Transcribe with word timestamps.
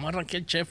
vamos 0.00 0.14
a 0.14 0.16
arrancar 0.18 0.36
el 0.36 0.46
chef. 0.46 0.68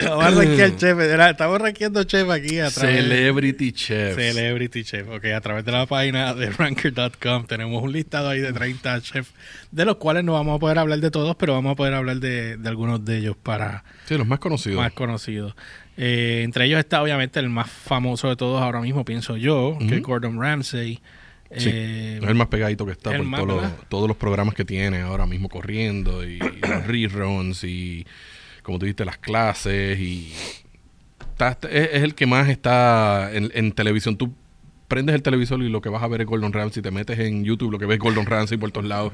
arrancar 0.00 0.60
el 0.66 0.76
chef. 0.76 0.98
Era- 0.98 1.30
Estamos 1.30 1.60
rankeando 1.60 2.04
chef 2.04 2.28
aquí 2.30 2.58
a 2.58 2.70
través 2.70 2.96
Celebrity 3.02 3.72
Chefs. 3.72 4.16
Celebrity 4.16 4.84
Chef. 4.84 5.08
Ok, 5.08 5.24
a 5.26 5.40
través 5.40 5.64
de 5.64 5.72
la 5.72 5.86
página 5.86 6.34
de 6.34 6.50
ranker.com 6.50 7.46
tenemos 7.46 7.82
un 7.82 7.92
listado 7.92 8.28
ahí 8.28 8.40
de 8.40 8.52
30 8.52 9.00
chefs, 9.00 9.32
de 9.70 9.84
los 9.84 9.96
cuales 9.96 10.24
no 10.24 10.32
vamos 10.34 10.56
a 10.56 10.58
poder 10.58 10.78
hablar 10.78 10.98
de 11.00 11.10
todos, 11.10 11.36
pero 11.36 11.54
vamos 11.54 11.72
a 11.72 11.76
poder 11.76 11.94
hablar 11.94 12.18
de, 12.18 12.56
de 12.56 12.68
algunos 12.68 13.04
de 13.04 13.18
ellos 13.18 13.36
para 13.42 13.84
Sí, 14.06 14.16
los 14.16 14.26
más 14.26 14.38
conocidos. 14.38 14.78
más 14.80 14.92
conocidos. 14.92 15.54
Eh, 15.96 16.42
entre 16.44 16.66
ellos 16.66 16.78
está 16.78 17.02
obviamente 17.02 17.40
el 17.40 17.48
más 17.48 17.70
famoso 17.70 18.28
de 18.28 18.36
todos 18.36 18.62
ahora 18.62 18.80
mismo, 18.80 19.04
pienso 19.04 19.36
yo, 19.36 19.76
que 19.88 19.96
es. 19.96 20.02
Gordon 20.02 20.40
Ramsay. 20.40 21.00
Sí, 21.56 21.70
Eh, 21.72 22.18
es 22.22 22.28
el 22.28 22.34
más 22.34 22.48
pegadito 22.48 22.84
que 22.84 22.92
está 22.92 23.10
por 23.16 23.24
más, 23.24 23.40
todos 23.40 23.48
los- 23.54 23.62
¿verdad? 23.62 23.76
todos 23.88 24.08
los 24.08 24.16
programas 24.18 24.54
que 24.54 24.64
tiene 24.66 25.00
ahora 25.00 25.24
mismo 25.26 25.48
corriendo 25.48 26.22
y, 26.26 26.38
los 26.38 26.86
reruns 26.86 27.64
y 27.64 28.06
como 28.62 28.78
tú 28.78 28.84
dijiste 28.84 29.04
las 29.06 29.16
clases 29.18 29.98
y 29.98 30.32
está- 31.20 31.50
está- 31.52 31.68
es, 31.70 31.88
es 31.94 32.02
el 32.02 32.14
que 32.14 32.26
más 32.26 32.48
está 32.50 33.30
en, 33.32 33.50
en 33.54 33.72
televisión. 33.72 34.16
Tú 34.18 34.34
prendes 34.88 35.14
el 35.14 35.22
televisor 35.22 35.62
y 35.62 35.68
lo 35.70 35.80
que 35.80 35.88
vas 35.88 36.02
a 36.02 36.08
ver 36.08 36.20
es 36.22 36.26
Gordon 36.26 36.52
Ramsay, 36.52 36.82
te 36.82 36.90
metes 36.90 37.18
en 37.18 37.44
YouTube, 37.44 37.70
lo 37.72 37.78
que 37.78 37.86
ves 37.86 37.96
es 37.96 38.00
Gordon 38.02 38.26
Ramsay 38.26 38.58
por 38.58 38.70
todos 38.70 38.86
lados, 38.86 39.12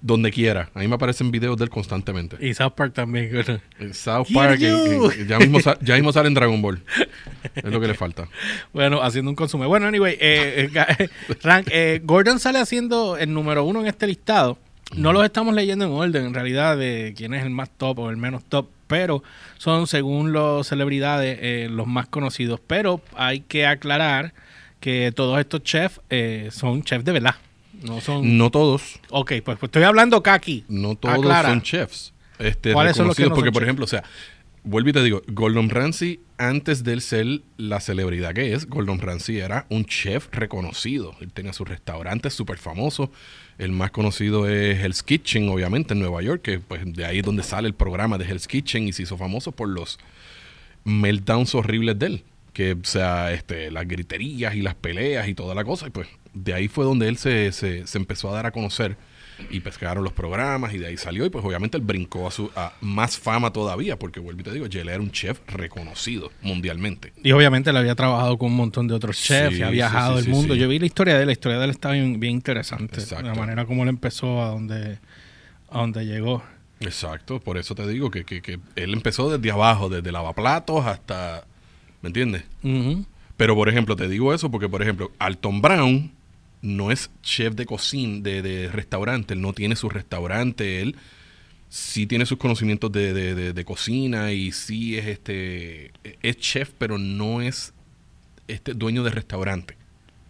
donde 0.00 0.30
quiera. 0.30 0.70
A 0.74 0.78
mí 0.78 0.86
me 0.88 0.94
aparecen 0.94 1.30
videos 1.30 1.56
de 1.56 1.64
él 1.64 1.70
constantemente. 1.70 2.36
y 2.40 2.54
South 2.54 2.72
Park 2.76 2.94
también. 2.94 3.30
En 3.80 3.94
South 3.94 4.28
Park, 4.32 4.60
en- 4.60 4.70
you. 4.96 5.10
en- 5.10 5.26
ya, 5.28 5.38
mismo 5.38 5.60
sa- 5.60 5.78
ya 5.80 5.94
mismo 5.96 6.12
sale 6.12 6.28
en 6.28 6.34
Dragon 6.34 6.60
Ball. 6.62 6.82
Es 7.54 7.64
lo 7.64 7.80
que 7.80 7.88
le 7.88 7.94
falta. 7.94 8.28
Bueno, 8.72 9.02
haciendo 9.02 9.30
un 9.30 9.34
consumo. 9.36 9.66
Bueno, 9.66 9.86
anyway, 9.86 10.14
eh, 10.20 10.70
eh, 10.72 11.08
Rank, 11.42 11.68
eh, 11.70 12.00
Gordon 12.04 12.38
sale 12.38 12.58
haciendo 12.60 13.16
el 13.16 13.32
número 13.32 13.64
uno 13.64 13.80
en 13.80 13.86
este 13.88 14.06
listado. 14.06 14.58
No 14.94 15.12
los 15.12 15.24
estamos 15.24 15.54
leyendo 15.54 15.84
en 15.84 15.90
orden, 15.92 16.26
en 16.26 16.34
realidad, 16.34 16.76
de 16.78 17.12
quién 17.16 17.34
es 17.34 17.42
el 17.42 17.50
más 17.50 17.68
top 17.70 17.98
o 17.98 18.10
el 18.10 18.16
menos 18.16 18.42
top, 18.44 18.68
pero 18.86 19.22
son, 19.58 19.86
según 19.86 20.32
las 20.32 20.66
celebridades, 20.66 21.38
eh, 21.42 21.68
los 21.70 21.86
más 21.86 22.06
conocidos. 22.06 22.58
Pero 22.66 23.02
hay 23.16 23.40
que 23.40 23.66
aclarar 23.66 24.32
que 24.80 25.12
todos 25.14 25.38
estos 25.40 25.62
chefs 25.62 26.00
eh, 26.08 26.48
son 26.52 26.82
chefs 26.84 27.04
de 27.04 27.12
verdad. 27.12 27.34
No 27.82 28.00
son... 28.00 28.36
No 28.38 28.50
todos, 28.50 29.00
Ok, 29.10 29.32
pues, 29.44 29.58
pues 29.58 29.62
estoy 29.64 29.82
hablando 29.84 30.22
Kaki. 30.22 30.64
no 30.68 30.94
todos 30.96 31.16
Aclara. 31.16 31.48
son 31.50 31.62
chefs. 31.62 32.12
Este, 32.38 32.72
¿Cuáles 32.72 32.96
son 32.96 33.06
los 33.06 33.16
que 33.16 33.22
reconocidos, 33.22 33.30
no 33.30 33.34
porque, 33.34 33.48
son 33.48 33.54
por 33.54 33.62
ejemplo, 33.64 33.84
o 33.84 33.88
sea, 33.88 34.04
vuelvo 34.62 34.90
y 34.90 34.92
te 34.92 35.02
digo, 35.02 35.22
Gordon 35.28 35.70
Ramsay, 35.70 36.20
antes 36.36 36.84
de 36.84 36.92
él 36.92 37.00
ser 37.00 37.26
la 37.56 37.80
celebridad 37.80 38.32
que 38.34 38.52
es, 38.52 38.66
Gordon 38.68 39.00
Ramsay 39.00 39.38
era 39.38 39.66
un 39.70 39.84
chef 39.84 40.28
reconocido. 40.30 41.14
Él 41.20 41.32
tenía 41.32 41.52
sus 41.52 41.68
restaurantes 41.68 42.34
súper 42.34 42.58
famosos. 42.58 43.08
El 43.58 43.72
más 43.72 43.90
conocido 43.90 44.48
es 44.48 44.78
Hell's 44.78 45.02
Kitchen, 45.02 45.48
obviamente, 45.48 45.94
en 45.94 46.00
Nueva 46.00 46.22
York, 46.22 46.42
que 46.42 46.60
pues 46.60 46.82
de 46.84 47.04
ahí 47.04 47.18
es 47.18 47.24
donde 47.24 47.42
sale 47.42 47.66
el 47.66 47.74
programa 47.74 48.18
de 48.18 48.24
Hell's 48.24 48.46
Kitchen 48.46 48.86
y 48.86 48.92
se 48.92 49.02
hizo 49.02 49.16
famoso 49.16 49.50
por 49.50 49.68
los 49.68 49.98
meltdowns 50.84 51.54
horribles 51.54 51.98
de 51.98 52.06
él. 52.06 52.24
Que, 52.52 52.72
o 52.72 52.84
sea, 52.84 53.32
este, 53.32 53.70
las 53.70 53.86
griterías 53.86 54.54
y 54.54 54.62
las 54.62 54.74
peleas 54.74 55.28
y 55.28 55.34
toda 55.34 55.54
la 55.54 55.64
cosa. 55.64 55.86
Y 55.88 55.90
pues 55.90 56.08
de 56.42 56.54
ahí 56.54 56.68
fue 56.68 56.84
donde 56.84 57.08
él 57.08 57.16
se, 57.16 57.52
se, 57.52 57.86
se 57.86 57.98
empezó 57.98 58.30
a 58.30 58.34
dar 58.34 58.46
a 58.46 58.50
conocer. 58.50 58.96
Y 59.50 59.60
pescaron 59.60 60.02
los 60.02 60.12
programas 60.12 60.74
y 60.74 60.78
de 60.78 60.88
ahí 60.88 60.96
salió. 60.96 61.24
Y 61.24 61.30
pues 61.30 61.44
obviamente 61.44 61.76
él 61.76 61.84
brincó 61.84 62.26
a, 62.26 62.32
su, 62.32 62.50
a 62.56 62.72
más 62.80 63.16
fama 63.16 63.52
todavía. 63.52 63.96
Porque 63.96 64.18
vuelvo 64.18 64.40
y 64.40 64.42
te 64.42 64.52
digo, 64.52 64.66
él 64.66 64.88
era 64.88 64.98
un 64.98 65.12
chef 65.12 65.38
reconocido 65.46 66.32
mundialmente. 66.42 67.12
Y 67.22 67.30
obviamente 67.30 67.70
él 67.70 67.76
había 67.76 67.94
trabajado 67.94 68.36
con 68.36 68.50
un 68.50 68.56
montón 68.56 68.88
de 68.88 68.94
otros 68.94 69.16
chefs 69.16 69.54
Sí, 69.54 69.60
y 69.60 69.62
ha 69.62 69.70
viajado 69.70 70.18
sí, 70.20 70.24
el 70.26 70.34
mundo. 70.34 70.56
Yo 70.56 70.68
vi 70.68 70.80
la 70.80 70.86
historia 70.86 71.14
de 71.14 71.20
él, 71.20 71.26
la 71.26 71.32
historia 71.32 71.58
de 71.58 71.64
él 71.66 71.70
está 71.70 71.92
bien, 71.92 72.18
bien 72.18 72.32
interesante. 72.32 72.98
Exacto. 72.98 73.28
La 73.28 73.34
manera 73.36 73.64
como 73.64 73.84
él 73.84 73.90
empezó 73.90 74.42
a 74.42 74.48
donde, 74.48 74.98
a 75.70 75.78
donde 75.78 76.04
llegó. 76.04 76.42
Exacto, 76.80 77.38
por 77.38 77.58
eso 77.58 77.76
te 77.76 77.86
digo 77.86 78.10
que, 78.10 78.24
que, 78.24 78.42
que 78.42 78.58
él 78.74 78.92
empezó 78.92 79.30
desde 79.30 79.52
abajo, 79.52 79.88
desde 79.88 80.10
lavaplatos 80.10 80.84
hasta... 80.84 81.44
¿Me 82.02 82.08
entiendes? 82.08 82.42
Pero, 83.36 83.54
por 83.54 83.68
ejemplo, 83.68 83.94
te 83.94 84.08
digo 84.08 84.34
eso 84.34 84.50
porque, 84.50 84.68
por 84.68 84.82
ejemplo, 84.82 85.12
Alton 85.18 85.60
Brown 85.60 86.12
no 86.62 86.90
es 86.90 87.10
chef 87.22 87.54
de 87.54 87.66
cocina, 87.66 88.20
de, 88.22 88.42
de 88.42 88.68
restaurante. 88.68 89.34
Él 89.34 89.40
no 89.40 89.52
tiene 89.52 89.76
su 89.76 89.88
restaurante. 89.88 90.80
Él 90.82 90.96
sí 91.68 92.06
tiene 92.06 92.24
sus 92.26 92.38
conocimientos 92.38 92.90
de, 92.92 93.12
de- 93.12 93.52
de- 93.52 93.64
cocina 93.64 94.32
y 94.32 94.52
sí 94.52 94.96
es 94.96 95.06
este 95.06 95.92
es 96.22 96.36
chef, 96.38 96.70
pero 96.78 96.96
no 96.98 97.42
es 97.42 97.74
este 98.48 98.72
dueño 98.74 99.04
de 99.04 99.10
restaurante. 99.10 99.76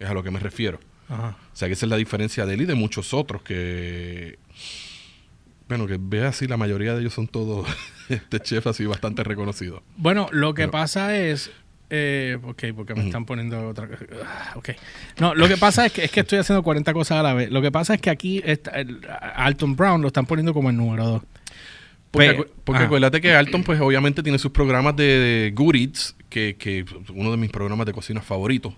Es 0.00 0.08
a 0.08 0.14
lo 0.14 0.22
que 0.22 0.30
me 0.30 0.40
refiero. 0.40 0.80
Ajá. 1.08 1.36
O 1.52 1.56
sea, 1.56 1.68
que 1.68 1.74
esa 1.74 1.86
es 1.86 1.90
la 1.90 1.96
diferencia 1.96 2.44
de 2.44 2.54
él 2.54 2.62
y 2.62 2.64
de 2.66 2.74
muchos 2.74 3.14
otros 3.14 3.42
que... 3.42 4.38
Bueno, 5.68 5.86
que 5.86 5.98
ve 6.00 6.24
así, 6.24 6.46
la 6.46 6.56
mayoría 6.56 6.94
de 6.94 7.00
ellos 7.00 7.14
son 7.14 7.28
todos 7.28 7.66
este 8.08 8.40
chef 8.40 8.66
así 8.66 8.86
bastante 8.86 9.22
reconocidos. 9.22 9.82
Bueno, 9.96 10.28
lo 10.32 10.54
que 10.54 10.62
Pero- 10.62 10.72
pasa 10.72 11.16
es. 11.16 11.50
Eh, 11.90 12.36
ok, 12.42 12.64
porque 12.76 12.94
me 12.94 13.06
están 13.06 13.24
poniendo 13.24 13.68
otra 13.68 13.88
cosa. 13.88 14.04
Ah, 14.24 14.52
Ok. 14.56 14.70
No, 15.20 15.34
lo 15.34 15.48
que 15.48 15.56
pasa 15.56 15.86
es 15.86 15.92
que, 15.92 16.04
es 16.04 16.10
que 16.10 16.20
estoy 16.20 16.38
haciendo 16.38 16.62
40 16.62 16.92
cosas 16.92 17.18
a 17.18 17.22
la 17.22 17.32
vez. 17.34 17.50
Lo 17.50 17.62
que 17.62 17.72
pasa 17.72 17.94
es 17.94 18.00
que 18.00 18.10
aquí 18.10 18.42
está 18.44 18.72
el- 18.72 19.00
Alton 19.36 19.74
Brown 19.74 20.02
lo 20.02 20.08
están 20.08 20.26
poniendo 20.26 20.52
como 20.52 20.68
el 20.70 20.76
número 20.76 21.04
2. 21.06 21.22
Porque, 22.10 22.28
Pe- 22.32 22.38
acu- 22.38 22.46
porque 22.64 22.76
ajá. 22.78 22.86
acuérdate 22.86 23.20
que 23.20 23.34
Alton, 23.34 23.62
pues 23.64 23.80
obviamente 23.80 24.22
tiene 24.22 24.38
sus 24.38 24.50
programas 24.52 24.96
de, 24.96 25.04
de 25.04 25.50
Good 25.54 25.74
Eats, 25.76 26.16
que, 26.28 26.56
que 26.58 26.84
uno 27.14 27.30
de 27.30 27.36
mis 27.36 27.50
programas 27.50 27.86
de 27.86 27.92
cocina 27.92 28.20
favoritos, 28.22 28.74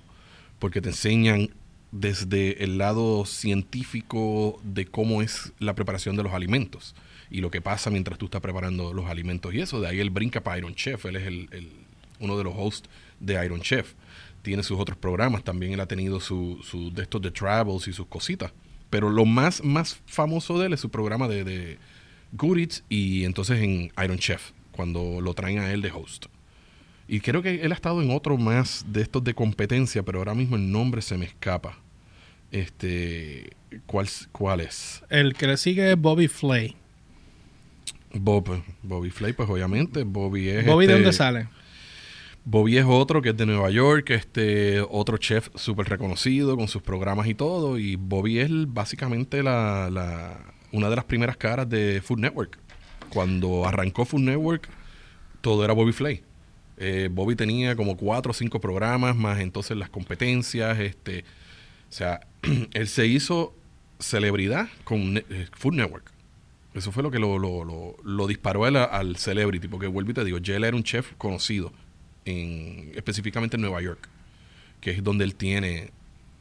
porque 0.59 0.81
te 0.81 0.88
enseñan 0.91 1.50
desde 1.92 2.62
el 2.62 2.78
lado 2.78 3.25
científico 3.75 4.60
de 4.65 4.87
cómo 4.87 5.22
es 5.22 5.53
la 5.59 5.75
preparación 5.75 6.16
de 6.16 6.22
los 6.22 6.32
alimentos 6.32 6.94
y 7.31 7.41
lo 7.41 7.50
que 7.50 7.60
pasa 7.60 7.91
mientras 7.91 8.19
tú 8.19 8.27
estás 8.27 8.41
preparando 8.41 8.92
los 8.92 9.06
alimentos 9.09 9.54
y 9.54 9.60
eso. 9.60 9.81
De 9.81 9.88
ahí 9.88 10.00
él 10.00 10.10
brinca 10.10 10.41
para 10.42 10.59
Iron 10.59 10.75
Chef, 10.75 11.04
él 11.06 11.16
es 11.16 11.27
el, 11.27 11.48
el- 11.53 11.71
uno 12.21 12.39
de 12.39 12.45
los 12.45 12.55
hosts 12.57 12.89
de 13.19 13.45
Iron 13.45 13.61
Chef. 13.61 13.95
Tiene 14.43 14.63
sus 14.63 14.79
otros 14.79 14.97
programas, 14.97 15.45
también 15.45 15.73
él 15.73 15.81
ha 15.81 15.87
tenido 15.87 16.21
su, 16.21 16.59
su 16.63 16.93
de 16.93 17.03
estos 17.03 17.21
de 17.21 17.31
travels 17.31 17.89
y 17.89 17.93
sus 17.93 18.07
cositas. 18.07 18.53
Pero 18.89 19.11
lo 19.11 19.25
más, 19.25 19.63
más 19.63 20.01
famoso 20.07 20.59
de 20.59 20.67
él 20.67 20.73
es 20.73 20.81
su 20.81 20.91
programa 20.91 21.29
de, 21.29 21.45
de 21.45 21.79
Good 22.33 22.59
Eats 22.59 22.85
y 22.89 23.25
entonces 23.25 23.61
en 23.61 23.93
Iron 24.03 24.19
Chef, 24.19 24.51
cuando 24.73 25.21
lo 25.21 25.35
traen 25.35 25.59
a 25.59 25.73
él 25.73 25.83
de 25.83 25.91
host. 25.91 26.27
Y 27.07 27.21
creo 27.21 27.43
que 27.43 27.63
él 27.63 27.73
ha 27.73 27.75
estado 27.75 28.03
en 28.03 28.11
otro 28.13 28.37
más 28.37 28.85
de 28.89 29.03
estos 29.03 29.25
de 29.25 29.35
competencia, 29.35 30.03
pero 30.05 30.19
ahora 30.19 30.35
mismo 30.35 30.57
el 30.57 30.71
nombre 30.71 31.03
se 31.03 31.19
me 31.19 31.25
escapa. 31.25 31.77
Este, 32.53 33.51
¿cuál, 33.87 34.09
cuál 34.33 34.61
es? 34.61 35.03
El 35.09 35.35
que 35.35 35.47
le 35.47 35.57
sigue 35.57 35.91
es 35.91 36.01
Bobby 36.01 36.29
Flay. 36.29 36.77
Bob, 38.13 38.63
Bobby 38.83 39.11
Flay, 39.11 39.33
pues 39.33 39.49
obviamente. 39.49 40.03
Bobby 40.05 40.49
es. 40.49 40.67
¿Bobby 40.67 40.87
de 40.87 40.93
este, 40.93 41.03
dónde 41.03 41.17
sale? 41.17 41.49
Bobby 42.45 42.78
es 42.78 42.84
otro 42.89 43.23
que 43.23 43.31
es 43.31 43.37
de 43.37 43.47
Nueva 43.47 43.71
York, 43.71 44.11
este 44.11 44.81
otro 44.81 45.19
chef 45.19 45.49
súper 45.55 45.89
reconocido 45.89 46.56
con 46.56 46.69
sus 46.69 46.83
programas 46.83 47.27
y 47.28 47.34
todo. 47.34 47.78
Y 47.78 47.97
Bobby 47.97 48.39
es 48.39 48.51
básicamente 48.73 49.43
la, 49.43 49.89
la- 49.91 50.39
una 50.73 50.89
de 50.89 50.97
las 50.97 51.05
primeras 51.05 51.37
caras 51.37 51.69
de 51.69 52.01
Food 52.03 52.21
Network. 52.21 52.59
Cuando 53.11 53.67
arrancó 53.67 54.05
Food 54.05 54.21
Network, 54.23 54.69
todo 55.41 55.65
era 55.65 55.73
Bobby 55.75 55.93
Flay. 55.93 56.23
Eh, 56.78 57.09
Bobby 57.12 57.37
tenía 57.37 57.77
como 57.77 57.97
cuatro 57.97 58.31
o 58.31 58.34
cinco 58.34 58.61
programas, 58.61 59.15
más 59.17 59.41
entonces 59.41 59.77
las 59.77 59.91
competencias. 59.91 60.78
este 60.81 61.25
O 61.91 61.93
sea, 61.93 62.21
él 62.72 62.89
se 62.89 63.07
hizo 63.07 63.55
celebridad 63.99 64.69
con 64.84 65.19
eh, 65.19 65.47
Food 65.53 65.75
Network. 65.75 66.11
Eso 66.72 66.91
fue 66.93 67.03
lo 67.03 67.11
que 67.11 67.19
lo, 67.19 67.39
lo, 67.39 67.97
lo- 68.03 68.27
disparó 68.28 68.65
a- 68.65 68.84
al 68.84 69.17
celebrity, 69.17 69.69
porque 69.69 69.89
vuelvo 69.89 70.13
y 70.13 70.15
te 70.15 70.25
digo, 70.25 70.39
Jell 70.42 70.65
era 70.65 70.77
un 70.77 70.84
chef 70.84 71.13
conocido, 71.19 71.72
en, 72.30 72.92
específicamente 72.97 73.56
en 73.56 73.62
Nueva 73.62 73.82
York, 73.82 74.09
que 74.80 74.91
es 74.92 75.03
donde 75.04 75.24
él 75.24 75.34
tiene, 75.34 75.91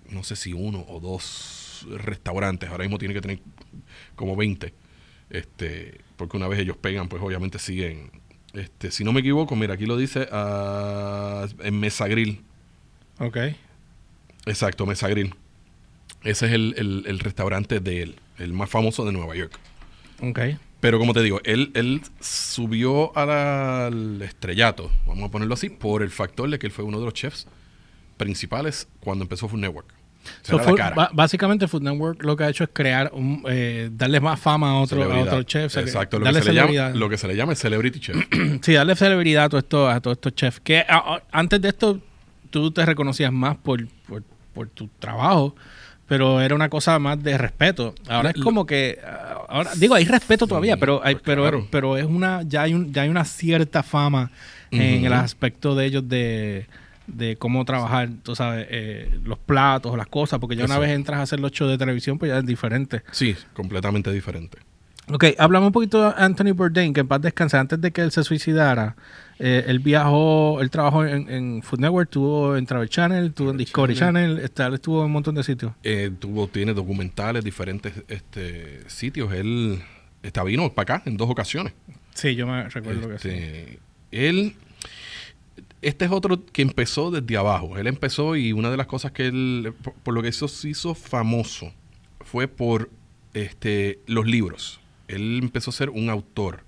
no 0.09 0.23
sé 0.23 0.35
si 0.35 0.53
uno 0.53 0.85
o 0.87 0.99
dos 0.99 1.85
restaurantes, 1.89 2.69
ahora 2.69 2.83
mismo 2.83 2.97
tiene 2.97 3.13
que 3.13 3.21
tener 3.21 3.39
como 4.15 4.35
20, 4.35 4.73
este, 5.29 6.01
porque 6.17 6.37
una 6.37 6.47
vez 6.47 6.59
ellos 6.59 6.77
pegan, 6.77 7.07
pues 7.07 7.21
obviamente 7.21 7.59
siguen, 7.59 8.11
este, 8.53 8.91
si 8.91 9.03
no 9.03 9.13
me 9.13 9.19
equivoco, 9.21 9.55
mira, 9.55 9.73
aquí 9.75 9.85
lo 9.85 9.95
dice 9.97 10.27
ah, 10.31 11.47
en 11.59 11.79
Mesa 11.79 12.07
Grill, 12.07 12.41
Ok. 13.19 13.37
exacto, 14.45 14.85
Mesa 14.85 15.07
Grill. 15.09 15.33
Ese 16.23 16.47
es 16.47 16.51
el, 16.53 16.73
el- 16.77 17.03
el 17.07 17.19
restaurante 17.19 17.79
de 17.79 18.01
él, 18.03 18.15
el 18.39 18.51
más 18.53 18.69
famoso 18.69 19.05
de 19.05 19.11
Nueva 19.13 19.35
York. 19.35 19.57
Ok. 20.21 20.39
Pero 20.79 20.97
como 20.97 21.13
te 21.13 21.21
digo, 21.21 21.41
él, 21.43 21.71
él 21.75 22.01
subió 22.21 23.15
a 23.17 23.25
la- 23.25 23.87
al 23.87 24.21
estrellato, 24.21 24.91
vamos 25.05 25.27
a 25.27 25.31
ponerlo 25.31 25.53
así, 25.53 25.69
por 25.69 26.01
el 26.03 26.09
factor 26.09 26.49
de 26.49 26.57
que 26.59 26.67
él 26.67 26.71
fue 26.71 26.85
uno 26.85 26.99
de 26.99 27.05
los 27.05 27.13
chefs 27.13 27.47
principales 28.17 28.87
cuando 28.99 29.23
empezó 29.23 29.47
Food 29.47 29.59
Network. 29.59 29.93
So, 30.41 30.59
Food- 30.59 30.79
básicamente 31.13 31.67
Food 31.67 31.81
Network 31.83 32.23
lo 32.23 32.35
que 32.35 32.43
ha 32.43 32.49
hecho 32.49 32.63
es 32.65 32.69
crear 32.73 33.09
un, 33.13 33.43
eh, 33.49 33.89
darle 33.91 34.19
más 34.19 34.39
fama 34.39 34.71
a 34.71 34.75
otro, 34.75 35.01
a 35.01 35.05
Celebridad. 35.05 35.27
otro 35.33 35.43
chef. 35.43 35.65
o 35.67 35.69
sea, 35.69 35.83
que 35.83 35.89
Exacto, 35.89 36.19
lo 36.19 36.25
que, 36.25 36.41
se 36.41 36.53
le 36.53 36.55
llama, 36.73 36.89
lo 36.89 37.09
que 37.09 37.17
se 37.17 37.27
le 37.27 37.35
llama 37.35 37.53
el 37.53 37.57
celebrity 37.57 37.99
chef. 37.99 38.17
Sí, 38.61 38.73
darle 38.73 38.95
celebridad 38.95 39.45
a 39.45 39.49
todos 39.49 39.63
estos, 39.63 39.93
a 39.93 40.01
todos 40.01 40.17
estos 40.17 40.35
chefs. 40.35 40.59
Que 40.59 40.79
a- 40.79 40.85
a- 40.97 41.23
antes 41.31 41.61
de 41.61 41.69
esto 41.69 41.99
tú 42.49 42.69
te 42.71 42.85
reconocías 42.85 43.31
más 43.31 43.55
por, 43.57 43.87
por, 44.07 44.23
por 44.53 44.67
tu 44.69 44.89
trabajo, 44.99 45.55
pero 46.09 46.41
era 46.41 46.55
una 46.55 46.67
cosa 46.67 46.99
más 46.99 47.23
de 47.23 47.37
respeto. 47.37 47.95
Ahora 48.09 48.31
es 48.31 48.41
como 48.41 48.65
que 48.65 48.99
ah, 49.05 49.45
ahora 49.47 49.71
digo, 49.75 49.95
hay 49.95 50.05
respeto 50.05 50.47
todavía, 50.47 50.73
Sí, 50.73 50.79
pero 50.79 51.01
hay, 51.03 51.15
pues 51.15 51.23
pero 51.25 51.41
claro. 51.43 51.67
pero 51.71 51.95
es 51.97 52.05
una 52.05 52.41
ya 52.43 52.63
hay 52.63 52.73
un, 52.73 52.91
ya 52.91 53.03
hay 53.03 53.09
una 53.09 53.23
cierta 53.23 53.83
fama 53.83 54.31
en 54.71 55.05
el 55.05 55.13
aspecto 55.13 55.75
de 55.75 55.85
ellos 55.85 56.09
de 56.09 56.67
de 57.07 57.37
cómo 57.37 57.65
trabajar, 57.65 58.09
tú 58.23 58.35
sabes, 58.35 58.67
eh, 58.69 59.19
los 59.23 59.39
platos, 59.39 59.97
las 59.97 60.07
cosas, 60.07 60.39
porque 60.39 60.55
ya 60.55 60.65
una 60.65 60.77
vez 60.77 60.91
entras 60.91 61.19
a 61.19 61.23
hacer 61.23 61.39
los 61.39 61.51
shows 61.51 61.71
de 61.71 61.77
televisión, 61.77 62.19
pues 62.19 62.29
ya 62.31 62.37
es 62.37 62.45
diferente. 62.45 63.01
Sí, 63.11 63.35
completamente 63.53 64.11
diferente. 64.11 64.59
Ok, 65.11 65.25
hablamos 65.39 65.67
un 65.67 65.73
poquito 65.73 66.03
de 66.03 66.13
Anthony 66.17 66.53
Bourdain, 66.53 66.93
que 66.93 66.99
en 66.99 67.07
paz 67.07 67.21
descanse. 67.21 67.57
Antes 67.57 67.81
de 67.81 67.91
que 67.91 68.01
él 68.01 68.11
se 68.11 68.23
suicidara, 68.23 68.95
eh, 69.39 69.63
él 69.67 69.79
viajó, 69.79 70.59
él 70.61 70.69
trabajó 70.69 71.05
en, 71.05 71.29
en 71.29 71.61
Food 71.63 71.79
Network, 71.79 72.07
estuvo 72.09 72.55
en 72.57 72.65
Travel 72.65 72.89
Channel, 72.89 73.25
estuvo 73.27 73.51
en 73.51 73.57
Discovery 73.57 73.95
Channel, 73.95 74.37
está- 74.39 74.67
él 74.67 74.73
estuvo 74.75 74.99
en 74.99 75.05
un 75.05 75.11
montón 75.13 75.35
de 75.35 75.43
sitios. 75.43 75.71
Eh, 75.83 76.11
tuvo, 76.19 76.47
tiene 76.47 76.73
documentales, 76.73 77.43
diferentes 77.43 77.93
este, 78.09 78.87
sitios. 78.89 79.31
Él 79.33 79.81
está 80.23 80.43
vino 80.43 80.71
para 80.73 80.95
acá 80.97 81.09
en 81.09 81.15
dos 81.17 81.29
ocasiones. 81.29 81.73
Sí, 82.13 82.35
yo 82.35 82.45
me 82.47 82.67
recuerdo 82.69 83.07
que 83.09 83.17
sí. 83.19 83.29
Este, 83.29 83.79
Él, 84.11 84.55
este 85.81 86.05
es 86.05 86.11
otro 86.11 86.43
que 86.45 86.61
empezó 86.61 87.09
desde 87.11 87.37
abajo. 87.37 87.77
Él 87.77 87.87
empezó 87.87 88.35
y 88.35 88.51
una 88.51 88.69
de 88.69 88.77
las 88.77 88.87
cosas 88.87 89.11
que 89.13 89.27
él, 89.27 89.73
por, 89.81 89.93
por 89.93 90.13
lo 90.13 90.21
que 90.21 90.27
eso 90.27 90.47
se 90.49 90.69
hizo 90.69 90.93
famoso, 90.95 91.71
fue 92.21 92.47
por 92.49 92.89
este, 93.33 93.99
los 94.07 94.25
libros. 94.25 94.81
Él 95.07 95.39
empezó 95.41 95.69
a 95.69 95.73
ser 95.73 95.89
un 95.89 96.09
autor, 96.09 96.63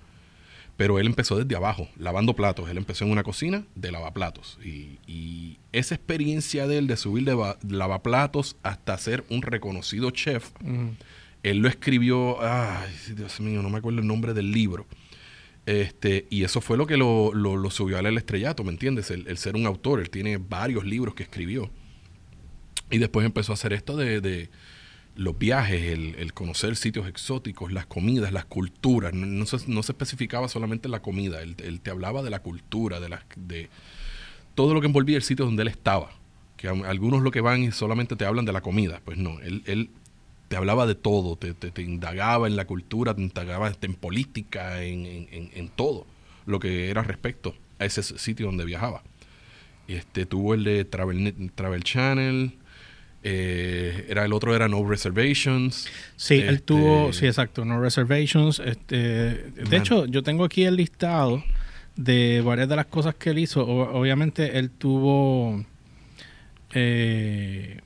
pero 0.77 0.97
él 0.99 1.05
empezó 1.05 1.37
desde 1.37 1.55
abajo, 1.55 1.87
lavando 1.97 2.35
platos. 2.35 2.69
Él 2.69 2.77
empezó 2.77 3.05
en 3.05 3.11
una 3.11 3.23
cocina 3.23 3.65
de 3.75 3.91
lavaplatos. 3.91 4.57
Y, 4.63 4.97
y 5.05 5.57
esa 5.71 5.93
experiencia 5.95 6.65
de 6.67 6.79
él 6.79 6.87
de 6.87 6.97
subir 6.97 7.23
de 7.25 7.33
va- 7.35 7.57
lavaplatos 7.67 8.55
hasta 8.63 8.97
ser 8.97 9.23
un 9.29 9.41
reconocido 9.43 10.09
chef, 10.11 10.49
él 11.43 11.57
lo 11.59 11.67
escribió, 11.67 12.41
ay, 12.41 12.89
Dios 13.15 13.39
mío, 13.39 13.61
no 13.61 13.69
me 13.69 13.77
acuerdo 13.77 13.99
el 13.99 14.07
nombre 14.07 14.33
del 14.33 14.51
libro. 14.51 14.85
Este, 15.67 16.25
y 16.31 16.43
eso 16.43 16.59
fue 16.61 16.75
lo 16.77 16.87
que 16.87 16.97
lo, 16.97 17.31
lo- 17.33 17.55
lo 17.57 17.69
subió 17.69 17.97
al 17.99 18.17
estrellato, 18.17 18.63
¿me 18.63 18.71
entiendes? 18.71 19.11
El, 19.11 19.27
el 19.27 19.37
ser 19.37 19.55
un 19.55 19.67
autor, 19.67 19.99
él 19.99 20.09
tiene 20.09 20.37
varios 20.37 20.85
libros 20.85 21.13
que 21.13 21.23
escribió. 21.23 21.69
Y 22.89 22.97
después 22.97 23.25
empezó 23.25 23.51
a 23.51 23.55
hacer 23.55 23.71
esto 23.73 23.95
de, 23.95 24.19
de 24.19 24.49
los 25.15 25.37
viajes, 25.37 25.81
el, 25.91 26.15
el 26.15 26.33
conocer 26.33 26.75
sitios 26.75 27.07
exóticos, 27.07 27.71
las 27.71 27.85
comidas, 27.85 28.31
las 28.31 28.45
culturas. 28.45 29.13
No, 29.13 29.45
se, 29.45 29.57
no 29.67 29.83
se 29.83 29.91
especificaba 29.91 30.47
solamente 30.47 30.87
la 30.89 31.01
comida, 31.01 31.41
él, 31.41 31.55
él 31.63 31.81
te 31.81 31.91
hablaba 31.91 32.23
de 32.23 32.29
la 32.29 32.39
cultura, 32.41 32.99
de, 32.99 33.09
las 33.09 33.21
de 33.35 33.69
todo 34.55 34.73
lo 34.73 34.81
que 34.81 34.87
envolvía 34.87 35.17
el 35.17 35.23
sitio 35.23 35.45
donde 35.45 35.61
él 35.63 35.67
estaba. 35.67 36.11
Que 36.57 36.67
a- 36.67 36.71
algunos 36.71 37.21
lo 37.23 37.31
que 37.31 37.41
van 37.41 37.63
y 37.63 37.71
solamente 37.71 38.15
te 38.15 38.25
hablan 38.25 38.45
de 38.45 38.53
la 38.53 38.61
comida. 38.61 39.01
Pues 39.03 39.17
no, 39.17 39.39
él, 39.41 39.63
él 39.65 39.89
te 40.47 40.55
hablaba 40.55 40.85
de 40.85 40.95
todo, 40.95 41.35
te, 41.35 41.53
te- 41.53 41.81
indagaba 41.81 42.47
en 42.47 42.55
la 42.55 42.65
cultura, 42.65 43.13
te 43.15 43.21
indagaba 43.21 43.71
en 43.81 43.93
política, 43.95 44.83
en, 44.83 45.05
en- 45.05 45.49
en- 45.53 45.69
todo 45.69 46.05
lo 46.45 46.59
que 46.59 46.89
era 46.89 47.03
respecto 47.03 47.55
a 47.79 47.85
ese 47.85 48.03
sitio 48.03 48.47
donde 48.47 48.65
viajaba. 48.65 49.01
Este, 49.87 50.25
tuvo 50.25 50.53
el 50.53 50.63
de 50.63 50.85
Travel, 50.85 51.51
Travel 51.55 51.83
Channel, 51.83 52.53
eh, 53.23 54.05
era 54.09 54.25
el 54.25 54.33
otro 54.33 54.55
era 54.55 54.67
No 54.67 54.87
Reservations. 54.87 55.87
Sí, 56.15 56.35
él 56.35 56.49
Este, 56.55 56.61
tuvo, 56.61 57.13
sí, 57.13 57.25
exacto, 57.27 57.63
no 57.65 57.79
reservations. 57.79 58.59
Este, 58.59 58.95
de 58.97 59.63
Man. 59.65 59.73
hecho, 59.75 60.05
yo 60.07 60.23
tengo 60.23 60.43
aquí 60.43 60.63
el 60.63 60.75
listado 60.75 61.43
de 61.95 62.41
varias 62.43 62.67
de 62.69 62.75
las 62.75 62.85
cosas 62.87 63.15
que 63.15 63.29
él 63.31 63.39
hizo. 63.39 63.63
O- 63.65 63.99
obviamente, 63.99 64.57
él 64.57 64.69
tuvo 64.71 65.63
eh, 66.73 67.79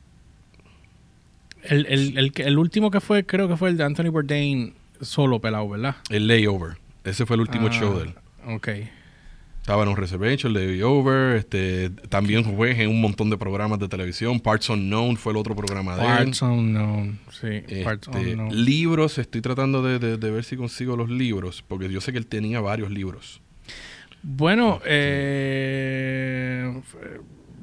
el, 1.64 1.86
el, 1.88 2.18
el, 2.18 2.32
el 2.36 2.58
último 2.58 2.92
que 2.92 3.02
fue, 3.02 3.26
creo 3.26 3.48
que 3.48 3.58
fue 3.58 3.70
el 3.70 3.78
de 3.78 3.84
Anthony 3.84 4.10
Bourdain 4.12 4.74
solo 5.02 5.40
pelado, 5.40 5.68
¿verdad? 5.70 5.96
El 6.10 6.28
Layover. 6.28 6.78
Ese 7.04 7.26
fue 7.26 7.36
el 7.36 7.42
último 7.42 7.68
Ah, 7.68 7.72
show 7.72 7.98
de 7.98 8.04
él. 8.06 8.14
Ok. 8.48 8.70
Estaba 9.66 9.82
en 9.82 9.90
un 9.90 9.98
reservation, 9.98 10.54
Layover, 10.54 11.38
este, 11.38 11.90
también 12.10 12.46
fue 12.46 12.80
en 12.84 12.88
un 12.88 13.02
montón 13.02 13.32
de 13.32 13.38
programas 13.40 13.80
de 13.80 13.88
televisión. 13.88 14.40
Parts 14.40 14.70
Unknown 14.70 15.18
fue 15.18 15.32
el 15.32 15.38
otro 15.38 15.56
programa 15.56 15.96
de 15.96 16.04
él. 16.04 16.08
Parts 16.08 16.42
Unknown, 16.44 17.18
sí, 17.32 17.64
Parts 17.84 18.08
Este, 18.10 18.34
Unknown. 18.36 18.64
libros, 18.64 19.18
estoy 19.18 19.42
tratando 19.42 19.82
de, 19.82 19.98
de- 19.98 20.18
de 20.18 20.30
ver 20.30 20.44
si 20.44 20.56
consigo 20.56 20.96
los 20.96 21.10
libros, 21.10 21.64
porque 21.68 21.90
yo 21.92 22.00
sé 22.00 22.12
que 22.12 22.20
él 22.20 22.28
tenía 22.28 22.62
varios 22.62 22.92
libros. 22.92 23.42
Bueno, 24.22 24.82
eh, 24.86 26.72
f- 26.78 26.98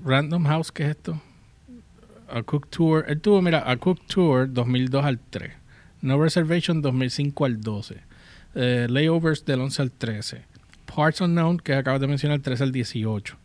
Random 0.05 0.43
House, 0.47 0.73
¿qué 0.73 0.83
es 0.83 0.89
esto? 0.91 1.23
A 2.29 2.43
Cook 2.43 2.67
Tour. 2.69 3.05
Él 3.07 3.21
tuvo, 3.21 3.41
mira, 3.43 3.63
A 3.71 3.77
Cook 3.77 4.01
Tour 4.09 4.53
2002 4.53 5.05
al 5.05 5.21
3. 5.21 5.53
No 6.01 6.21
Reservation 6.21 6.83
2005 6.83 7.45
al 7.45 7.61
12. 7.61 7.99
Eh, 8.57 8.89
layovers 8.91 9.45
del 9.45 9.61
11 9.61 9.83
al 9.83 9.93
13. 9.93 10.51
Parts 10.95 11.21
Unknown, 11.21 11.59
que 11.59 11.75
acabas 11.75 12.01
de 12.01 12.07
mencionar, 12.07 12.41
13 12.41 12.65
al 12.65 12.73
18. 12.73 13.37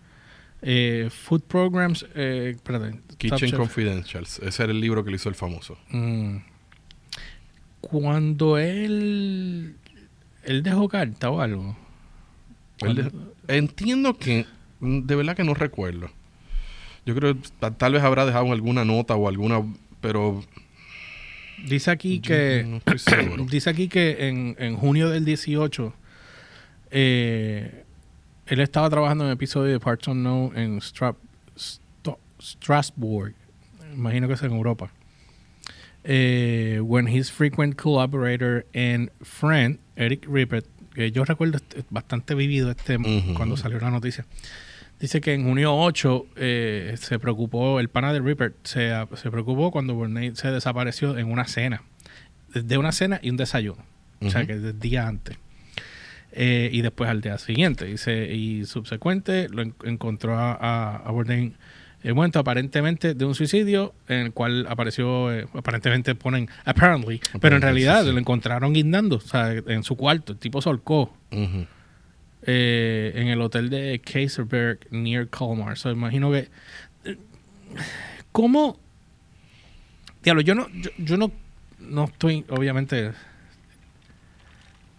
Eh, 0.62 1.10
food 1.12 1.44
Programs, 1.44 2.06
eh, 2.16 2.58
Top 2.64 2.82
Kitchen. 3.18 3.52
Confidentials, 3.52 4.40
ese 4.40 4.64
era 4.64 4.72
el 4.72 4.82
libro 4.82 5.04
que 5.04 5.12
le 5.12 5.18
hizo 5.18 5.30
el 5.30 5.36
famoso. 5.36 5.78
Mm. 5.90 6.38
Cuando 7.82 8.58
él, 8.58 9.76
él 10.44 10.64
dejó 10.64 10.90
carta 10.90 11.30
o 11.30 11.42
algo. 11.42 11.78
De- 12.82 13.12
entiendo 13.48 14.18
que, 14.18 14.46
mm, 14.80 15.02
de 15.02 15.16
verdad 15.16 15.36
que 15.36 15.44
no 15.44 15.54
recuerdo. 15.54 16.10
Yo 17.06 17.16
creo 17.16 17.36
que 17.36 17.72
tal 17.78 17.94
vez 17.94 18.04
habrá 18.04 18.26
dejado 18.26 18.52
alguna 18.52 18.84
nota 18.84 19.16
o 19.16 19.28
alguna, 19.28 19.64
pero 20.02 20.44
Dice 21.66 21.90
aquí 21.90 22.20
que 22.20 22.66
no. 22.66 23.46
Dice 23.50 23.70
aquí 23.70 23.88
que 23.88 24.28
en, 24.28 24.56
en 24.60 24.76
junio 24.76 25.10
del 25.10 25.26
18 25.26 25.94
eh, 26.92 27.84
él 28.48 28.60
estaba 28.60 28.89
trabajando 28.89 29.24
en 29.25 29.28
un 29.30 29.34
episodio 29.34 29.72
de 29.74 29.80
Parts 29.80 30.07
Unknown 30.07 30.57
en 30.57 30.80
Stra- 30.80 31.16
Strasbourg. 32.42 33.34
Imagino 33.94 34.28
que 34.28 34.34
es 34.36 34.44
en 34.44 34.51
Europa. 34.51 34.92
Eh, 36.04 36.80
when 36.81 37.07
his 37.07 37.31
frequent 37.31 37.75
collaborator 37.75 38.66
and 38.74 39.12
friend, 39.22 39.80
Eric 39.95 40.25
Rippet, 40.30 40.66
que 40.94 41.12
yo 41.12 41.25
recuerdo 41.25 41.60
bastante 41.89 42.34
vivido 42.36 42.72
este 42.72 42.98
Ujú. 42.98 43.34
cuando 43.34 43.58
salió 43.58 43.79
la 43.79 43.89
noticia. 43.91 44.25
Dice 45.00 45.22
que 45.22 45.34
en 45.34 45.44
junio 45.44 45.75
8 45.75 46.25
eh, 46.38 46.96
se 46.98 47.20
preocupó, 47.20 47.79
el 47.79 47.89
pana 47.89 48.13
de 48.13 48.20
Ripper 48.20 48.56
se, 48.63 48.91
se 49.15 49.29
preocupó 49.29 49.70
cuando 49.70 49.94
Bourdain 49.94 50.36
se 50.36 50.50
desapareció 50.51 51.17
en 51.17 51.29
una 51.32 51.46
cena. 51.46 51.84
De 52.53 52.77
una 52.77 52.91
cena 52.91 53.20
y 53.22 53.29
un 53.29 53.38
desayuno. 53.38 53.84
O 54.22 54.29
sea, 54.32 54.46
que 54.48 54.56
del 54.56 54.79
día 54.79 55.08
antes. 55.08 55.38
Eh, 56.39 56.70
y 56.72 56.82
después 56.82 57.10
al 57.10 57.22
día 57.22 57.38
siguiente. 57.39 57.86
Dice, 57.86 58.32
y 58.32 58.63
subsecuente 58.65 59.48
lo 59.50 59.63
en- 59.63 59.74
encontró 59.86 60.38
a, 60.38 60.53
a, 60.53 60.98
a 60.98 61.12
Bourdain 61.12 61.56
eh, 62.03 62.13
muerto 62.13 62.38
aparentemente 62.38 63.15
de 63.15 63.25
un 63.25 63.34
suicidio 63.34 63.96
en 64.08 64.20
el 64.27 64.32
cual 64.34 64.67
apareció, 64.70 65.34
eh, 65.34 65.48
aparentemente 65.56 66.13
ponen 66.13 66.48
apparently, 66.63 67.20
pero 67.41 67.56
en 67.56 67.63
realidad 67.63 68.01
sí, 68.01 68.08
sí. 68.10 68.12
lo 68.13 68.20
encontraron 68.20 68.72
guindando, 68.72 69.15
o 69.15 69.20
sea, 69.20 69.51
en 69.51 69.82
su 69.82 69.96
cuarto. 69.96 70.34
El 70.34 70.38
tipo 70.38 70.62
solcó 70.62 71.12
Ujú. 71.32 71.65
eh, 72.44 73.13
en 73.15 73.29
el 73.29 73.41
hotel 73.41 73.72
de 73.72 74.00
Kaiserberg 74.00 74.82
near 74.91 75.27
Colmar. 75.29 75.75
So, 75.75 75.89
imagino 75.89 76.32
que. 76.32 76.50
¿Cómo? 78.32 78.79
Diablo, 80.24 80.41
yo 80.41 80.53
no, 80.56 80.67
yo, 80.70 80.91
yo 81.00 81.17
no, 81.17 81.32
no 81.79 82.06
estoy, 82.06 82.46
obviamente. 82.50 83.12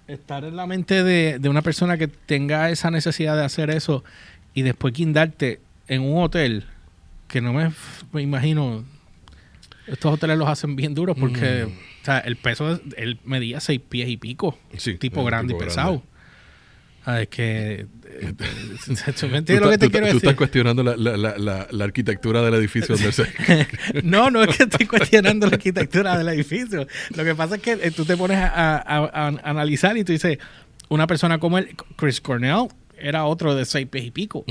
Estar 0.08 0.44
en 0.44 0.56
la 0.56 0.66
mente 0.66 1.04
de, 1.04 1.38
de 1.38 1.48
una 1.50 1.60
persona 1.62 1.98
que 1.98 2.08
tenga 2.08 2.70
esa 2.70 2.90
necesidad 2.90 3.36
de 3.36 3.44
hacer 3.44 3.68
eso 3.70 4.02
y 4.54 4.62
después 4.62 4.94
guindarte 4.94 5.60
en 5.86 6.00
un 6.02 6.22
hotel 6.22 6.64
que 7.28 7.40
no 7.42 7.52
me, 7.52 7.70
me 8.12 8.22
imagino. 8.22 8.84
Estos 9.86 10.14
hoteles 10.14 10.38
los 10.38 10.48
hacen 10.48 10.76
bien 10.76 10.94
duros 10.94 11.16
porque 11.18 11.66
Mm. 11.66 12.02
o 12.02 12.04
sea, 12.04 12.18
el 12.20 12.36
peso, 12.36 12.72
es- 12.72 12.80
él 12.96 13.18
medía 13.24 13.60
seis 13.60 13.80
pies 13.86 14.08
y 14.08 14.16
pico 14.16 14.58
Sí, 14.78 14.94
tipo 14.96 15.22
grande 15.24 15.52
tipo 15.52 15.62
y 15.62 15.66
pesado. 15.66 15.90
grande. 15.90 16.08
Ah, 17.10 17.22
es 17.22 17.28
que. 17.28 17.86
eh, 18.04 18.34
¿Me 18.88 19.12
Tú, 19.12 19.26
entiendes 19.26 19.60
lo 19.60 19.70
que 19.70 19.78
te 19.78 19.86
tú- 19.86 19.92
quiero 19.92 20.06
tú 20.08 20.12
decir? 20.14 20.16
estás 20.16 20.34
cuestionando 20.34 20.82
la, 20.82 20.94
la- 20.96 21.16
la- 21.16 21.38
la- 21.38 21.66
la 21.70 21.84
arquitectura 21.84 22.42
del 22.42 22.52
edificio 22.54 22.96
donde 22.96 23.12
se... 23.12 23.24
no, 24.04 24.30
no 24.30 24.42
es 24.42 24.56
que 24.56 24.64
estoy 24.64 24.86
cuestionando 24.86 25.46
la 25.46 25.54
arquitectura 25.54 26.18
del 26.18 26.28
edificio. 26.28 26.86
Lo 27.16 27.24
que 27.24 27.34
pasa 27.34 27.54
es 27.56 27.62
que 27.62 27.72
eh, 27.72 27.90
tú 27.92 28.04
te 28.04 28.14
pones 28.16 28.36
a, 28.36 28.48
a- 28.48 28.78
a- 28.80 29.08
a 29.28 29.28
analizar 29.50 29.96
y 29.96 30.04
tú 30.04 30.12
dices, 30.12 30.36
una 30.90 31.06
persona 31.06 31.38
como 31.38 31.56
él, 31.58 31.74
Chris 31.96 32.20
Cornell, 32.20 32.68
era 32.98 33.24
otro 33.24 33.54
de 33.54 33.64
seis 33.64 33.86
pies 33.86 34.04
y 34.04 34.10
pico. 34.10 34.44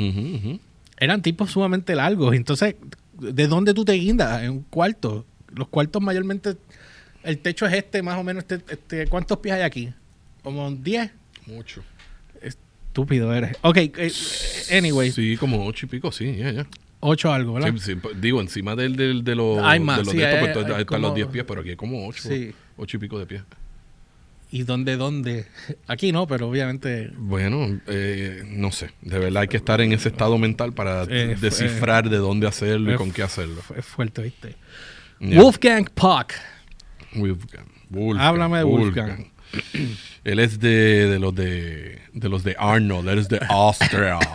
Eran 1.00 1.22
tipos 1.22 1.52
sumamente 1.52 1.94
largos. 1.96 2.34
Entonces, 2.36 2.76
¿de 3.20 3.48
dónde 3.48 3.74
tú 3.76 3.86
te 3.86 3.94
guindas? 3.94 4.42
En 4.42 4.50
un 4.52 4.62
cuarto. 4.64 5.26
Los 5.54 5.68
cuartos 5.68 6.02
mayormente, 6.02 6.56
el 7.24 7.38
techo 7.40 7.68
es 7.68 7.74
este, 7.74 8.02
más 8.02 8.18
o 8.18 8.24
menos. 8.24 8.46
Este, 8.48 8.74
este, 8.74 9.08
¿Cuántos 9.08 9.38
pies 9.40 9.56
hay 9.56 9.62
aquí? 9.62 9.94
Como 10.42 10.72
10. 10.72 11.12
Mucho. 11.46 11.84
Estúpido 12.98 13.32
eres. 13.32 13.56
Ok, 13.62 13.78
eh, 13.78 14.12
anyway. 14.76 15.12
Sí, 15.12 15.38
como 15.38 15.68
ocho 15.68 15.86
y 15.86 15.90
pico, 15.90 16.12
sí, 16.12 16.36
ya, 16.36 16.52
ya. 16.52 16.68
8 17.02 17.32
algo, 17.32 17.54
¿verdad? 17.54 17.72
Sí, 17.74 17.80
sí, 17.80 17.96
pues, 17.96 18.20
digo, 18.20 18.42
encima 18.42 18.76
del, 18.76 18.96
del- 18.96 19.24
de 19.24 19.36
los, 19.36 19.60
Hay 19.60 19.80
más, 19.80 19.98
de 20.00 20.04
los 20.06 20.12
sí, 20.14 20.18
de 20.18 20.24
estos, 20.24 20.48
hay- 20.48 20.54
pues, 20.54 20.66
hay 20.66 20.74
ahí 20.74 20.82
están 20.82 21.02
los 21.04 21.14
10 21.14 21.28
pies, 21.28 21.46
pero 21.48 21.62
aquí 21.62 21.70
hay 21.70 21.76
como 21.76 22.08
8, 22.08 22.24
Sí. 22.28 22.54
8 22.76 22.98
y 22.98 23.00
pico 23.00 23.20
de 23.20 23.28
pies. 23.28 23.44
¿Y 24.50 24.64
dónde, 24.64 24.98
dónde? 24.98 25.46
Aquí 25.88 26.12
no, 26.12 26.26
pero 26.26 26.48
obviamente... 26.50 27.12
Bueno, 27.18 27.80
eh, 27.86 28.42
no 28.48 28.72
sé. 28.72 28.90
De 29.04 29.20
verdad 29.20 29.44
hay 29.44 29.48
que 29.48 29.58
estar 29.58 29.80
en 29.80 29.92
ese 29.92 30.10
estado 30.10 30.40
mental 30.40 30.74
para 30.74 31.04
Eh, 31.04 31.36
descifrar 31.40 32.10
de 32.10 32.18
dónde 32.18 32.48
hacerlo 32.48 32.90
y 32.90 32.94
eh, 32.96 32.98
con 32.98 33.12
qué 33.12 33.22
hacerlo. 33.22 33.62
Es 33.78 33.86
fuerte, 33.86 34.24
¿viste? 34.24 34.56
Yeah. 35.20 35.40
Wolfgang 35.40 35.86
Puck. 35.94 36.34
Wolfgang. 37.14 37.68
Wolfgang, 37.90 38.26
Háblame 38.26 38.58
de 38.58 38.64
Wolfgang. 38.64 39.28
Él 40.28 40.40
es 40.40 40.60
de, 40.60 41.08
de 41.08 41.20
los 41.20 41.34
de 41.34 42.00
de 42.14 42.30
los 42.30 42.44
de 42.44 42.56
Arnold, 42.60 43.08
él 43.10 43.20
es 43.20 43.30
de 43.30 43.40
Austria. 43.50 44.20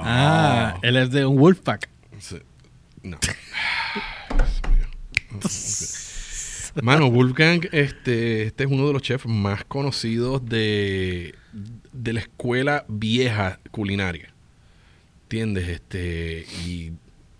Ah, 0.00 0.78
él 0.82 0.96
es 0.96 1.10
de 1.10 1.26
un 1.26 1.36
Wolfpack. 1.36 1.88
No. 3.02 3.18
Mano, 6.82 7.10
Wolfgang, 7.10 7.68
este, 7.72 8.44
este 8.44 8.64
es 8.64 8.70
uno 8.70 8.86
de 8.86 8.92
los 8.92 9.02
chefs 9.02 9.26
más 9.26 9.64
conocidos 9.64 10.44
de, 10.44 11.34
de 11.92 12.12
la 12.12 12.20
escuela 12.20 12.84
vieja 12.88 13.60
culinaria. 13.70 14.32
¿Entiendes? 15.24 15.68
Este, 15.68 16.46
y 16.66 16.92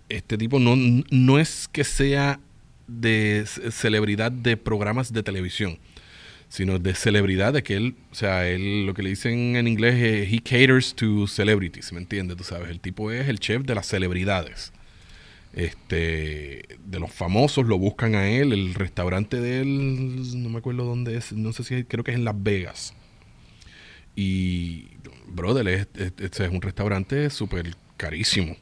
este 0.09 0.37
tipo 0.37 0.59
no, 0.59 0.75
no 1.09 1.39
es 1.39 1.67
que 1.71 1.83
sea 1.83 2.39
de 2.87 3.43
ce- 3.45 3.71
celebridad 3.71 4.31
de 4.31 4.55
programas 4.57 5.11
de 5.11 5.23
televisión, 5.23 5.79
sino 6.55 6.79
de 6.79 6.95
celebridad 6.95 7.51
de 7.53 7.63
que 7.63 7.75
él, 7.75 7.95
o 8.11 8.15
sea, 8.15 8.47
él 8.47 8.85
lo 8.85 8.93
que 8.93 9.03
le 9.03 9.09
dicen 9.09 9.57
en 9.57 9.67
inglés 9.67 9.95
es 9.95 10.31
he 10.33 10.39
caters 10.39 10.95
to 10.95 11.27
celebrities, 11.27 11.91
¿me 11.91 11.99
entiendes? 11.99 12.37
Tú 12.37 12.45
sabes, 12.45 12.69
el 12.69 12.79
tipo 12.79 13.11
es 13.11 13.27
el 13.27 13.39
chef 13.39 13.63
de 13.63 13.75
las 13.75 13.87
celebridades. 13.87 14.71
Este, 15.53 16.63
de 16.85 16.99
los 16.99 17.11
famosos 17.11 17.65
lo 17.67 17.77
buscan 17.77 18.15
a 18.15 18.27
él, 18.29 18.53
el 18.53 18.73
restaurante 18.73 19.39
de 19.41 19.61
él, 19.61 20.43
no 20.43 20.49
me 20.49 20.59
acuerdo 20.59 20.85
dónde 20.85 21.17
es, 21.17 21.33
no 21.33 21.53
sé 21.53 21.63
si 21.63 21.83
creo 21.85 22.03
que 22.03 22.11
es 22.11 22.17
en 22.17 22.25
Las 22.25 22.41
Vegas. 22.41 22.93
Y, 24.15 24.87
brother, 25.27 25.67
es, 25.67 25.87
es- 25.95 26.49
un 26.51 26.61
restaurante 26.61 27.29
súper 27.29 27.75
carísimo, 27.97 28.55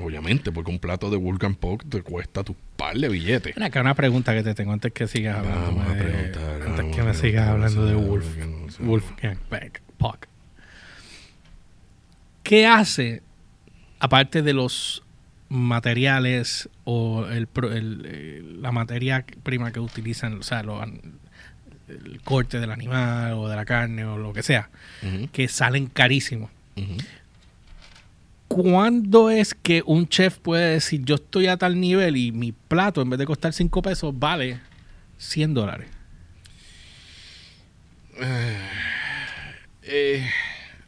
obviamente, 0.00 0.52
porque 0.52 0.70
un 0.70 0.78
plato 0.78 1.10
de 1.10 1.16
Vulcan 1.16 1.54
Pork 1.54 1.84
te 1.88 2.02
cuesta 2.02 2.44
tu 2.44 2.54
par 2.92 3.00
de 3.00 3.08
billetes. 3.08 3.54
Ven 3.54 3.62
acá 3.64 3.80
una 3.80 3.94
pregunta 3.94 4.34
que 4.34 4.42
te 4.42 4.54
tengo 4.54 4.72
antes 4.72 4.92
que 4.92 5.06
sigas 5.06 5.36
hablando 5.38 5.66
Vamos 5.66 5.86
a 5.88 5.94
de, 5.94 6.64
antes 6.66 6.96
que 6.96 7.02
me 7.02 7.14
sigas 7.14 7.48
hablando 7.48 7.86
de 7.86 7.94
Wolf. 7.94 8.26
Wolfgang 8.80 9.36
Puck. 9.98 10.26
¿Qué 12.42 12.66
hace 12.66 13.22
aparte 13.98 14.42
de 14.42 14.52
los 14.54 15.02
materiales 15.48 16.68
o 16.84 17.26
el, 17.26 17.48
el- 17.72 18.62
la 18.62 18.72
materia 18.72 19.24
prima 19.42 19.72
que 19.72 19.80
utilizan, 19.80 20.38
o 20.38 20.42
sea, 20.42 20.62
lo- 20.62 20.82
el 20.82 22.20
corte 22.22 22.60
del 22.60 22.70
animal 22.70 23.32
o 23.34 23.48
de 23.48 23.56
la 23.56 23.64
carne 23.64 24.04
o 24.04 24.16
lo 24.16 24.32
que 24.32 24.42
sea, 24.42 24.70
que 25.32 25.48
salen 25.48 25.86
carísimos? 25.86 26.50
ujú. 26.76 26.96
¿Cuándo 28.50 29.30
es 29.30 29.54
que 29.54 29.80
un 29.86 30.08
chef 30.08 30.38
puede 30.38 30.72
decir 30.72 31.04
yo 31.04 31.14
estoy 31.14 31.46
a 31.46 31.56
tal 31.56 31.80
nivel 31.80 32.16
y 32.16 32.32
mi 32.32 32.50
plato 32.50 33.00
en 33.00 33.08
vez 33.08 33.20
de 33.20 33.24
costar 33.24 33.52
5 33.52 33.80
pesos 33.80 34.18
vale 34.18 34.58
100 35.18 35.54
dólares? 35.54 35.88
Eh, 39.84 40.28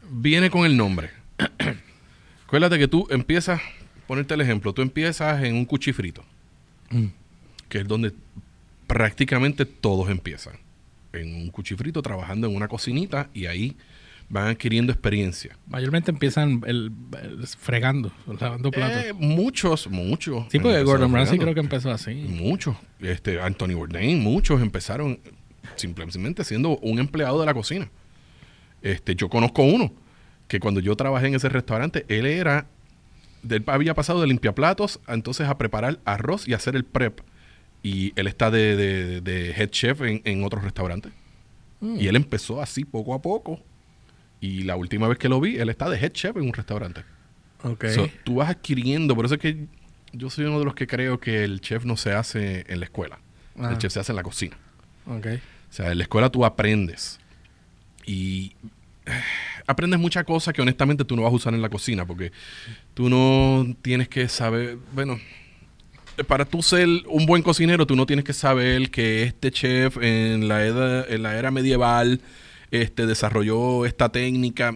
viene 0.09 0.49
con 0.49 0.65
el 0.65 0.75
nombre. 0.75 1.11
Acuérdate 2.45 2.77
que 2.77 2.89
tú 2.89 3.07
empiezas, 3.09 3.61
ponerte 4.07 4.33
el 4.33 4.41
ejemplo, 4.41 4.73
tú 4.73 4.81
empiezas 4.81 5.41
en 5.41 5.55
un 5.55 5.63
cuchifrito, 5.63 6.25
que 7.69 7.77
es 7.77 7.87
donde 7.87 8.11
prácticamente 8.87 9.65
todos 9.65 10.09
empiezan. 10.09 10.55
En 11.13 11.33
un 11.33 11.49
cuchifrito 11.49 12.01
trabajando 12.01 12.45
en 12.45 12.57
una 12.57 12.67
cocinita 12.67 13.29
y 13.33 13.45
ahí 13.45 13.77
van 14.33 14.47
adquiriendo 14.47 14.91
experiencia. 14.91 15.55
Mayormente 15.67 16.09
empiezan 16.11 16.61
el, 16.65 16.91
el- 17.21 17.45
fregando, 17.47 18.11
lavando 18.39 18.71
platos. 18.71 19.03
Eh, 19.03 19.13
muchos, 19.13 19.87
muchos. 19.89 20.45
sí, 20.49 20.57
porque 20.59 20.81
Gordon 20.83 21.13
Ramsay 21.13 21.37
creo 21.37 21.53
que 21.53 21.59
empezó 21.59 21.91
así. 21.91 22.15
Muchos. 22.15 22.75
Este, 22.99 23.39
Anthony 23.39 23.75
Bourdain, 23.75 24.19
muchos 24.21 24.61
empezaron 24.61 25.19
simplemente 25.75 26.43
siendo 26.43 26.77
un 26.79 26.97
empleado 26.99 27.39
de 27.39 27.45
la 27.45 27.53
cocina. 27.53 27.89
Este, 28.81 29.15
yo 29.15 29.29
conozco 29.29 29.63
uno 29.63 29.93
que 30.47 30.59
cuando 30.59 30.79
yo 30.79 30.95
trabajé 30.95 31.27
en 31.27 31.35
ese 31.35 31.47
restaurante, 31.49 32.05
él 32.09 32.25
era, 32.25 32.65
él 33.47 33.63
había 33.67 33.93
pasado 33.93 34.19
de 34.21 34.27
limpiaplatos 34.27 34.99
a 35.05 35.13
entonces 35.13 35.47
a 35.47 35.57
preparar 35.57 35.99
arroz 36.05 36.47
y 36.47 36.53
hacer 36.53 36.75
el 36.75 36.83
prep. 36.85 37.21
Y 37.83 38.13
él 38.15 38.27
está 38.27 38.49
de, 38.49 38.75
de- 38.75 39.21
de 39.21 39.51
head 39.51 39.69
chef 39.69 40.01
en, 40.01 40.21
en 40.25 40.43
otros 40.43 40.63
restaurantes. 40.63 41.11
Mm. 41.81 41.97
Y 41.99 42.07
él 42.07 42.15
empezó 42.15 42.61
así 42.61 42.83
poco 42.83 43.13
a 43.13 43.21
poco. 43.21 43.59
Y 44.43 44.63
la 44.63 44.75
última 44.75 45.07
vez 45.07 45.17
que 45.17 45.29
lo 45.29 45.39
vi, 45.39 45.55
él 45.55 45.69
está 45.69 45.89
de 45.89 45.97
head 45.97 46.11
chef 46.11 46.35
en 46.35 46.43
un 46.43 46.51
restaurante. 46.51 47.05
Ok. 47.63 47.85
So, 47.95 48.09
tú 48.25 48.35
vas 48.35 48.49
adquiriendo, 48.49 49.15
por 49.15 49.23
eso 49.23 49.35
es 49.35 49.39
que 49.39 49.67
yo 50.11 50.29
soy 50.29 50.43
uno 50.43 50.59
de 50.59 50.65
los 50.65 50.75
que 50.75 50.85
creo 50.85 51.17
que 51.17 51.45
el 51.45 51.61
chef 51.61 51.85
no 51.85 51.95
se 51.95 52.11
hace 52.11 52.65
en 52.67 52.81
la 52.81 52.85
escuela. 52.87 53.19
Ah. 53.57 53.69
El 53.71 53.77
chef 53.77 53.93
se 53.93 54.01
hace 54.01 54.11
en 54.11 54.17
la 54.17 54.23
cocina. 54.23 54.57
ok. 55.05 55.27
O 55.69 55.73
sea, 55.73 55.93
en 55.93 55.97
la 55.97 56.03
escuela 56.03 56.29
tú 56.29 56.43
aprendes. 56.43 57.21
Y 58.05 58.51
eh, 59.05 59.11
aprendes 59.65 59.97
muchas 59.97 60.25
cosas 60.25 60.53
que 60.53 60.61
honestamente 60.61 61.05
tú 61.05 61.15
no 61.15 61.21
vas 61.21 61.31
a 61.31 61.35
usar 61.37 61.53
en 61.53 61.61
la 61.61 61.69
cocina, 61.69 62.05
porque 62.05 62.33
tú 62.93 63.07
no 63.07 63.65
tienes 63.81 64.09
que 64.09 64.27
saber, 64.27 64.77
bueno, 64.93 65.21
para 66.27 66.43
tú 66.43 66.61
ser 66.61 66.89
un 67.07 67.25
buen 67.25 67.43
cocinero, 67.43 67.87
tú 67.87 67.95
no 67.95 68.05
tienes 68.05 68.25
que 68.25 68.33
saber 68.33 68.91
que 68.91 69.23
este 69.23 69.51
chef 69.51 69.95
en 70.01 70.49
la 70.49 70.65
era, 70.65 71.05
en 71.05 71.23
la 71.23 71.37
era 71.37 71.49
medieval 71.49 72.19
este, 72.81 73.05
desarrolló 73.05 73.85
esta 73.85 74.09
técnica. 74.09 74.75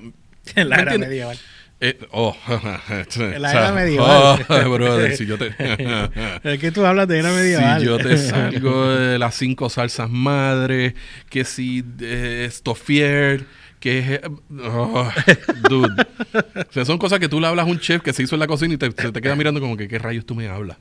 En 0.56 0.70
la 0.70 0.78
¿Me 0.78 0.82
era 0.84 0.98
medieval. 0.98 1.38
Eh, 1.80 2.00
oh, 2.12 2.36
En 3.16 3.42
la 3.42 3.52
era 3.52 3.72
medieval. 3.72 4.46
Oh, 4.50 4.70
brother, 4.72 5.16
si 5.16 5.26
yo 5.26 5.38
te... 5.38 5.54
Es 6.44 6.60
que 6.60 6.72
tú 6.72 6.86
hablas 6.86 7.08
de 7.08 7.20
era 7.20 7.32
medieval. 7.32 7.80
Si 7.80 7.86
yo 7.86 7.98
te 7.98 8.18
salgo 8.18 8.88
de 8.90 9.20
las 9.20 9.36
cinco 9.36 9.70
salsas 9.70 10.10
madre, 10.10 10.96
que 11.30 11.44
si 11.44 11.84
eh, 12.00 12.46
estofier, 12.48 13.46
que 13.80 14.00
es... 14.00 14.10
eh, 14.10 14.22
oh, 14.64 15.10
dude. 15.70 16.08
O 16.56 16.72
sea, 16.72 16.86
son 16.86 16.98
cosas 16.98 17.20
que 17.20 17.30
tú 17.30 17.40
le 17.40 17.48
hablas 17.48 17.68
a 17.68 17.70
un 17.70 17.80
chef 17.80 18.02
que 18.02 18.14
se 18.14 18.24
hizo 18.24 18.36
en 18.36 18.40
la 18.40 18.48
cocina 18.48 18.74
y 18.74 18.78
te, 18.78 18.92
se 18.92 19.12
te 19.12 19.22
queda 19.22 19.36
mirando 19.36 19.60
como 19.60 19.78
que, 19.78 19.88
¿qué 19.88 20.00
rayos 20.00 20.26
tú 20.26 20.34
me 20.36 20.48
hablas? 20.48 20.78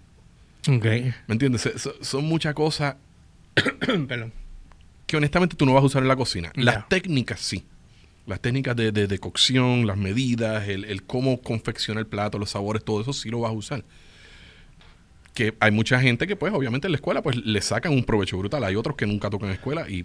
Ok. 0.68 0.84
¿Me 0.84 1.14
entiendes? 1.28 1.68
Son 2.00 2.24
muchas 2.24 2.54
cosas 2.54 2.96
Perdón. 4.08 4.32
Que 5.06 5.16
honestamente 5.16 5.56
tú 5.56 5.66
no 5.66 5.72
vas 5.74 5.82
a 5.82 5.86
usar 5.86 6.02
en 6.02 6.08
la 6.08 6.16
cocina. 6.16 6.50
Las 6.54 6.88
técnicas 6.88 7.40
sí. 7.40 7.64
Las 8.26 8.40
técnicas 8.40 8.74
de, 8.74 8.90
de- 8.90 9.06
de 9.06 9.18
cocción, 9.20 9.86
las 9.86 9.96
medidas, 9.96 10.68
el, 10.68 10.84
el 10.84 11.04
cómo 11.04 11.40
confecciona 11.40 12.00
el 12.00 12.06
plato, 12.08 12.38
los 12.38 12.50
sabores, 12.50 12.82
todo 12.84 13.00
eso 13.00 13.12
sí 13.12 13.30
lo 13.30 13.40
vas 13.40 13.50
a 13.50 13.54
usar. 13.54 13.84
Que 15.32 15.54
hay 15.60 15.70
mucha 15.70 16.00
gente 16.00 16.26
que 16.26 16.34
pues 16.34 16.52
obviamente 16.52 16.88
en 16.88 16.92
la 16.92 16.96
escuela 16.96 17.22
pues 17.22 17.36
le 17.36 17.60
sacan 17.60 17.92
un 17.92 18.02
provecho 18.04 18.36
brutal. 18.38 18.64
Hay 18.64 18.74
otros 18.74 18.96
que 18.96 19.06
nunca 19.06 19.30
tocan 19.30 19.50
escuela 19.50 19.88
y 19.88 20.04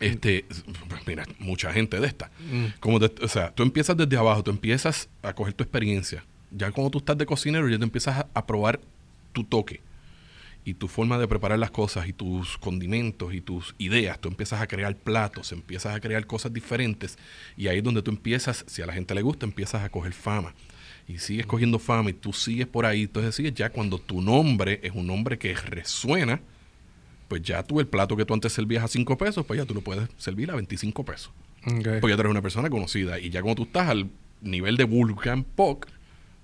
este, 0.00 0.44
pues, 0.88 1.06
mira, 1.06 1.24
mucha 1.38 1.72
gente 1.72 1.98
de 2.00 2.06
esta. 2.06 2.30
Mm. 2.50 2.66
Como 2.80 2.98
de- 2.98 3.12
o 3.22 3.28
sea, 3.28 3.50
tú 3.54 3.62
empiezas 3.62 3.96
desde 3.96 4.16
abajo, 4.16 4.42
tú 4.42 4.50
empiezas 4.50 5.08
a 5.22 5.32
coger 5.34 5.54
tu 5.54 5.64
experiencia. 5.64 6.24
Ya 6.50 6.70
cuando 6.70 6.90
tú 6.90 6.98
estás 6.98 7.18
de 7.18 7.26
cocinero, 7.26 7.68
ya 7.68 7.78
te 7.78 7.84
empiezas 7.84 8.18
a, 8.18 8.26
a 8.32 8.46
probar 8.46 8.80
tu 9.32 9.42
toque 9.44 9.80
y 10.66 10.74
tu 10.74 10.88
forma 10.88 11.16
de 11.16 11.28
preparar 11.28 11.60
las 11.60 11.70
cosas 11.70 12.08
y 12.08 12.12
tus 12.12 12.58
condimentos 12.58 13.32
y 13.32 13.40
tus 13.40 13.76
ideas. 13.78 14.20
Tú 14.20 14.28
empiezas 14.28 14.60
a 14.60 14.66
crear 14.66 14.96
platos, 14.96 15.52
empiezas 15.52 15.94
a 15.94 16.00
crear 16.00 16.26
cosas 16.26 16.52
diferentes 16.52 17.16
y 17.56 17.68
ahí 17.68 17.78
es 17.78 17.84
donde 17.84 18.02
tú 18.02 18.10
empiezas, 18.10 18.64
si 18.66 18.82
a 18.82 18.86
la 18.86 18.92
gente 18.92 19.14
le 19.14 19.22
gusta, 19.22 19.46
empiezas 19.46 19.84
a 19.84 19.88
coger 19.90 20.12
fama. 20.12 20.56
Y 21.06 21.18
sigues 21.18 21.46
cogiendo 21.46 21.78
fama 21.78 22.10
y 22.10 22.14
tú 22.14 22.32
sigues 22.32 22.66
por 22.66 22.84
ahí. 22.84 23.02
Entonces 23.02 23.36
sigues 23.36 23.54
ya 23.54 23.70
cuando 23.70 24.00
tu 24.00 24.20
nombre 24.20 24.80
es 24.82 24.90
un 24.92 25.06
nombre 25.06 25.38
que 25.38 25.54
resuena, 25.54 26.40
pues 27.28 27.42
ya 27.42 27.62
tú 27.62 27.78
el 27.78 27.86
plato 27.86 28.16
que 28.16 28.24
tú 28.24 28.34
antes 28.34 28.52
servías 28.52 28.82
a 28.82 28.88
5 28.88 29.16
pesos, 29.16 29.46
pues 29.46 29.58
ya 29.58 29.66
tú 29.66 29.72
lo 29.72 29.82
puedes 29.82 30.08
servir 30.18 30.50
a 30.50 30.56
25 30.56 31.04
pesos. 31.04 31.30
Pues 31.62 31.84
ya 31.84 32.00
tú 32.00 32.08
eres 32.08 32.30
una 32.30 32.42
persona 32.42 32.68
conocida. 32.68 33.20
Y 33.20 33.30
ya 33.30 33.40
cuando 33.40 33.62
tú 33.62 33.68
estás 33.68 33.88
al 33.88 34.10
nivel 34.40 34.76
de 34.76 34.82
Vulcan 34.82 35.44
Puck, 35.44 35.86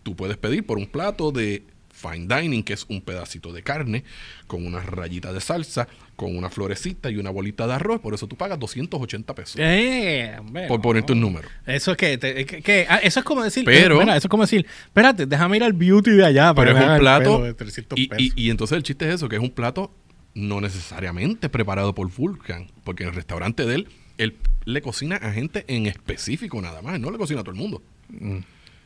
tú 0.05 0.15
puedes 0.15 0.37
pedir 0.37 0.65
por 0.65 0.79
un 0.79 0.87
plato 0.87 1.33
de 1.33 1.65
fine 1.93 2.27
dining, 2.27 2.63
que 2.65 2.73
es 2.73 2.85
un 2.89 3.01
pedacito 3.01 3.53
de 3.53 3.63
carne, 3.63 4.03
con 4.47 4.67
una 4.67 4.81
rayita 4.81 5.33
de 5.33 5.41
salsa, 5.41 5.87
con 6.17 6.37
una 6.37 6.51
florecita 6.51 7.11
y 7.11 7.17
una 7.17 7.31
bolita 7.31 7.67
de 7.67 7.75
arroz. 7.75 8.01
Por 8.01 8.15
eso 8.15 8.27
tú 8.27 8.37
pagas 8.37 8.59
280 8.59 9.35
pesos. 9.35 9.57
Eh, 9.59 10.37
por 10.69 10.81
ponerte 10.81 11.13
un 11.13 11.21
número. 11.21 11.49
Eso 11.67 11.93
es 11.93 11.97
que, 11.97 12.19
te- 12.19 12.45
que- 12.45 12.63
que- 12.63 12.87
ah, 12.89 12.97
eso 13.03 13.21
es 13.21 13.25
como 13.25 13.43
decir, 13.43 13.65
Pero- 13.65 13.99
mira, 14.01 14.17
eso 14.17 14.27
es 14.27 14.31
como 14.31 14.43
decir, 14.43 14.67
espérate, 14.87 15.27
déjame 15.27 15.59
ir 15.59 15.65
al 15.65 15.73
beauty 15.75 16.11
de 16.13 16.25
allá 16.27 16.53
para 16.55 16.73
Pero 16.75 16.85
es 16.87 16.91
un 16.93 16.99
plato. 16.99 17.43
de 17.45 17.55
300 17.55 17.99
Y, 17.99 18.09
pesos. 18.09 18.33
y- 18.37 18.43
y 18.47 18.51
entonces 18.51 18.77
el 18.77 18.83
chiste 18.83 19.09
es 19.09 19.15
eso, 19.17 19.29
que 19.29 19.37
es 19.37 19.43
un 19.43 19.51
plato 19.51 19.93
no 20.35 20.61
necesariamente 20.61 21.49
preparado 21.49 21.95
por 21.95 22.11
Vulcan. 22.11 22.69
Porque 22.85 23.03
en 23.05 23.11
el 23.11 23.15
restaurante 23.15 23.67
de 23.67 23.75
él, 23.77 23.89
él 24.19 24.37
le 24.65 24.81
cocina 24.81 25.17
a 25.17 25.31
gente 25.33 25.65
en 25.69 25.87
específico 25.87 26.61
nada 26.63 26.81
más. 26.83 26.99
No 27.01 27.11
le 27.11 27.19
cocina 27.19 27.41
a 27.41 27.45
todo 27.45 27.55
el 27.55 27.61
mundo. 27.61 27.83
Mm. 28.09 28.39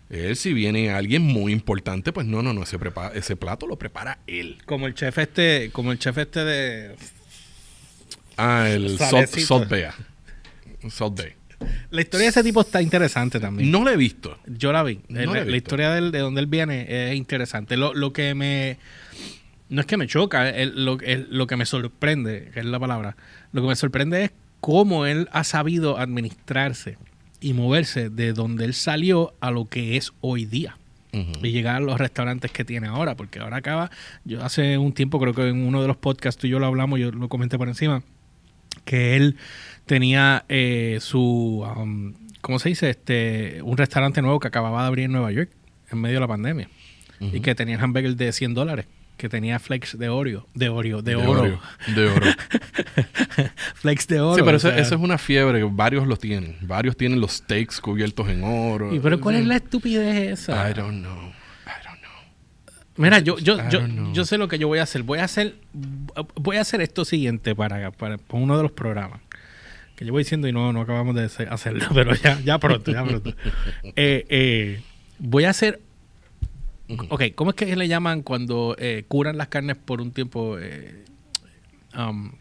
Él, 0.09 0.37
si 0.37 0.53
viene 0.53 0.91
alguien 0.91 1.23
muy 1.23 1.53
importante, 1.53 2.13
pues 2.13 2.27
no, 2.27 2.43
no, 2.43 2.53
no, 2.53 2.63
ese, 2.63 2.79
prepara, 2.79 3.15
ese 3.17 3.35
plato 3.37 3.67
lo 3.67 3.77
prepara 3.77 4.19
él. 4.27 4.59
Como 4.65 4.87
el 4.87 4.95
chef 4.95 5.19
este, 5.19 5.71
como 5.73 5.91
el 5.93 5.99
chef 5.99 6.19
este 6.19 6.45
de... 6.45 6.95
Ah, 8.37 8.69
el 8.69 8.99
Salt. 8.99 9.29
Salt 9.31 9.69
Bay. 9.69 9.85
Salt 10.91 11.19
Bay. 11.19 11.33
La 11.91 12.03
historia 12.03 12.25
de 12.27 12.31
ese 12.31 12.43
tipo 12.45 12.61
está 12.61 12.83
interesante 12.83 13.41
también. 13.41 13.71
No 13.71 13.83
lo 13.83 13.91
he 13.91 13.97
visto. 13.97 14.39
Yo 14.47 14.73
la 14.73 14.83
vi. 14.83 15.01
No 15.09 15.21
El- 15.21 15.33
la 15.33 15.41
he 15.41 15.45
la, 15.47 15.57
historia 15.57 15.91
del- 15.91 16.13
de 16.13 16.19
donde 16.19 16.41
él 16.41 16.47
viene 16.47 16.87
es 17.11 17.17
interesante. 17.17 17.77
Lo, 17.77 17.95
lo 17.95 18.13
que 18.13 18.35
me... 18.35 18.79
No 19.69 19.81
es 19.81 19.87
que 19.87 19.97
me 19.97 20.07
choca, 20.07 20.49
el- 20.51 20.85
lo, 20.85 21.01
el- 21.01 21.27
lo 21.31 21.47
que 21.49 21.57
me 21.57 21.67
sorprende, 21.67 22.51
que 22.55 22.61
es 22.61 22.67
la 22.67 22.79
palabra, 22.79 23.17
lo 23.53 23.63
que 23.63 23.69
me 23.69 23.75
sorprende 23.77 24.25
es 24.25 24.31
cómo 24.61 25.07
él 25.07 25.29
ha 25.33 25.43
sabido 25.43 25.99
administrarse 25.99 26.99
y 27.41 27.53
moverse 27.53 28.11
de 28.11 28.33
donde 28.33 28.65
él 28.65 28.75
salió 28.75 29.35
a 29.41 29.51
lo 29.51 29.67
que 29.67 29.97
es 29.97 30.13
hoy 30.21 30.45
día. 30.45 30.77
Y 31.43 31.51
llegar 31.51 31.77
a 31.77 31.81
los 31.81 31.99
restaurantes 31.99 32.53
que 32.53 32.63
tiene 32.63 32.89
ahora, 32.89 33.17
porque 33.17 33.39
ahora 33.39 33.57
acaba, 33.57 33.91
yo 34.27 34.45
hace 34.45 34.77
un 34.77 34.93
tiempo 34.93 35.19
creo 35.19 35.33
que 35.33 35.49
en 35.49 35.67
uno 35.67 35.81
de 35.81 35.89
los 35.89 35.97
podcasts 35.97 36.39
tú 36.39 36.47
y 36.47 36.51
yo 36.51 36.59
lo 36.59 36.67
hablamos, 36.67 37.01
yo 37.01 37.11
lo 37.11 37.31
comenté 37.31 37.57
por 37.57 37.69
encima, 37.69 38.03
que 38.85 39.17
él 39.17 39.37
tenía 39.87 40.45
eh, 40.51 40.99
su, 41.01 41.65
um, 41.75 42.13
¿cómo 42.43 42.59
se 42.59 42.69
dice? 42.69 42.91
Este, 42.91 43.63
un 43.63 43.79
restaurante 43.79 44.21
nuevo 44.21 44.41
que 44.41 44.49
acababa 44.49 44.83
de 44.83 44.89
abrir 44.89 45.07
en 45.07 45.13
Nueva 45.13 45.33
York 45.33 45.49
en 45.91 46.03
medio 46.03 46.17
de 46.17 46.21
la 46.21 46.29
pandemia 46.29 46.69
y 47.19 47.41
que 47.41 47.55
tenía 47.55 47.81
hamburgers 47.81 48.19
de 48.19 48.31
100 48.31 48.53
dólares, 48.53 48.85
que 49.17 49.29
tenía 49.29 49.59
flakes 49.59 49.97
de 49.99 50.09
Oreo, 50.09 50.47
de 50.55 50.69
Oreo, 50.69 51.01
de, 51.03 51.17
oro, 51.17 51.41
Oreo. 51.43 51.61
De 51.95 52.07
oro. 52.07 52.27
flakes 53.75 54.07
de 54.09 54.21
oro. 54.21 54.37
sí, 54.37 54.43
pero 54.45 54.57
eso, 54.59 54.69
sea. 54.69 54.79
eso 54.79 54.95
es 54.95 55.01
una 55.01 55.19
fiebre. 55.19 55.63
Varios 55.65 56.07
lo 56.07 56.17
tienen. 56.17 56.57
Varios 56.63 56.97
tienen 56.97 57.21
los 57.21 57.33
steaks 57.33 57.81
cubiertos 57.81 58.29
en 58.29 58.45
oro. 58.45 58.95
¿Y 58.95 59.01
pero 59.01 59.21
cuál 59.21 59.37
es 59.37 59.47
la 59.47 59.57
estupidez 59.57 60.41
esa? 60.41 60.71
I 60.71 60.75
don't 60.75 61.01
know. 61.03 61.29
I 61.67 61.85
don't 61.85 62.01
know. 62.01 62.75
Mira, 62.97 63.19
yo, 63.21 63.39
yo, 63.39 63.57
yo, 63.69 63.81
yo 64.13 64.25
sé 64.25 64.39
lo 64.39 64.49
que 64.49 64.59
yo 64.59 64.69
voy 64.69 64.79
a 64.81 64.83
hacer. 64.83 65.03
Voy 65.03 65.19
a 65.19 65.25
hacer, 65.25 65.57
voy 66.35 66.57
a 66.57 66.61
hacer 66.61 66.81
esto 66.81 67.05
siguiente 67.05 67.55
para, 67.55 67.91
para, 67.93 68.19
para 68.19 68.43
uno 68.43 68.57
de 68.57 68.63
los 68.65 68.73
programas. 68.73 69.21
Que 69.97 70.05
yo 70.05 70.13
voy 70.13 70.25
diciendo 70.25 70.47
y 70.47 70.53
no, 70.53 70.75
no 70.75 70.83
acabamos 70.83 71.15
de 71.15 71.25
hacer- 71.25 71.49
hacerlo, 71.51 71.87
pero 71.95 72.15
ya, 72.15 72.39
ya 72.41 72.59
pronto, 72.59 72.93
ya 72.93 73.03
pronto. 73.05 73.35
Eh, 73.97 74.27
eh, 74.29 74.81
voy 75.19 75.45
a 75.45 75.51
hacer. 75.51 75.81
Ok, 77.09 77.23
¿cómo 77.35 77.51
es 77.51 77.57
que 77.57 77.75
le 77.75 77.89
llaman 77.89 78.23
cuando 78.23 78.77
eh, 78.79 79.05
curan 79.09 79.37
las 79.37 79.49
carnes 79.49 79.77
por 79.77 80.01
un 80.01 80.13
tiempo? 80.13 80.57
eh, 80.59 81.05
um, 81.99 82.33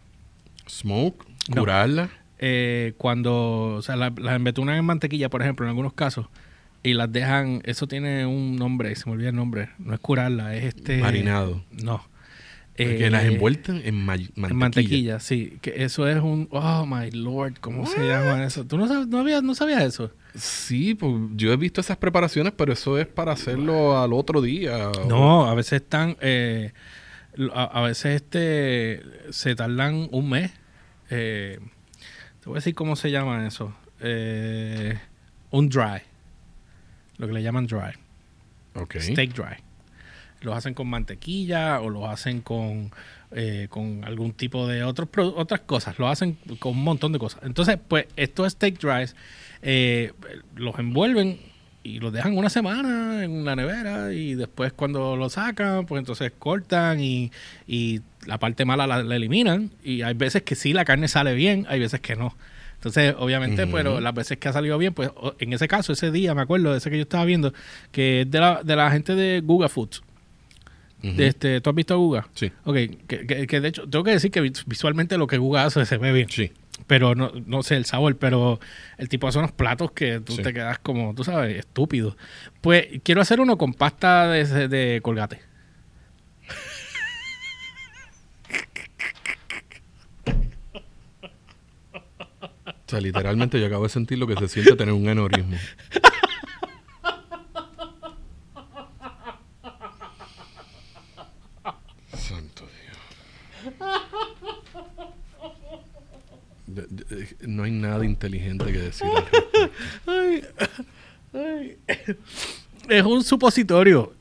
Smoke, 0.69 1.25
No. 1.49 1.61
curarla. 1.61 2.09
eh, 2.39 2.93
cuando 2.97 3.75
o 3.77 3.81
sea, 3.81 3.95
la- 3.95 4.13
las 4.17 4.35
embetunan 4.35 4.75
en 4.77 4.85
mantequilla, 4.85 5.29
por 5.29 5.41
ejemplo, 5.41 5.65
en 5.65 5.69
algunos 5.69 5.93
casos, 5.93 6.27
y 6.83 6.93
las 6.93 7.11
dejan, 7.11 7.61
eso 7.65 7.87
tiene 7.87 8.25
un 8.25 8.55
nombre, 8.57 8.93
se 8.95 9.05
me 9.07 9.13
olvida 9.13 9.29
el 9.29 9.35
nombre, 9.35 9.69
no 9.79 9.93
es 9.93 9.99
curarla, 9.99 10.55
es 10.55 10.65
este... 10.65 10.97
Marinado. 10.99 11.63
No. 11.71 12.05
que 12.75 13.07
Eh, 13.07 13.09
las 13.09 13.23
envuelten 13.23 13.81
en 13.85 13.95
ma- 13.95 14.17
mantequilla. 14.17 14.47
En 14.49 14.57
mantequilla, 14.57 15.19
sí. 15.21 15.57
Que 15.61 15.83
eso 15.85 16.07
es 16.09 16.17
un... 16.21 16.47
Oh, 16.51 16.85
my 16.85 17.09
lord, 17.11 17.53
¿cómo 17.61 17.85
se 17.87 18.05
llama 18.05 18.43
eso? 18.45 18.65
¿Tú 18.65 18.77
no, 18.77 18.87
sabes, 18.87 19.07
no, 19.07 19.23
no 19.41 19.55
sabías 19.55 19.81
eso? 19.81 20.11
Sí, 20.35 20.95
pues 20.95 21.13
yo 21.35 21.51
he 21.53 21.57
visto 21.57 21.79
esas 21.81 21.97
preparaciones, 21.97 22.53
pero 22.57 22.73
eso 22.73 22.97
es 22.99 23.07
para 23.07 23.31
hacerlo 23.31 23.97
al 24.01 24.11
otro 24.13 24.41
día. 24.41 24.89
o- 24.89 25.05
No, 25.07 25.45
a 25.47 25.55
veces 25.55 25.81
están... 25.81 26.17
eh, 26.21 26.73
a, 27.53 27.63
a 27.63 27.81
veces 27.83 28.15
este 28.21 29.01
se 29.31 29.55
tardan 29.55 30.07
un 30.11 30.29
mes. 30.29 30.51
Eh, 31.09 31.59
te 32.41 32.45
voy 32.45 32.55
a 32.55 32.59
decir 32.59 32.75
cómo 32.75 32.95
se 32.95 33.11
llama 33.11 33.45
eso. 33.47 33.73
Eh, 34.01 34.97
un 35.51 35.69
dry. 35.69 36.01
Lo 37.17 37.27
que 37.27 37.33
le 37.33 37.41
llaman 37.43 37.67
dry. 37.67 37.93
Ok. 38.75 38.95
Steak 38.99 39.33
dry. 39.33 39.57
Los 40.41 40.55
hacen 40.55 40.73
con 40.73 40.87
mantequilla 40.87 41.79
o 41.81 41.89
los 41.89 42.07
hacen 42.07 42.41
con, 42.41 42.91
eh, 43.31 43.67
con 43.69 44.03
algún 44.03 44.33
tipo 44.33 44.67
de 44.67 44.83
otros 44.83 45.07
otras 45.35 45.61
cosas. 45.61 45.97
Lo 45.97 46.07
hacen 46.07 46.37
con 46.59 46.73
un 46.73 46.83
montón 46.83 47.11
de 47.13 47.19
cosas. 47.19 47.41
Entonces, 47.43 47.77
pues 47.87 48.07
estos 48.15 48.51
steak 48.53 48.79
dries 48.79 49.15
eh, 49.65 50.13
los 50.55 50.77
envuelven 50.79 51.39
y 51.83 51.99
los 51.99 52.13
dejan 52.13 52.37
una 52.37 52.49
semana 52.49 53.23
en 53.23 53.43
la 53.45 53.55
nevera 53.55 54.13
y 54.13 54.33
después 54.35 54.71
cuando 54.73 55.15
lo 55.17 55.29
sacan, 55.29 55.85
pues 55.85 55.99
entonces 55.99 56.31
cortan 56.39 56.99
y, 56.99 57.31
y 57.67 58.01
la 58.25 58.37
parte 58.39 58.63
mala 58.65 58.87
la, 58.87 59.03
la 59.03 59.15
eliminan. 59.17 59.71
Y 59.83 60.01
hay 60.01 60.13
veces 60.13 60.41
que 60.43 60.55
sí, 60.55 60.71
la 60.73 60.85
carne 60.85 61.07
sale 61.07 61.33
bien, 61.35 61.65
hay 61.69 61.79
veces 61.79 61.99
que 61.99 62.15
no. 62.15 62.35
Entonces, 62.75 63.15
obviamente, 63.17 63.65
pero 63.67 63.99
las 63.99 64.13
veces 64.13 64.37
que 64.37 64.47
ha 64.47 64.53
salido 64.53 64.77
bien, 64.77 64.93
pues 64.93 65.09
en 65.39 65.53
ese 65.53 65.67
caso, 65.67 65.93
ese 65.93 66.11
día, 66.11 66.33
me 66.35 66.41
acuerdo 66.41 66.71
de 66.71 66.77
ese 66.77 66.89
que 66.91 66.97
yo 66.97 67.03
estaba 67.03 67.25
viendo, 67.25 67.51
que 67.91 68.21
es 68.21 68.31
de 68.31 68.39
la, 68.39 68.61
de 68.63 68.75
la 68.75 68.91
gente 68.91 69.15
de 69.15 69.41
Guga 69.41 69.69
Foods. 69.69 70.01
De 71.01 71.27
este, 71.27 71.61
¿Tú 71.61 71.69
has 71.69 71.75
visto 71.75 71.93
a 71.93 71.97
Guga? 71.97 72.27
Sí. 72.33 72.51
Ok, 72.63 72.75
que, 73.07 73.27
que- 73.27 73.45
que 73.47 73.61
de 73.61 73.67
hecho, 73.67 73.87
tengo 73.87 74.03
que 74.03 74.09
decir 74.11 74.31
que 74.31 74.41
vis- 74.41 74.63
visualmente 74.65 75.17
lo 75.19 75.27
que 75.27 75.37
Guga 75.37 75.65
hace 75.65 75.85
se 75.85 75.97
ve 75.97 76.11
bien. 76.11 76.29
Sí. 76.29 76.51
Pero 76.87 77.15
no, 77.15 77.31
no 77.45 77.63
sé 77.63 77.75
el 77.77 77.85
sabor, 77.85 78.17
pero 78.17 78.59
el 78.97 79.09
tipo 79.09 79.27
hace 79.27 79.39
unos 79.39 79.51
platos 79.51 79.91
que 79.91 80.19
tú 80.19 80.33
Sí. 80.33 80.41
te 80.43 80.53
quedas 80.53 80.77
como, 80.79 81.15
tú 81.15 81.23
sabes, 81.23 81.57
estúpido. 81.57 82.15
Pues 82.61 82.87
quiero 83.03 83.21
hacer 83.21 83.39
uno 83.39 83.57
con 83.57 83.73
pasta 83.73 84.27
de, 84.27 84.67
de 84.67 84.99
colgate. 85.01 85.39
O 92.65 92.87
sea, 92.87 92.99
literalmente 93.01 93.59
yo 93.59 93.65
acabo 93.67 93.83
de 93.83 93.89
sentir 93.89 94.17
lo 94.19 94.27
que 94.27 94.35
se 94.35 94.47
siente 94.47 94.75
tener 94.75 94.93
un 94.93 95.07
aneurismo. 95.07 95.55
Santo 102.13 102.65
Dios. 102.65 103.73
De- 106.67 106.87
de- 106.87 107.35
no 107.47 107.63
hay 107.63 107.71
nada 108.05 108.11
inteligente 108.13 108.65
que 108.65 108.79
decir. 108.79 109.07
Ay, 110.07 110.41
ay. 111.33 111.77
Es 112.89 113.03
un 113.03 113.23
supositorio. 113.23 114.13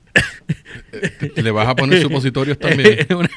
¿Le 1.37 1.51
vas 1.51 1.69
a 1.69 1.77
poner 1.77 2.01
supositorios 2.01 2.59
también? 2.59 2.99
Es 3.01 3.11
una, 3.11 3.29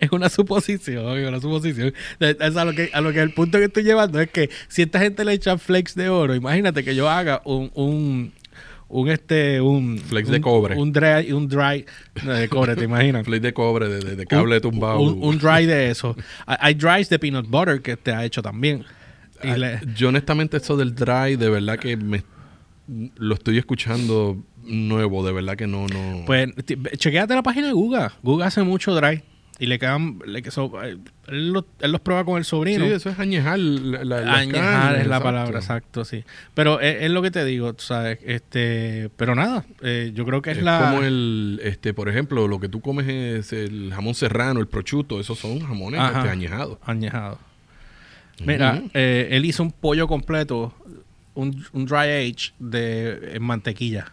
es 0.00 0.12
una 0.12 0.28
suposición, 0.28 1.04
una 1.26 1.40
suposición. 1.40 1.92
Es 2.20 2.56
a 2.56 2.64
lo 2.64 2.72
que 2.72 2.90
a 2.92 3.00
lo 3.00 3.12
que 3.12 3.20
el 3.20 3.32
punto 3.32 3.58
que 3.58 3.64
estoy 3.64 3.82
llevando 3.82 4.20
es 4.20 4.30
que 4.30 4.48
si 4.68 4.82
esta 4.82 5.00
gente 5.00 5.24
le 5.24 5.32
echa 5.32 5.58
flex 5.58 5.94
de 5.96 6.08
oro, 6.08 6.34
imagínate 6.34 6.84
que 6.84 6.94
yo 6.94 7.08
haga 7.08 7.40
un 7.44 7.70
un, 7.74 8.32
un 8.88 9.08
este 9.08 9.60
un 9.60 9.98
Flex 9.98 10.28
un- 10.28 10.34
de 10.34 10.40
cobre. 10.40 10.76
un 10.76 10.92
dry 10.92 11.32
un 11.32 11.48
dry 11.48 11.84
de 12.22 12.48
cobre, 12.48 12.76
te 12.76 12.84
imaginas. 12.84 13.24
Flake 13.26 13.40
de 13.42 13.52
cobre, 13.54 13.88
de, 13.88 13.98
de- 14.00 14.16
de 14.16 14.26
cable 14.26 14.56
un, 14.56 14.60
tumbado. 14.62 15.00
Un, 15.00 15.18
un 15.22 15.38
dry 15.38 15.66
de 15.66 15.90
eso. 15.90 16.14
Hay 16.46 16.74
dries 16.74 17.08
de 17.08 17.18
peanut 17.18 17.48
butter 17.48 17.80
que 17.80 17.96
te 17.96 18.12
ha 18.12 18.24
hecho 18.24 18.40
también. 18.42 18.84
Y 19.42 19.48
Ah, 19.48 19.80
Yo 19.94 20.08
honestamente 20.08 20.56
eso 20.58 20.76
del 20.76 20.94
dry, 20.94 21.36
de 21.36 21.48
verdad 21.50 21.78
que 21.78 21.96
me 21.96 22.22
lo 23.16 23.34
estoy 23.34 23.58
escuchando 23.58 24.42
nuevo, 24.64 25.24
de 25.26 25.32
verdad 25.32 25.56
que 25.56 25.66
no, 25.66 25.86
no. 25.86 26.24
Pues 26.26 26.48
chequéate 26.98 27.34
la 27.34 27.42
página 27.42 27.66
de 27.68 27.72
Guga. 27.72 28.12
Guga 28.22 28.46
hace 28.46 28.62
mucho 28.62 28.94
dry. 28.94 29.22
Y 29.58 29.66
le 29.68 29.78
quedan. 29.78 30.18
Le, 30.26 30.42
so- 30.50 30.70
eh, 30.84 30.98
él, 31.28 31.50
lo- 31.50 31.66
él 31.80 31.90
los 31.90 32.02
prueba 32.02 32.26
con 32.26 32.36
el 32.36 32.44
sobrino. 32.44 32.84
sí, 32.84 32.92
eso 32.92 33.08
es 33.08 33.18
añejar 33.18 33.58
la, 33.58 34.18
Añejar 34.36 34.52
carnes, 34.52 35.00
es 35.00 35.06
la 35.06 35.16
exacto. 35.16 35.22
palabra, 35.24 35.58
exacto, 35.60 36.04
sí. 36.04 36.24
Pero 36.52 36.78
es, 36.78 37.04
es 37.04 37.10
lo 37.10 37.22
que 37.22 37.30
te 37.30 37.42
digo, 37.46 37.74
sabes. 37.78 38.18
Este, 38.22 39.08
pero 39.16 39.34
nada, 39.34 39.64
eh, 39.80 40.12
yo 40.14 40.26
creo 40.26 40.42
que 40.42 40.50
es, 40.50 40.58
Es 40.58 40.62
la. 40.62 40.90
como 40.90 41.02
el, 41.04 41.58
este, 41.64 41.94
por 41.94 42.10
ejemplo, 42.10 42.46
lo 42.48 42.60
que 42.60 42.68
tú 42.68 42.82
comes 42.82 43.08
es 43.08 43.54
el 43.54 43.92
jamón 43.94 44.14
serrano, 44.14 44.60
el 44.60 44.66
prosciutto, 44.68 45.18
esos 45.20 45.38
son 45.38 45.60
jamones 45.60 46.02
este, 46.02 46.28
añejados. 46.28 46.76
Añejado. 46.84 47.38
Mira, 48.44 48.82
eh, 48.94 49.28
él 49.30 49.44
hizo 49.44 49.62
un 49.62 49.72
pollo 49.72 50.06
completo, 50.08 50.74
un, 51.34 51.64
un 51.72 51.86
dry 51.86 52.08
age 52.30 52.52
de 52.58 53.32
en 53.34 53.42
mantequilla. 53.42 54.12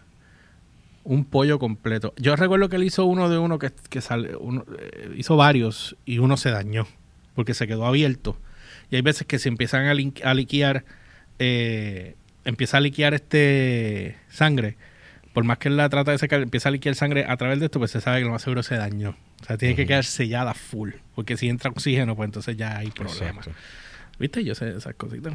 Un 1.02 1.26
pollo 1.26 1.58
completo. 1.58 2.14
Yo 2.16 2.34
recuerdo 2.34 2.70
que 2.70 2.76
él 2.76 2.84
hizo 2.84 3.04
uno 3.04 3.28
de 3.28 3.36
uno 3.36 3.58
que, 3.58 3.70
que 3.90 4.00
sale, 4.00 4.36
uno, 4.36 4.64
eh, 4.80 5.12
hizo 5.16 5.36
varios 5.36 5.96
y 6.06 6.18
uno 6.18 6.38
se 6.38 6.50
dañó 6.50 6.86
porque 7.34 7.52
se 7.52 7.66
quedó 7.66 7.84
abierto. 7.86 8.38
Y 8.90 8.96
hay 8.96 9.02
veces 9.02 9.26
que 9.26 9.38
se 9.38 9.48
empiezan 9.50 9.86
a, 9.86 9.92
lin- 9.94 10.14
a 10.24 10.32
liquear, 10.32 10.84
eh, 11.38 12.14
empieza 12.46 12.78
a 12.78 12.80
liquear 12.80 13.12
este 13.12 14.16
sangre. 14.30 14.76
Por 15.34 15.44
más 15.44 15.58
que 15.58 15.68
él 15.68 15.76
la 15.76 15.88
trata 15.90 16.12
de 16.12 16.18
secar, 16.18 16.40
empieza 16.40 16.68
a 16.70 16.72
liquear 16.72 16.94
sangre 16.94 17.26
a 17.28 17.36
través 17.36 17.58
de 17.58 17.66
esto, 17.66 17.80
pues 17.80 17.90
se 17.90 18.00
sabe 18.00 18.20
que 18.20 18.24
lo 18.24 18.30
más 18.30 18.42
seguro 18.42 18.62
se 18.62 18.76
dañó. 18.76 19.16
O 19.42 19.44
sea, 19.44 19.58
tiene 19.58 19.74
que 19.74 19.84
quedar 19.86 20.04
sellada 20.04 20.54
full. 20.54 20.92
Porque 21.14 21.36
si 21.36 21.48
entra 21.50 21.70
oxígeno, 21.70 22.14
pues 22.16 22.28
entonces 22.28 22.56
ya 22.56 22.78
hay 22.78 22.90
problemas. 22.90 23.46
Exacto. 23.48 23.60
¿Viste? 24.18 24.44
Yo 24.44 24.54
sé 24.54 24.76
esas 24.76 24.94
cositas. 24.94 25.34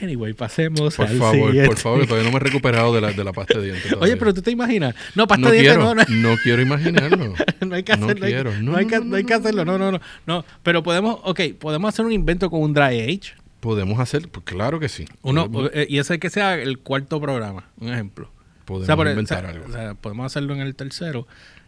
Anyway, 0.00 0.32
pasemos 0.32 0.94
Por 0.94 1.06
al 1.08 1.18
favor, 1.18 1.34
siguiente. 1.48 1.66
por 1.68 1.76
favor, 1.76 2.06
todavía 2.06 2.30
no 2.30 2.30
me 2.32 2.36
he 2.36 2.44
recuperado 2.46 2.94
de 2.94 3.00
la, 3.00 3.12
de 3.12 3.24
la 3.24 3.32
pasta 3.32 3.58
de 3.58 3.64
dientes. 3.72 3.92
Oye, 4.00 4.16
pero 4.16 4.32
tú 4.32 4.40
te 4.40 4.52
imaginas. 4.52 4.94
No, 5.16 5.26
pasta 5.26 5.46
no 5.46 5.50
de 5.50 5.58
dientes 5.60 5.78
no, 5.82 5.92
no, 5.94 6.04
no 6.08 6.36
quiero 6.44 6.62
imaginarlo. 6.62 7.34
no 7.66 7.74
hay 7.74 7.82
que 7.82 7.92
hacerlo. 7.92 8.26
quiero. 8.26 8.52
No, 8.60 8.72
No, 8.72 8.76
hay 8.78 8.86
que, 8.86 9.00
no, 9.00 9.16
hay 9.16 9.24
que 9.24 9.34
hacerlo. 9.34 9.64
No, 9.64 9.76
no, 9.76 9.90
no. 9.90 10.00
No, 10.24 10.44
pero 10.62 10.84
podemos, 10.84 11.18
ok, 11.24 11.40
podemos 11.58 11.88
hacer 11.92 12.04
un 12.04 12.12
invento 12.12 12.48
con 12.48 12.62
un 12.62 12.72
dry 12.74 13.00
age. 13.00 13.34
Podemos 13.58 13.98
hacer, 13.98 14.28
pues 14.28 14.44
claro 14.44 14.78
que 14.78 14.88
sí. 14.88 15.06
Uno, 15.22 15.50
eh, 15.72 15.86
y 15.90 15.98
ese 15.98 16.20
que 16.20 16.30
sea 16.30 16.54
el 16.54 16.78
cuarto 16.78 17.20
programa, 17.20 17.64
un 17.80 17.88
ejemplo. 17.92 18.30
podemos 18.66 18.84
O 18.84 18.86
sea, 18.86 18.94
por- 18.94 19.08
inventar 19.08 19.38
o 19.46 19.48
sea, 19.48 19.50
algo. 19.56 19.66
o 19.68 19.72
sea, 19.72 19.94
podemos 19.94 20.26
hacerlo 20.26 20.54
en 20.54 20.60
el 20.60 20.76
tercero 20.76 21.26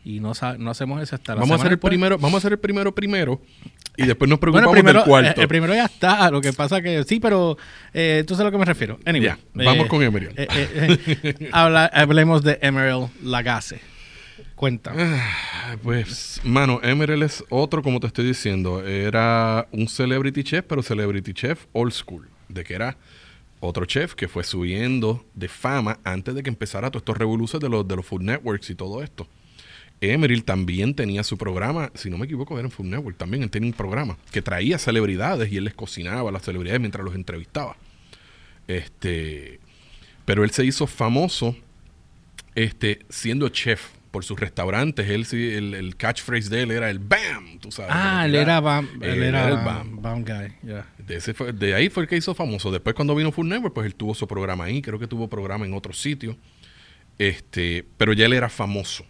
y 0.08 0.20
no, 0.20 0.32
no 0.58 0.70
hacemos 0.70 1.02
ese 1.02 1.14
hasta 1.14 1.34
la 1.34 1.40
vamos 1.40 1.52
a 1.52 1.54
hacer 1.56 1.66
el 1.66 1.76
después. 1.76 1.90
primero, 1.90 2.16
vamos 2.18 2.34
a 2.34 2.38
hacer 2.38 2.52
el 2.52 2.58
primero 2.58 2.94
primero 2.94 3.40
y 3.96 4.06
después 4.06 4.28
nos 4.28 4.38
Bueno, 4.40 4.52
preocupamos 4.70 4.76
el 4.76 4.82
primero, 4.82 4.98
del 5.00 5.08
cuarto. 5.08 5.40
eh, 5.40 5.42
el 5.42 5.48
primero 5.48 5.74
ya 5.74 5.84
está. 5.84 6.30
Lo 6.30 6.40
que 6.40 6.52
pasa 6.52 6.80
que 6.80 7.04
sí, 7.04 7.20
pero 7.20 7.58
eh, 7.92 8.24
tú 8.26 8.34
sabes 8.34 8.42
a 8.42 8.44
lo 8.44 8.52
que 8.52 8.58
me 8.58 8.64
refiero. 8.64 8.98
Anyway, 9.04 9.26
Ya, 9.26 9.38
vamos 9.52 9.86
eh, 9.86 9.88
con 9.88 10.02
eh, 10.02 10.10
eh, 10.36 10.98
eh, 11.24 11.48
habla- 11.52 11.90
hablemos 11.92 12.42
de 12.42 12.58
Emerald 12.62 13.10
Lagasse. 13.22 13.80
Cuenta. 14.54 14.92
Ah, 14.96 15.76
Pues, 15.82 16.40
mano, 16.44 16.80
Emerald 16.82 17.22
es 17.22 17.44
otro, 17.48 17.82
como 17.82 18.00
te 18.00 18.06
estoy 18.08 18.24
diciendo. 18.26 18.84
Era 18.86 19.68
un 19.72 19.88
celebrity 19.88 20.42
chef, 20.42 20.64
pero 20.68 20.82
celebrity 20.82 21.32
chef 21.32 21.66
old 21.72 21.92
school. 21.92 22.28
De 22.48 22.64
que 22.64 22.74
era 22.74 22.96
otro 23.60 23.84
chef 23.84 24.14
que 24.14 24.26
fue 24.28 24.42
subiendo 24.44 25.24
de 25.34 25.48
fama 25.48 25.98
antes 26.04 26.34
de 26.34 26.42
que 26.42 26.48
empezara 26.50 26.90
todos 26.90 27.02
estos 27.02 27.18
revoluciones 27.18 27.62
de 27.62 27.68
los, 27.68 27.86
de 27.86 27.96
los 27.96 28.06
food 28.06 28.22
networks 28.22 28.70
y 28.70 28.74
todo 28.74 29.02
esto. 29.02 29.26
Emerald 30.00 30.44
también 30.44 30.94
tenía 30.94 31.24
su 31.24 31.36
programa, 31.36 31.90
si 31.94 32.08
no 32.10 32.18
me 32.18 32.26
equivoco, 32.26 32.56
era 32.58 32.66
en 32.66 32.70
Food 32.70 32.86
Network 32.86 33.16
también. 33.16 33.42
Él 33.42 33.50
tenía 33.50 33.68
un 33.68 33.76
programa 33.76 34.16
que 34.30 34.42
traía 34.42 34.78
celebridades 34.78 35.50
y 35.52 35.56
él 35.56 35.64
les 35.64 35.74
cocinaba 35.74 36.28
a 36.30 36.32
las 36.32 36.42
celebridades 36.42 36.80
mientras 36.80 37.04
los 37.04 37.14
entrevistaba. 37.14 37.76
Este, 38.66 39.60
pero 40.24 40.44
él 40.44 40.50
se 40.50 40.64
hizo 40.64 40.86
famoso 40.86 41.56
este, 42.54 43.00
siendo 43.08 43.48
chef 43.48 43.88
por 44.10 44.24
sus 44.24 44.38
restaurantes. 44.38 45.08
Él 45.10 45.24
sí, 45.26 45.54
el, 45.54 45.74
el 45.74 45.96
catchphrase 45.96 46.48
de 46.48 46.62
él 46.62 46.70
era 46.70 46.90
el 46.90 46.98
BAM, 46.98 47.58
tú 47.60 47.70
sabes. 47.72 47.90
ah, 47.94 48.24
él 48.26 48.34
Era- 48.34 48.60
Bam. 48.60 48.88
Él 49.00 49.10
él 49.10 49.22
era 49.22 49.46
era 49.48 49.58
el 49.58 49.64
Bam. 49.64 50.02
Bam. 50.02 50.24
Guy. 50.24 50.52
De, 51.06 51.16
ese 51.16 51.34
fue- 51.34 51.52
de 51.52 51.74
ahí 51.74 51.88
fue 51.88 52.04
el 52.04 52.08
que 52.08 52.16
hizo 52.16 52.34
famoso. 52.34 52.70
Después 52.70 52.94
cuando 52.94 53.14
vino 53.14 53.32
Network, 53.36 53.74
pues 53.74 53.86
él 53.86 53.94
tuvo 53.94 54.14
su 54.14 54.26
programa 54.26 54.64
ahí. 54.64 54.82
Creo 54.82 54.98
que 54.98 55.06
tuvo 55.06 55.28
programa 55.28 55.66
en 55.66 55.74
otro 55.74 55.92
sitio. 55.92 56.36
Este, 57.18 57.84
pero 57.96 58.12
ya 58.12 58.26
él 58.26 58.32
era 58.32 58.48
famoso. 58.48 59.04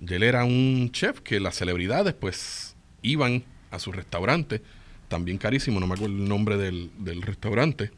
Ya 0.00 0.16
él 0.16 0.22
era 0.22 0.44
un 0.44 0.90
chef 0.92 1.20
que 1.20 1.40
las 1.40 1.56
celebridades 1.56 2.14
pues 2.14 2.76
iban 3.02 3.44
a 3.70 3.78
su 3.78 3.92
restaurante. 3.92 4.62
También 5.08 5.38
carísimo, 5.38 5.80
no 5.80 5.86
me 5.86 5.94
acuerdo 5.94 6.14
el 6.14 6.28
nombre 6.28 6.56
del, 6.56 6.90
del 6.98 7.22
restaurante. 7.22 7.92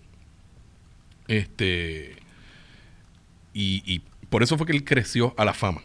Este. 1.27 2.17
Y, 3.55 3.83
y 3.87 4.03
por 4.29 4.43
eso 4.43 4.57
fue 4.57 4.67
que 4.67 4.73
él 4.73 4.85
creció 4.85 5.35
a 5.37 5.45
la 5.45 5.55
fama. 5.55 5.83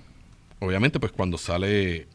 Obviamente, 0.60 1.00
pues 1.00 1.12
cuando 1.12 1.38
sale 1.38 2.08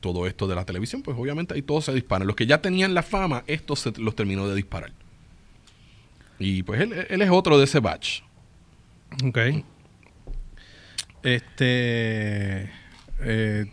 todo 0.00 0.26
esto 0.26 0.46
de 0.46 0.54
la 0.54 0.64
televisión, 0.64 1.02
pues 1.02 1.16
obviamente 1.18 1.54
ahí 1.54 1.62
todos 1.62 1.84
se 1.86 1.94
disparan. 1.94 2.26
Los 2.26 2.36
que 2.36 2.46
ya 2.46 2.60
tenían 2.60 2.94
la 2.94 3.02
fama, 3.02 3.44
estos 3.46 3.80
se 3.80 3.92
los 3.98 4.14
terminó 4.14 4.48
de 4.48 4.54
disparar. 4.54 4.92
Y 6.38 6.62
pues 6.62 6.80
él, 6.80 7.06
él 7.08 7.22
es 7.22 7.30
otro 7.30 7.58
de 7.58 7.64
ese 7.64 7.80
batch. 7.80 8.22
Ok. 9.24 9.38
Este. 11.22 12.70
Eh, 13.22 13.66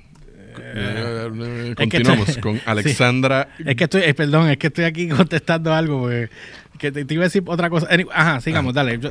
Eh, 0.60 1.28
es 1.70 1.70
que 1.70 1.76
continuamos 1.76 2.30
estoy- 2.30 2.42
con 2.42 2.56
sí. 2.58 2.62
Alexandra. 2.66 3.48
es 3.64 3.76
que 3.76 3.84
estoy, 3.84 4.02
eh, 4.04 4.14
perdón, 4.16 4.50
es 4.50 4.58
que 4.58 4.68
estoy 4.68 4.86
aquí 4.86 5.08
contestando 5.10 5.74
algo, 5.74 6.02
porque 6.02 6.30
que 6.80 6.92
te, 6.92 7.06
te 7.06 7.14
iba 7.16 7.24
a 7.24 7.28
decir 7.28 7.44
otra 7.46 7.70
cosa. 7.72 7.88
Ajá, 8.14 8.40
sigamos, 8.42 8.74
dale. 8.74 9.00
Yo, 9.00 9.10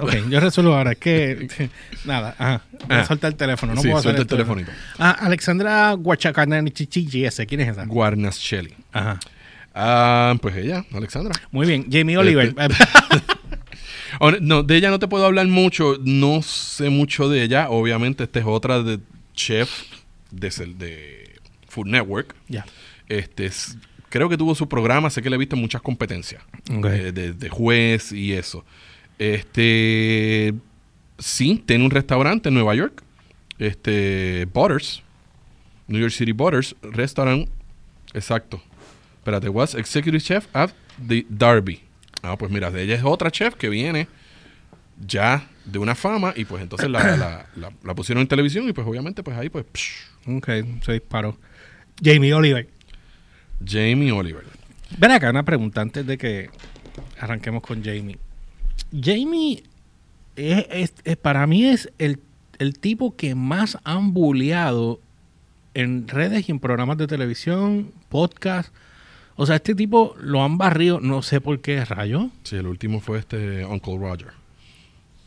ok, 0.00 0.28
yo 0.30 0.38
resuelvo 0.40 0.74
ahora. 0.76 0.92
Es 0.92 0.98
que, 0.98 1.70
nada, 2.04 2.34
ajá. 2.38 2.62
Voy 2.86 2.96
a 2.96 3.00
Ah. 3.00 3.04
soltar 3.06 3.30
el 3.32 3.36
teléfono. 3.36 3.74
No 3.74 3.80
Sí, 3.82 3.88
puedo 3.88 4.02
suelta 4.02 4.22
el 4.22 4.26
telefonito. 4.28 4.70
Ah, 4.98 5.16
Alexandra 5.20 5.92
Guachacananichichi, 5.94 7.24
ese. 7.24 7.46
¿Quién 7.46 7.60
es 7.62 7.68
esa? 7.70 7.84
Guarnaschelli. 7.86 8.74
Ajá. 8.92 9.18
Ah, 9.74 10.34
pues 10.40 10.56
ella, 10.56 10.84
Alexandra. 10.92 11.32
Muy 11.52 11.66
bien. 11.66 11.86
Jamie 11.90 12.16
Oliver. 12.18 12.54
Ahora, 14.20 14.38
no, 14.40 14.62
de 14.62 14.76
ella 14.76 14.90
no 14.90 14.98
te 14.98 15.06
puedo 15.08 15.26
hablar 15.26 15.46
mucho. 15.46 15.96
No 16.02 16.42
sé 16.42 16.88
mucho 16.90 17.28
de 17.28 17.42
ella. 17.42 17.68
Obviamente, 17.70 18.24
esta 18.24 18.40
es 18.40 18.46
otra 18.46 18.82
de 18.82 18.98
chef 19.38 19.84
de, 20.30 21.30
Food 21.68 21.86
Network. 21.86 22.34
ya. 22.48 22.64
Este 23.08 23.46
es- 23.46 23.76
creo 24.10 24.28
que 24.28 24.36
tuvo 24.36 24.54
su 24.54 24.68
programa, 24.68 25.08
sé 25.10 25.22
que 25.22 25.30
le 25.30 25.36
he 25.36 25.38
visto 25.38 25.54
en 25.56 25.62
muchas 25.62 25.80
competencias 25.80 26.42
eh, 26.68 27.12
de, 27.14 27.32
de 27.32 27.48
juez 27.48 28.12
y 28.12 28.32
eso. 28.34 28.64
Este 29.18 30.54
sí, 31.18 31.62
tiene 31.66 31.84
un 31.84 31.90
restaurante 31.90 32.48
en 32.48 32.54
Nueva 32.54 32.74
York. 32.74 33.02
Este 33.58 34.46
Butters, 34.52 35.02
New 35.88 36.00
York 36.00 36.12
City 36.12 36.32
Butters 36.32 36.76
Restaurant. 36.82 37.48
Exacto. 38.14 38.60
Espérate, 39.18 39.48
was 39.48 39.74
executive 39.74 40.20
chef 40.22 40.46
at 40.54 40.70
the 41.06 41.24
Derby. 41.28 41.80
Ah, 42.22 42.36
pues 42.36 42.50
mira, 42.50 42.68
ella 42.68 42.94
es 42.94 43.02
otra 43.04 43.30
chef 43.30 43.54
que 43.54 43.68
viene 43.68 44.08
ya 45.06 45.48
de 45.70 45.78
una 45.78 45.94
fama 45.94 46.32
y 46.36 46.44
pues 46.44 46.62
entonces 46.62 46.88
la, 46.90 47.16
la- 47.16 47.46
la- 47.56 47.72
la 47.84 47.94
pusieron 47.94 48.22
en 48.22 48.28
televisión 48.28 48.68
y 48.68 48.72
pues 48.72 48.86
obviamente 48.86 49.22
pues 49.22 49.36
ahí 49.36 49.48
pues 49.48 49.64
psh, 49.72 50.36
Ok, 50.36 50.48
se 50.82 50.92
disparó. 50.92 51.36
Jamie 52.02 52.32
Oliver. 52.34 52.68
Jamie 53.64 54.12
Oliver. 54.12 54.44
Ven 54.98 55.10
acá, 55.10 55.30
una 55.30 55.42
pregunta 55.44 55.80
antes 55.80 56.06
de 56.06 56.16
que 56.18 56.50
arranquemos 57.18 57.62
con 57.62 57.82
Jamie. 57.82 58.18
Jamie, 58.92 59.62
es, 60.36 60.66
es- 60.70 60.94
es- 61.04 61.16
para 61.16 61.46
mí 61.46 61.64
es 61.66 61.90
el, 61.98 62.20
el 62.58 62.78
tipo 62.78 63.16
que 63.16 63.34
más 63.34 63.78
han 63.84 64.12
bulleado 64.14 65.00
en 65.74 66.08
redes 66.08 66.48
y 66.48 66.52
en 66.52 66.60
programas 66.60 66.98
de 66.98 67.06
televisión, 67.06 67.92
podcast. 68.08 68.72
O 69.36 69.46
sea, 69.46 69.56
este 69.56 69.74
tipo 69.74 70.16
lo 70.20 70.42
han 70.42 70.58
barrido, 70.58 71.00
no 71.00 71.22
sé 71.22 71.40
por 71.40 71.60
qué 71.60 71.84
rayo. 71.84 72.30
Sí, 72.42 72.56
el 72.56 72.66
último 72.66 73.00
fue 73.00 73.18
este 73.18 73.64
Uncle 73.64 73.96
Roger. 73.98 74.28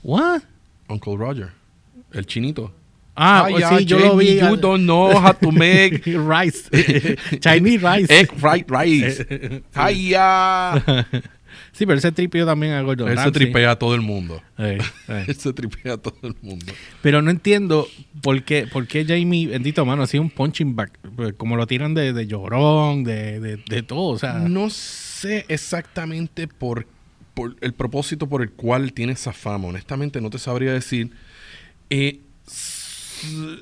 ¿What? 0.04 0.42
Uncle 0.90 1.16
Roger. 1.16 1.52
El 2.14 2.26
chinito. 2.26 2.74
Ah, 3.16 3.44
Ay, 3.46 3.54
pues 3.54 3.62
ya, 3.62 3.78
sí, 3.78 3.86
yo 3.86 4.00
lo 4.00 4.10
Jamie, 4.12 4.34
vi. 4.34 4.40
You 4.40 4.56
don't 4.56 4.84
know 4.84 5.12
how 5.12 5.34
to 5.34 5.52
make 5.52 6.02
rice. 6.06 6.70
Chinese 7.40 7.82
rice. 7.84 8.10
egg 8.10 8.32
fried 8.36 8.66
rice. 8.70 9.26
Ay, 9.74 10.10
ya. 10.10 10.84
sí, 11.74 11.86
pero 11.86 12.00
ese 12.00 12.12
tripio 12.12 12.46
también 12.46 12.74
a 12.74 12.82
Gordon 12.82 13.10
Él 13.10 13.20
se 13.20 13.32
tripea 13.32 13.72
a 13.72 13.76
todo 13.76 13.96
el 13.96 14.02
mundo. 14.02 14.42
Eh, 14.58 14.80
eh. 15.10 15.26
Él 15.28 15.36
se 15.36 15.52
tripea 15.54 15.94
a 15.94 15.98
todo 15.98 16.18
el 16.24 16.36
mundo. 16.42 16.74
Pero 17.02 17.22
no 17.22 17.30
entiendo 17.30 17.88
por 18.22 18.42
qué, 18.44 18.66
por 18.66 18.88
qué 18.88 19.06
Jamie, 19.06 19.48
bendito 19.48 19.86
mano, 19.86 20.04
así 20.04 20.18
un 20.18 20.30
punching 20.30 20.76
back, 20.76 20.98
pues, 21.16 21.34
como 21.34 21.58
lo 21.58 21.68
tiran 21.68 21.94
de, 21.94 22.14
de 22.14 22.28
llorón, 22.28 23.04
de, 23.04 23.40
de, 23.40 23.58
de 23.58 23.84
todo, 23.84 24.14
o 24.14 24.18
sea. 24.18 24.34
No 24.36 24.70
sé 24.70 25.46
exactamente 25.50 26.48
por, 26.48 26.88
por 27.34 27.56
el 27.62 27.74
propósito 27.74 28.28
por 28.28 28.42
el 28.42 28.52
cual 28.52 28.94
tiene 28.94 29.14
esa 29.14 29.34
fama. 29.34 29.68
Honestamente, 29.68 30.20
no 30.22 30.30
te 30.30 30.38
sabría 30.40 30.74
decir. 30.74 31.12
Eh, 31.90 32.20
su, 32.48 33.58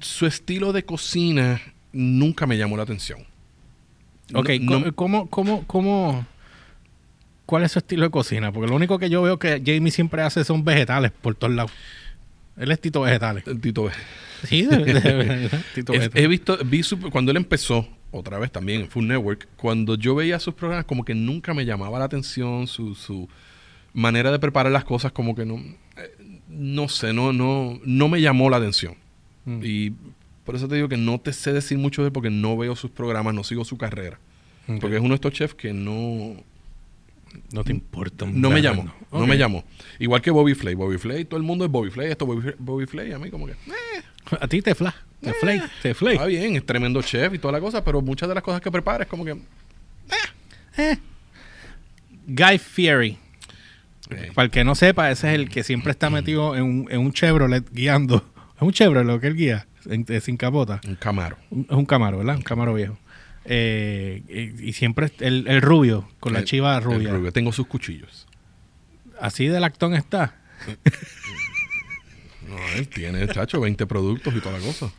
su 0.00 0.26
estilo 0.26 0.72
de 0.72 0.84
cocina 0.84 1.60
nunca 1.92 2.46
me 2.46 2.56
llamó 2.58 2.76
la 2.76 2.82
atención. 2.84 3.20
ok, 4.34 4.50
No- 4.60 4.80
no- 4.80 4.94
¿cómo, 4.94 5.28
cómo, 5.28 5.64
cómo, 5.66 6.26
cuál 7.46 7.62
es 7.64 7.72
su 7.72 7.78
estilo 7.78 8.04
de 8.04 8.10
cocina? 8.10 8.52
Porque 8.52 8.68
lo 8.70 8.76
único 8.76 8.98
que 8.98 9.10
yo 9.10 9.22
veo 9.22 9.38
que 9.38 9.62
Jamie 9.64 9.90
siempre 9.90 10.22
hace 10.22 10.44
son 10.44 10.64
vegetales 10.64 11.10
por 11.12 11.34
todos 11.34 11.54
lados. 11.54 11.72
Él 12.56 12.70
es 12.70 12.80
Tito 12.80 13.00
Vegetales. 13.02 13.44
Tito, 13.60 13.90
Sí, 14.44 14.62
de, 14.62 14.76
de- 14.78 14.92
de- 15.00 15.50
Tito 15.74 15.92
Es- 15.94 15.98
Vegetales. 16.00 16.10
he 16.24 16.28
visto, 16.28 16.58
vi 16.64 16.82
su- 16.82 16.98
cuando 17.10 17.30
él 17.30 17.36
empezó, 17.38 17.88
otra 18.14 18.38
vez 18.38 18.50
también 18.52 18.82
en 18.82 18.88
Food 18.88 19.04
Network, 19.04 19.48
cuando 19.56 19.96
yo 19.96 20.14
veía 20.14 20.38
sus 20.38 20.54
programas, 20.54 20.84
como 20.86 21.04
que 21.04 21.14
nunca 21.14 21.52
me 21.54 21.64
llamaba 21.64 21.98
la 21.98 22.04
atención 22.06 22.66
su, 22.66 22.94
su 22.94 23.28
manera 23.92 24.30
de 24.30 24.38
preparar 24.38 24.72
las 24.72 24.84
cosas, 24.84 25.12
como 25.12 25.34
que 25.34 25.44
no, 25.44 25.56
eh, 25.96 26.40
no 26.48 26.88
sé, 26.88 27.12
no, 27.12 27.32
no, 27.32 27.78
no 27.84 28.08
me 28.08 28.20
llamó 28.20 28.48
la 28.50 28.56
atención. 28.58 28.94
Mm. 29.44 29.60
Y 29.62 29.92
por 30.44 30.54
eso 30.56 30.68
te 30.68 30.76
digo 30.76 30.88
que 30.88 30.96
no 30.96 31.18
te 31.20 31.32
sé 31.32 31.52
decir 31.52 31.76
mucho 31.78 32.02
de 32.02 32.06
él 32.08 32.12
porque 32.12 32.30
no 32.30 32.56
veo 32.56 32.76
sus 32.76 32.90
programas, 32.90 33.34
no 33.34 33.44
sigo 33.44 33.64
su 33.64 33.76
carrera. 33.76 34.18
Porque 34.80 34.96
es 34.96 35.00
uno 35.00 35.10
de 35.10 35.16
estos 35.16 35.32
chefs 35.34 35.54
que 35.54 35.74
no, 35.74 36.36
no 37.52 37.64
te 37.64 37.72
importa. 37.72 38.24
no 38.26 38.48
me 38.50 38.62
llamó, 38.62 38.90
no 39.12 39.26
me 39.26 39.36
llamó. 39.36 39.62
Igual 39.98 40.22
que 40.22 40.30
Bobby 40.30 40.54
Flay. 40.54 40.74
Bobby 40.74 40.96
Flay, 40.96 41.26
todo 41.26 41.36
el 41.36 41.42
mundo 41.42 41.66
es 41.66 41.70
Bobby 41.70 41.90
Flay, 41.90 42.10
esto 42.10 42.24
Bobby, 42.24 42.52
Bobby 42.58 42.86
Flay, 42.86 43.12
a 43.12 43.18
mí 43.18 43.30
como 43.30 43.44
que... 43.46 43.52
eh, 43.52 44.02
A 44.40 44.48
ti 44.48 44.62
te 44.62 44.74
fla, 44.74 44.94
te 45.24 45.32
flay, 45.34 45.62
te 45.82 45.94
flay. 45.94 46.14
Está 46.14 46.26
bien, 46.26 46.56
es 46.56 46.64
tremendo 46.66 47.02
chef 47.02 47.34
y 47.34 47.38
toda 47.38 47.52
la 47.52 47.60
cosa, 47.60 47.82
pero 47.84 48.00
muchas 48.00 48.28
de 48.28 48.34
las 48.34 48.44
cosas 48.44 48.60
que 48.60 48.70
prepara 48.70 49.04
es 49.04 49.08
como 49.10 49.24
que... 49.24 49.36
Guy 52.26 52.58
Fieri. 52.58 53.18
eh, 54.10 54.30
Para 54.34 54.46
el 54.46 54.50
que 54.50 54.64
no 54.64 54.74
sepa, 54.74 55.10
ese 55.10 55.28
es 55.28 55.34
el 55.34 55.48
que 55.48 55.62
siempre 55.62 55.90
está 55.92 56.10
metido 56.10 56.56
en 56.56 56.62
un, 56.62 56.86
en 56.90 57.00
un 57.00 57.12
Chevrolet 57.12 57.64
guiando. 57.72 58.24
Es 58.56 58.62
un 58.62 58.72
Chevrolet 58.72 59.04
lo 59.04 59.18
que 59.20 59.26
él 59.26 59.34
guía, 59.36 59.66
en- 59.86 60.06
eh, 60.08 60.20
sin 60.20 60.36
capota. 60.36 60.80
un 60.86 60.94
camaro. 60.94 61.36
Un- 61.50 61.66
Es 61.68 61.76
un 61.76 61.84
Camaro, 61.86 62.18
¿verdad? 62.18 62.36
Un 62.36 62.42
Camaro 62.42 62.72
viejo. 62.74 62.96
Eh, 63.46 64.22
y, 64.28 64.68
y 64.68 64.72
siempre 64.74 65.10
el, 65.18 65.46
el 65.48 65.60
rubio, 65.60 66.08
con 66.20 66.32
la 66.32 66.38
El- 66.38 66.44
chiva 66.44 66.76
el 66.78 66.84
rubia. 66.84 67.10
rubio. 67.12 67.32
Tengo 67.32 67.52
sus 67.52 67.66
cuchillos. 67.66 68.26
Así 69.20 69.48
de 69.48 69.58
lactón 69.58 69.94
está. 69.94 70.36
No, 72.54 72.68
él 72.76 72.88
tiene, 72.88 73.26
chacho, 73.28 73.60
20 73.60 73.86
productos 73.86 74.34
y 74.34 74.40
toda 74.40 74.58
la 74.58 74.64
cosa. 74.64 74.92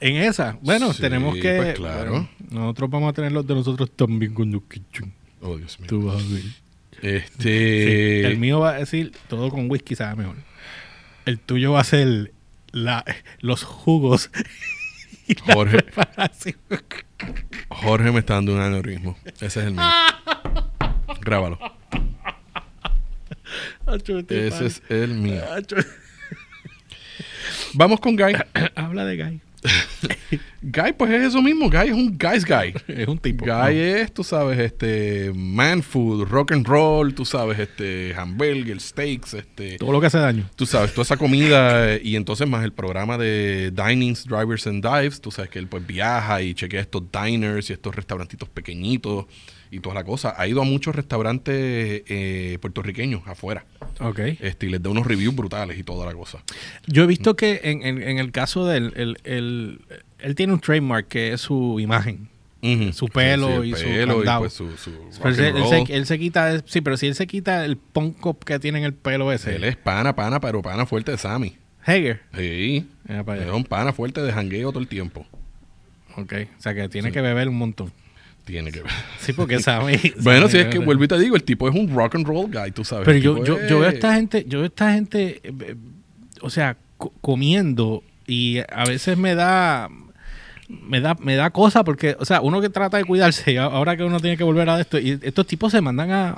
En 0.00 0.16
esa, 0.16 0.58
bueno, 0.62 0.92
Sí, 0.92 1.02
tenemos 1.02 1.34
que. 1.36 1.56
pues 1.56 1.74
claro. 1.74 2.10
bueno, 2.10 2.28
nosotros 2.50 2.90
vamos 2.90 3.10
a 3.10 3.12
tener 3.12 3.32
los 3.32 3.46
de 3.46 3.54
nosotros 3.54 3.90
también 3.94 4.32
con 4.32 4.50
los 4.50 4.62
kitchen. 4.62 5.12
Oh, 5.40 5.56
Dios 5.56 5.78
mío. 5.78 5.88
Tú 5.88 6.06
vas 6.06 6.22
a 6.22 6.28
ver. 6.28 6.42
Este. 7.02 8.26
El 8.26 8.38
mío 8.38 8.60
va 8.60 8.70
a 8.70 8.78
decir 8.78 9.12
todo 9.28 9.50
con 9.50 9.70
whisky 9.70 9.94
sabe 9.94 10.16
mejor. 10.16 10.36
El 11.26 11.38
tuyo 11.38 11.72
va 11.72 11.80
a 11.80 11.84
ser 11.84 12.32
la, 12.70 13.04
los 13.40 13.62
jugos. 13.64 14.30
y 15.28 15.34
Jorge. 15.52 15.84
Jorge 17.68 18.10
me 18.10 18.20
está 18.20 18.34
dando 18.34 18.54
un 18.54 18.60
aneurismo. 18.60 19.18
Ese 19.40 19.46
es 19.46 19.56
el 19.56 19.72
mío. 19.72 19.82
Grábalo. 21.20 21.58
Ese 24.28 24.66
es 24.66 24.82
el 24.88 25.14
mío. 25.14 25.42
Vamos 27.74 28.00
con 28.00 28.16
Guy. 28.16 28.34
Habla 28.74 29.04
de 29.04 29.16
Guy. 29.16 29.40
Guy, 30.62 30.92
pues 30.96 31.10
es 31.12 31.28
eso 31.28 31.40
mismo. 31.40 31.70
Guy 31.70 31.88
es 31.88 31.92
un 31.92 32.18
guy's 32.18 32.44
guy. 32.44 32.74
Es 32.88 33.06
un 33.06 33.18
tipo. 33.18 33.44
Guy 33.44 33.78
es, 33.78 34.12
tú 34.12 34.24
sabes, 34.24 34.58
este 34.58 35.32
man 35.34 35.82
food, 35.82 36.28
rock 36.28 36.52
and 36.52 36.66
roll, 36.66 37.14
tú 37.14 37.24
sabes, 37.24 37.58
este 37.58 38.14
hamburger, 38.16 38.80
steaks, 38.80 39.34
este 39.34 39.76
Todo 39.76 39.92
lo 39.92 40.00
que 40.00 40.08
hace 40.08 40.18
daño. 40.18 40.48
tú 40.56 40.66
sabes, 40.66 40.92
toda 40.92 41.02
esa 41.02 41.16
comida 41.16 41.96
y 41.96 42.16
entonces 42.16 42.48
más 42.48 42.64
el 42.64 42.72
programa 42.72 43.18
de 43.18 43.72
Dinings, 43.72 44.24
Drivers 44.24 44.66
and 44.66 44.84
Dives, 44.84 45.20
tú 45.20 45.30
sabes 45.30 45.50
que 45.50 45.58
él 45.60 45.68
pues 45.68 45.86
viaja 45.86 46.42
y 46.42 46.54
chequea 46.54 46.80
estos 46.80 47.02
diners 47.12 47.70
y 47.70 47.72
estos 47.72 47.94
restaurantitos 47.94 48.48
pequeñitos 48.48 49.26
y 49.72 49.80
toda 49.80 49.96
la 49.96 50.04
cosa. 50.04 50.34
Ha 50.36 50.46
ido 50.46 50.60
a 50.62 50.64
muchos 50.64 50.94
restaurantes 50.94 52.02
eh, 52.06 52.58
puertorriqueños 52.60 53.22
afuera 53.26 53.64
Ok. 54.00 54.20
este, 54.40 54.66
y 54.66 54.68
les 54.70 54.80
da 54.82 54.90
unos 54.90 55.06
reviews 55.06 55.34
brutales 55.34 55.78
y 55.78 55.82
toda 55.82 56.06
la 56.06 56.12
cosa. 56.12 56.38
Yo 56.86 57.02
he 57.02 57.06
visto 57.06 57.34
que 57.34 57.60
en, 57.64 57.82
en- 57.84 58.02
en 58.02 58.18
el 58.18 58.30
caso 58.32 58.66
de 58.66 58.76
él, 58.76 58.92
él, 58.96 59.16
él- 59.24 59.80
él 60.20 60.34
tiene 60.34 60.52
un 60.52 60.60
trademark 60.60 61.08
que 61.08 61.32
es 61.32 61.40
su 61.40 61.80
imagen. 61.80 62.28
Ujú. 62.64 62.92
Su 62.92 63.08
pelo 63.08 63.62
el 63.62 63.70
y 63.70 63.74
su 63.74 63.82
pelo 63.84 64.12
y 64.14 64.16
candado. 64.18 64.40
pues 64.42 64.52
su, 64.52 64.70
su 64.76 64.90
él, 65.24 65.34
se, 65.34 65.48
él 65.96 66.06
se 66.06 66.18
quita, 66.18 66.62
sí, 66.64 66.80
pero 66.80 66.96
si 66.96 67.08
él 67.08 67.16
se 67.16 67.26
quita 67.26 67.64
el 67.64 67.76
ponco 67.76 68.38
que 68.38 68.60
tiene 68.60 68.78
en 68.78 68.84
el 68.84 68.94
pelo 68.94 69.32
ese. 69.32 69.56
Él 69.56 69.64
es 69.64 69.74
pana, 69.76 70.14
pana, 70.14 70.38
pero 70.38 70.62
pana 70.62 70.86
fuerte 70.86 71.10
de 71.10 71.18
Sammy. 71.18 71.56
Hager. 71.84 72.20
Sí. 72.36 72.86
Es 73.08 73.50
un 73.52 73.64
pana 73.64 73.92
fuerte 73.92 74.22
de 74.22 74.30
jangueo 74.32 74.70
todo 74.70 74.78
el 74.80 74.86
tiempo. 74.86 75.26
Ok. 76.16 76.34
O 76.58 76.62
sea 76.62 76.74
que 76.74 76.88
tiene 76.88 77.10
que 77.10 77.20
beber 77.20 77.48
un 77.48 77.56
montón. 77.56 77.92
Tiene 78.44 78.72
que 78.72 78.82
ver. 78.82 78.92
Sí, 79.20 79.32
porque 79.32 79.60
sabe. 79.60 79.98
bueno, 80.20 80.48
si 80.48 80.58
es 80.58 80.66
que 80.66 80.78
vuelvo 80.78 81.04
y 81.04 81.08
te 81.08 81.18
digo, 81.18 81.36
el 81.36 81.44
tipo 81.44 81.68
es 81.68 81.74
un 81.74 81.94
rock 81.94 82.16
and 82.16 82.26
roll 82.26 82.50
guy, 82.50 82.72
tú 82.72 82.84
sabes. 82.84 83.04
Pero 83.06 83.18
yo, 83.18 83.44
yo, 83.44 83.56
es- 83.58 83.70
yo 83.70 83.78
veo 83.78 83.88
a 83.88 83.92
esta 83.92 84.14
gente, 84.14 84.44
yo 84.48 84.58
veo 84.58 84.66
esta 84.66 84.92
gente, 84.94 85.40
eh, 85.44 85.76
o 86.40 86.50
sea, 86.50 86.76
co- 86.98 87.12
comiendo 87.20 88.02
y 88.26 88.58
a 88.58 88.84
veces 88.86 89.16
me 89.16 89.34
da, 89.36 89.88
me 90.68 91.00
da, 91.00 91.14
me 91.20 91.36
da 91.36 91.50
cosa 91.50 91.84
porque, 91.84 92.16
o 92.18 92.24
sea, 92.24 92.40
uno 92.40 92.60
que 92.60 92.68
trata 92.68 92.96
de 92.96 93.04
cuidarse 93.04 93.58
ahora 93.58 93.96
que 93.96 94.02
uno 94.04 94.18
tiene 94.20 94.36
que 94.36 94.44
volver 94.44 94.68
a 94.70 94.80
esto 94.80 94.98
y 94.98 95.18
estos 95.22 95.46
tipos 95.46 95.70
se 95.70 95.80
mandan 95.80 96.10
a, 96.10 96.36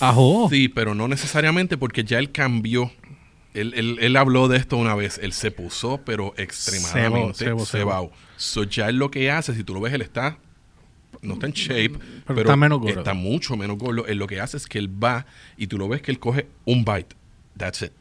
a 0.00 0.12
joder. 0.12 0.50
Sí, 0.58 0.68
pero 0.68 0.94
no 0.94 1.08
necesariamente 1.08 1.78
porque 1.78 2.04
ya 2.04 2.18
él 2.18 2.32
cambió. 2.32 2.92
Él, 3.54 3.72
él- 3.74 3.96
él 4.02 4.16
habló 4.16 4.48
de 4.48 4.58
esto 4.58 4.76
una 4.76 4.94
vez. 4.94 5.18
Él 5.22 5.32
se 5.32 5.50
puso, 5.50 6.02
pero 6.04 6.34
extremadamente 6.36 7.44
cebao. 7.64 8.12
So, 8.36 8.64
ya 8.64 8.90
él 8.90 8.96
lo 8.96 9.10
que 9.10 9.30
hace, 9.30 9.54
si 9.54 9.64
tú 9.64 9.72
lo 9.72 9.80
ves, 9.80 9.94
él 9.94 10.02
está. 10.02 10.36
No 11.26 11.34
está 11.34 11.46
en 11.46 11.52
shape, 11.52 11.92
pero, 12.26 12.40
está 12.40 12.56
menos 12.56 12.80
gordo. 12.80 12.98
está 12.98 13.14
mucho 13.14 13.56
menos 13.56 13.76
gordo. 13.78 14.06
Él 14.06 14.18
lo 14.18 14.26
que 14.26 14.40
hace 14.40 14.56
es 14.56 14.66
que 14.66 14.78
él 14.78 14.88
va 15.02 15.26
y 15.56 15.66
tú 15.66 15.78
lo 15.78 15.88
ves 15.88 16.02
que 16.02 16.10
él 16.10 16.18
coge 16.18 16.46
un 16.64 16.84
bite. 16.84 17.14
That's 17.56 17.82
it. 17.82 17.92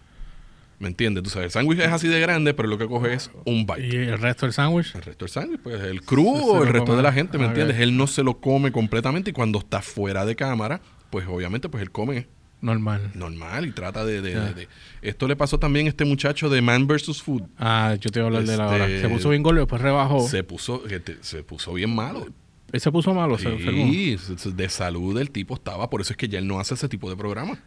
¿Me 0.78 0.90
entiendes? 0.90 1.24
Tú 1.24 1.30
sabes, 1.30 1.46
el 1.46 1.52
sándwich 1.52 1.80
es 1.80 1.88
así 1.88 2.08
de 2.10 2.20
grande, 2.20 2.54
pero 2.54 2.68
lo 2.68 2.78
que 2.78 2.86
coge 2.86 3.14
es 3.14 3.32
un 3.46 3.66
bite. 3.66 3.88
Y 3.88 3.96
el 3.96 4.20
resto 4.20 4.46
del 4.46 4.52
sándwich. 4.54 4.94
El 4.96 5.04
resto 5.04 5.24
del 5.26 5.32
sándwich, 5.32 5.60
pues 5.62 5.82
el 5.82 6.02
crew 6.02 6.36
Se- 6.36 6.44
se 6.44 6.50
o 6.50 6.64
el 6.64 6.70
resto 6.70 6.86
come. 6.88 6.98
de 6.98 7.04
la 7.04 7.14
gente, 7.14 7.38
¿me 7.38 7.46
Ah, 7.46 7.48
entiendes? 7.48 7.80
Él 7.80 7.96
no 7.96 8.08
se 8.08 8.24
lo 8.24 8.40
come 8.42 8.72
completamente 8.74 9.30
y 9.30 9.34
cuando 9.34 9.60
está 9.60 9.82
fuera 9.82 10.26
de 10.26 10.36
cámara, 10.36 10.82
pues 11.10 11.26
obviamente 11.30 11.70
pues 11.70 11.82
él 11.82 11.92
come 11.92 12.28
Normal. 12.60 13.12
normal 13.14 13.68
y 13.68 13.72
trata 13.72 14.04
de... 14.06 14.68
Esto 15.02 15.28
le 15.30 15.36
pasó 15.38 15.60
también 15.60 15.86
a 15.86 15.90
este 15.90 16.04
muchacho 16.04 16.50
de 16.50 16.62
Man 16.62 16.88
vs. 16.88 17.22
Food. 17.22 17.44
Ah, 17.58 17.96
yo 18.02 18.10
te 18.12 18.20
voy 18.20 18.26
a 18.26 18.28
hablar 18.28 18.44
de 18.44 18.58
la 18.58 18.68
hora. 18.68 18.86
Este- 18.88 19.02
Se 19.02 19.10
puso 19.10 19.30
bien 19.30 19.44
gordo 19.44 19.60
y 19.60 19.62
después 19.62 19.82
rebajó. 19.82 20.28
Se 20.28 20.44
puso 20.44 20.84
que 20.84 21.00
te- 21.00 21.18
se 21.22 21.42
puso 21.44 21.72
bien 21.74 21.96
malo. 21.96 22.28
Él 22.72 22.82
se 22.82 22.92
puso 22.92 23.14
malo, 23.14 23.38
se 23.38 23.48
enfermó. 23.50 23.86
Sí, 23.92 24.18
de 24.54 24.70
salud 24.70 25.18
el 25.20 25.32
tipo 25.32 25.54
estaba, 25.56 25.90
por 25.90 26.02
eso 26.02 26.14
es 26.14 26.18
que 26.18 26.28
ya 26.28 26.40
él 26.40 26.48
no 26.48 26.60
hace 26.60 26.74
ese 26.74 26.90
tipo 26.90 27.10
de 27.10 27.16
programa. 27.16 27.58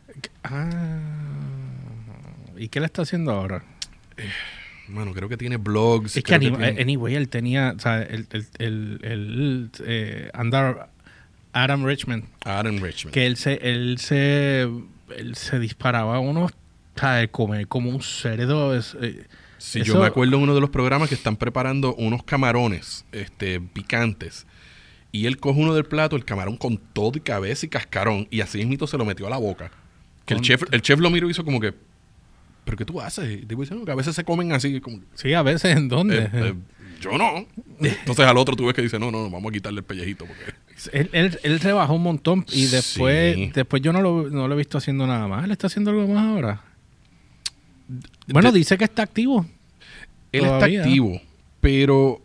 Ah. 0.44 1.00
¿Y 2.56 2.68
qué 2.68 2.80
le 2.80 2.86
está 2.86 3.02
haciendo 3.02 3.30
ahora? 3.30 3.62
Bueno, 4.88 5.12
creo 5.14 5.28
que 5.28 5.36
tiene 5.36 5.56
blogs. 5.56 6.16
Es 6.16 6.24
que, 6.24 6.38
tiene- 6.38 6.80
anyway, 6.80 7.14
él 7.14 7.28
tenía, 7.28 7.74
o 7.76 7.80
sea, 7.80 8.02
el, 8.02 8.26
el, 8.32 8.46
el, 8.58 8.98
el, 9.02 9.70
eh, 9.84 10.30
andar 10.34 10.90
Adam 11.52 11.84
Richmond, 11.84 12.24
Adam 12.44 12.78
Richmond. 12.82 13.12
que 13.14 13.26
él 13.26 13.36
se, 13.36 13.54
él 13.62 13.98
se, 13.98 14.62
él 14.62 15.34
se 15.34 15.58
disparaba 15.58 16.18
unos, 16.20 16.52
o 16.52 16.98
sea, 17.00 17.14
de 17.14 17.28
comer 17.28 17.68
como 17.68 17.90
un 17.90 18.02
cerdo. 18.02 18.74
es, 18.76 18.96
eh, 19.00 19.26
Sí, 19.58 19.82
yo 19.82 19.98
me 19.98 20.06
acuerdo 20.06 20.36
en 20.36 20.42
uno 20.44 20.54
de 20.54 20.60
los 20.60 20.70
programas 20.70 21.08
que 21.08 21.16
están 21.16 21.36
preparando 21.36 21.92
unos 21.96 22.22
camarones 22.22 23.04
este, 23.10 23.60
picantes. 23.60 24.46
Y 25.18 25.26
él 25.26 25.38
coge 25.38 25.60
uno 25.60 25.74
del 25.74 25.84
plato, 25.84 26.16
el 26.16 26.24
camarón 26.24 26.56
con 26.56 26.76
todo 26.92 27.12
y 27.16 27.20
cabeza 27.20 27.66
y 27.66 27.68
cascarón. 27.68 28.28
Y 28.30 28.40
así 28.40 28.64
mismo 28.64 28.86
se 28.86 28.96
lo 28.98 29.04
metió 29.04 29.26
a 29.26 29.30
la 29.30 29.36
boca. 29.38 29.70
Que 30.24 30.34
el 30.34 30.40
chef, 30.40 30.62
el 30.70 30.82
chef 30.82 31.00
lo 31.00 31.10
miró 31.10 31.26
y 31.26 31.30
hizo 31.30 31.44
como 31.44 31.58
que, 31.60 31.72
¿pero 32.64 32.76
qué 32.76 32.84
tú 32.84 33.00
haces? 33.00 33.30
Y 33.30 33.44
digo, 33.46 33.64
"No, 33.70 33.84
que 33.84 33.90
a 33.92 33.94
veces 33.94 34.14
se 34.14 34.24
comen 34.24 34.52
así. 34.52 34.80
Como, 34.80 35.00
Sí, 35.14 35.32
a 35.34 35.42
veces, 35.42 35.76
¿en 35.76 35.88
dónde? 35.88 36.18
eh, 36.24 36.30
eh, 36.32 36.54
yo 37.00 37.16
no. 37.16 37.46
Entonces 37.80 38.26
al 38.26 38.36
otro 38.36 38.54
tú 38.56 38.66
ves 38.66 38.74
que 38.74 38.82
dice, 38.82 38.98
no, 38.98 39.10
no, 39.10 39.22
no, 39.24 39.30
vamos 39.30 39.50
a 39.50 39.52
quitarle 39.52 39.78
el 39.80 39.84
pellejito. 39.84 40.26
Porque... 40.26 40.54
Él, 40.92 41.08
él, 41.12 41.38
él 41.42 41.60
rebajó 41.60 41.94
un 41.94 42.02
montón 42.02 42.44
y 42.52 42.66
después, 42.66 43.34
Sí. 43.36 43.50
después 43.54 43.82
yo 43.82 43.92
no 43.92 44.00
lo, 44.02 44.28
no 44.30 44.46
lo 44.48 44.54
he 44.54 44.58
visto 44.58 44.78
haciendo 44.78 45.06
nada 45.06 45.26
más. 45.28 45.44
¿Él 45.44 45.50
está 45.50 45.66
haciendo 45.68 45.90
algo 45.90 46.06
más 46.08 46.24
ahora? 46.26 46.62
Bueno, 48.28 48.52
De- 48.52 48.58
dice 48.58 48.76
que 48.76 48.84
está 48.84 49.02
activo. 49.02 49.46
Él 50.32 50.42
Todavía. 50.44 50.78
está 50.80 50.88
activo, 50.88 51.20
pero 51.60 52.20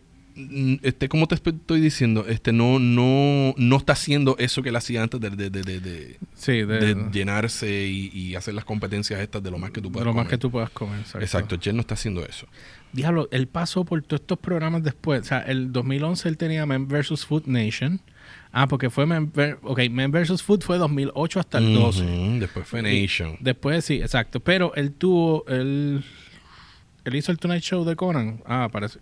este, 0.82 1.08
como 1.08 1.26
te 1.28 1.34
estoy 1.36 1.80
diciendo, 1.80 2.24
este 2.28 2.52
no, 2.52 2.78
no, 2.78 3.54
no 3.56 3.76
está 3.76 3.92
haciendo 3.92 4.36
eso 4.38 4.62
que 4.62 4.70
él 4.70 4.76
hacía 4.76 5.02
antes 5.02 5.20
de, 5.20 5.30
de, 5.30 5.50
de, 5.50 5.62
de- 5.62 5.80
de- 5.80 6.18
Sí, 6.34 6.52
de, 6.52 6.64
de 6.66 6.94
de 6.94 7.10
llenarse 7.12 7.86
y, 7.86 8.10
y 8.12 8.34
hacer 8.34 8.54
las 8.54 8.64
competencias 8.64 9.20
estas 9.20 9.42
de 9.42 9.50
lo 9.50 9.58
más 9.58 9.70
que 9.70 9.80
tú 9.80 9.90
puedas 9.92 10.04
lo 10.06 10.12
más 10.12 10.24
comer. 10.24 10.30
que 10.30 10.38
tú 10.38 10.50
puedas 10.50 10.70
comer. 10.70 10.98
Exacto. 11.00 11.24
Exacto, 11.24 11.58
Jen 11.60 11.76
no 11.76 11.80
está 11.80 11.94
haciendo 11.94 12.24
eso. 12.26 12.46
Diablo, 12.92 13.28
él 13.32 13.46
pasó 13.48 13.84
por 13.84 14.02
todos 14.02 14.20
estos 14.22 14.38
programas 14.38 14.82
después. 14.82 15.20
O 15.22 15.24
sea, 15.24 15.38
el 15.40 15.72
2011 15.72 16.28
él 16.28 16.36
tenía 16.36 16.66
Men 16.66 16.86
vs. 16.88 17.24
Food 17.26 17.44
Nation. 17.46 18.00
Ah, 18.52 18.68
porque 18.68 18.88
fue 18.90 19.04
Men, 19.06 19.32
ver- 19.32 19.58
ok, 19.62 19.80
Men 19.90 20.10
vs. 20.12 20.42
Food 20.42 20.62
fue 20.62 20.78
2008 20.78 21.40
hasta 21.40 21.58
el 21.58 21.74
12. 21.74 22.02
Ujú, 22.02 22.38
Después 22.40 22.66
fue 22.68 22.82
Nation. 22.82 23.36
Después 23.40 23.84
sí, 23.84 23.94
exacto. 23.94 24.40
Pero 24.40 24.72
él 24.76 24.92
tuvo, 24.92 25.44
él, 25.48 26.04
él 27.04 27.14
hizo 27.16 27.32
el 27.32 27.38
Tonight 27.38 27.62
Show 27.62 27.84
de 27.84 27.96
Conan. 27.96 28.42
Ah, 28.46 28.68
parece. 28.70 28.98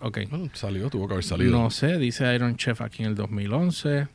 Ok. 0.00 0.18
Bueno, 0.30 0.48
salió, 0.54 0.88
tuvo 0.90 1.06
que 1.06 1.14
haber 1.14 1.24
salido. 1.24 1.50
No 1.50 1.70
sé, 1.70 1.98
dice 1.98 2.34
Iron 2.34 2.56
Chef 2.56 2.80
aquí 2.80 3.02
en 3.02 3.10
el 3.10 3.14
2011. 3.14 4.08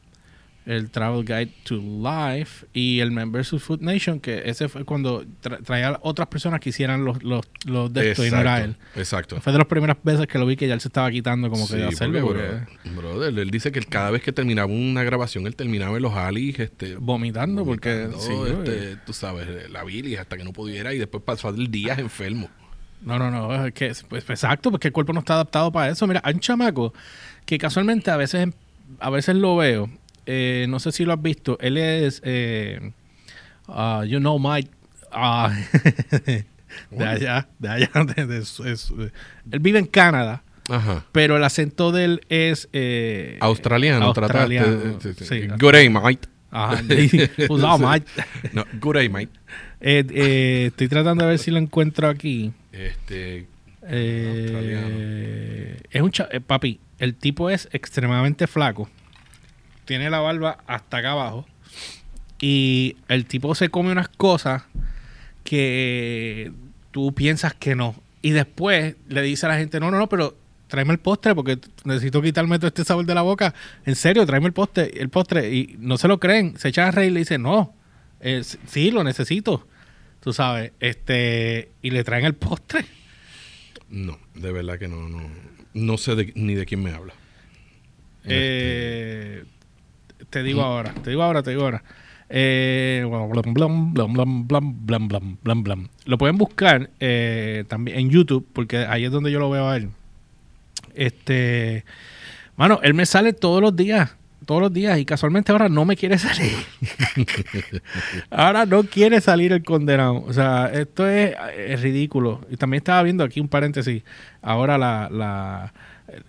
El 0.64 0.92
Travel 0.92 1.26
Guide 1.26 1.52
to 1.64 1.78
Life 1.78 2.68
y 2.72 3.00
el 3.00 3.10
Men 3.12 3.32
vs. 3.32 3.64
Food 3.64 3.82
Nation, 3.82 4.20
que 4.20 4.44
ese 4.46 4.70
fue 4.70 4.86
cuando 4.86 5.24
tra- 5.42 5.60
traía 5.64 5.90
a 5.90 6.00
otras 6.04 6.28
personas 6.28 6.60
que 6.60 6.70
hicieran 6.70 7.04
los, 7.04 7.24
los, 7.24 7.48
los 7.66 7.92
de 7.92 8.12
esto 8.12 8.24
y 8.24 8.30
no 8.30 8.38
era 8.42 8.64
él. 8.64 8.76
Exacto. 8.96 9.42
Fue 9.42 9.52
de 9.54 9.58
las 9.58 9.66
primeras 9.68 9.98
veces 10.04 10.28
que 10.28 10.38
lo 10.38 10.46
vi 10.46 10.56
que 10.56 10.68
ya 10.68 10.76
él 10.76 10.80
se 10.80 10.90
estaba 10.90 11.10
quitando 11.10 11.50
como 11.50 11.66
que 11.66 11.74
Sí, 11.74 11.80
de 11.80 11.86
hacerlo. 11.88 12.22
porque, 12.22 12.44
porque- 12.44 12.90
bro- 12.92 13.14
brother, 13.16 13.40
él 13.40 13.50
dice 13.50 13.72
que 13.72 13.82
cada 13.82 14.12
vez 14.12 14.22
que 14.22 14.32
terminaba 14.32 14.72
una 14.72 15.02
grabación, 15.04 15.48
él 15.48 15.56
terminaba 15.56 15.98
en 15.98 16.04
los 16.04 16.14
alis, 16.14 16.60
este, 16.60 16.96
vomitando, 16.96 17.66
porque 17.66 18.10
sí, 18.20 18.32
este, 18.48 18.98
tú 18.98 19.14
sabes, 19.14 19.68
la 19.72 19.84
bilis 19.84 20.20
hasta 20.20 20.38
que 20.38 20.44
no 20.44 20.54
pudiera 20.54 20.94
y 20.94 21.00
después 21.00 21.24
pasó 21.24 21.50
el 21.50 21.72
día 21.72 21.96
enfermo. 21.96 22.52
No, 23.02 23.18
no, 23.20 23.30
no, 23.32 23.66
es 23.66 23.74
que 23.74 23.92
pues, 24.08 24.30
exacto, 24.30 24.72
porque 24.72 24.88
el 24.90 24.94
cuerpo 24.94 25.14
no 25.14 25.20
está 25.20 25.34
adaptado 25.34 25.72
para 25.72 25.90
eso. 25.92 26.06
Mira, 26.08 26.22
hay 26.24 26.34
un 26.36 26.40
chamaco 26.40 26.94
que 27.46 27.58
casualmente 27.58 28.12
a 28.12 28.18
veces 28.18 28.50
a 29.00 29.10
veces 29.10 29.36
lo 29.36 29.56
veo, 29.56 29.90
eh, 30.26 30.66
no 30.70 30.80
sé 30.80 30.92
si 30.92 31.06
lo 31.06 31.14
has 31.14 31.22
visto, 31.22 31.58
él 31.62 31.78
es 31.78 32.22
eh, 32.26 32.92
ah, 33.68 34.04
you 34.06 34.20
know 34.20 34.38
Mike 34.38 34.70
ah, 35.12 35.52
de 36.92 37.06
allá, 37.06 37.48
de 37.60 37.70
allá, 37.70 37.90
de- 38.16 38.26
de 38.28 38.46
su- 38.46 38.64
de 38.64 38.78
su- 38.78 39.10
él 39.52 39.60
vive 39.60 39.80
en 39.80 39.86
Canadá. 39.88 40.44
Ajá. 40.70 41.04
Pero 41.12 41.36
el 41.38 41.44
acento 41.44 41.92
de 41.92 42.06
él 42.06 42.22
es 42.30 42.70
eh, 42.72 43.38
Australiano, 43.42 44.06
australiano, 44.06 44.78
trataste. 44.78 45.14
sí, 45.16 45.26
sí. 45.26 45.42
sí. 45.42 45.48
Good 45.60 45.72
day, 45.74 45.90
mate. 45.90 46.20
Ajá, 46.52 46.82
Who's 47.50 47.62
that, 47.62 47.80
Mike? 47.80 48.06
No, 48.54 48.64
good 48.80 48.96
day, 48.96 49.10
mate. 49.10 49.30
Eh, 49.82 50.06
eh, 50.14 50.66
estoy 50.68 50.88
tratando 50.88 51.24
de 51.24 51.32
ver 51.32 51.40
si 51.40 51.52
lo 51.52 51.58
encuentro 51.58 52.08
aquí. 52.08 52.54
Este, 52.72 53.48
Eh, 53.84 55.78
es 55.90 56.02
un 56.02 56.12
eh, 56.32 56.40
papi, 56.40 56.80
el 57.00 57.16
tipo 57.16 57.50
es 57.50 57.68
extremadamente 57.72 58.46
flaco. 58.48 58.90
Tiene 59.86 60.10
la 60.10 60.20
barba 60.20 60.60
hasta 60.68 60.98
acá 60.98 61.12
abajo. 61.12 61.48
Y 62.40 62.96
el 63.08 63.26
tipo 63.26 63.56
se 63.56 63.70
come 63.70 63.92
unas 63.92 64.08
cosas 64.08 64.64
que 65.44 66.52
tú 66.92 67.14
piensas 67.14 67.54
que 67.54 67.76
no. 67.76 67.96
Y 68.22 68.32
después 68.32 68.96
le 69.10 69.22
dice 69.22 69.46
a 69.48 69.50
la 69.50 69.58
gente, 69.58 69.80
no, 69.80 69.90
no, 69.92 69.98
no, 69.98 70.08
pero 70.10 70.38
tráeme 70.68 70.94
el 70.94 71.00
postre 71.00 71.36
porque 71.36 71.58
necesito 71.84 72.22
quitarme 72.22 72.58
todo 72.58 72.68
este 72.68 72.84
sabor 72.84 73.06
de 73.06 73.16
la 73.16 73.24
boca. 73.24 73.54
En 73.86 73.96
serio, 73.96 74.26
tráeme 74.26 74.48
el 74.48 74.54
postre, 74.54 74.92
el 74.96 75.10
postre. 75.10 75.54
Y 75.54 75.76
no 75.80 75.98
se 75.98 76.08
lo 76.08 76.20
creen. 76.20 76.58
Se 76.58 76.70
echan 76.70 76.88
a 76.88 76.92
reír 76.92 77.12
y 77.12 77.14
le 77.16 77.20
dicen, 77.22 77.42
no, 77.42 77.74
Eh, 78.24 78.44
sí, 78.68 78.92
lo 78.92 79.04
necesito 79.04 79.68
tú 80.22 80.32
sabes, 80.32 80.72
este, 80.80 81.72
y 81.82 81.90
le 81.90 82.04
traen 82.04 82.26
el 82.26 82.36
postre. 82.36 82.86
No, 83.90 84.18
de 84.36 84.52
verdad 84.54 84.80
que 84.80 84.88
no, 84.88 85.10
no, 85.10 85.22
no 85.74 85.98
sé 85.98 86.16
de, 86.16 86.32
ni 86.36 86.56
de 86.56 86.66
quién 86.66 86.82
me 86.82 86.92
habla. 86.92 87.14
Eh. 88.24 89.44
Te 90.30 90.44
digo 90.44 90.62
ahora, 90.62 90.94
te 90.94 91.10
digo 91.10 91.24
ahora, 91.24 91.44
te 91.44 91.50
digo 91.50 91.64
ahora. 91.64 91.84
Eh, 92.30 93.06
blam, 93.54 93.94
blam, 93.94 95.34
blam, 95.44 95.90
lo 96.06 96.18
pueden 96.18 96.38
buscar 96.38 96.90
eh, 97.02 97.66
también 97.68 98.00
en 98.00 98.10
YouTube, 98.10 98.48
porque 98.54 98.78
ahí 98.78 99.04
es 99.04 99.12
donde 99.12 99.32
yo 99.32 99.40
lo 99.40 99.50
veo 99.50 99.68
a 99.68 99.76
él. 99.76 99.90
Este, 100.94 101.84
mano, 102.56 102.80
él 102.84 102.94
me 102.94 103.06
sale 103.06 103.34
todos 103.34 103.62
los 103.62 103.76
días 103.76 104.16
todos 104.46 104.62
los 104.62 104.74
días, 104.74 104.98
y 105.00 105.06
casualmente 105.06 105.52
ahora 105.52 105.70
no 105.70 105.86
me 105.86 105.96
quiere 105.96 106.18
salir. 106.18 106.52
ahora 108.30 108.66
no 108.66 108.84
quiere 108.84 109.22
salir 109.22 109.54
el 109.54 109.64
condenado. 109.64 110.24
O 110.28 110.34
sea, 110.34 110.68
esto 110.74 111.08
es, 111.08 111.36
es 111.58 111.82
ridículo. 111.82 112.42
Y 112.50 112.58
también 112.58 112.80
estaba 112.80 113.04
viendo 113.04 113.24
aquí 113.24 113.40
un 113.40 113.48
paréntesis. 113.48 114.04
Ahora 114.42 114.78
la, 114.78 115.10
la, 115.12 115.74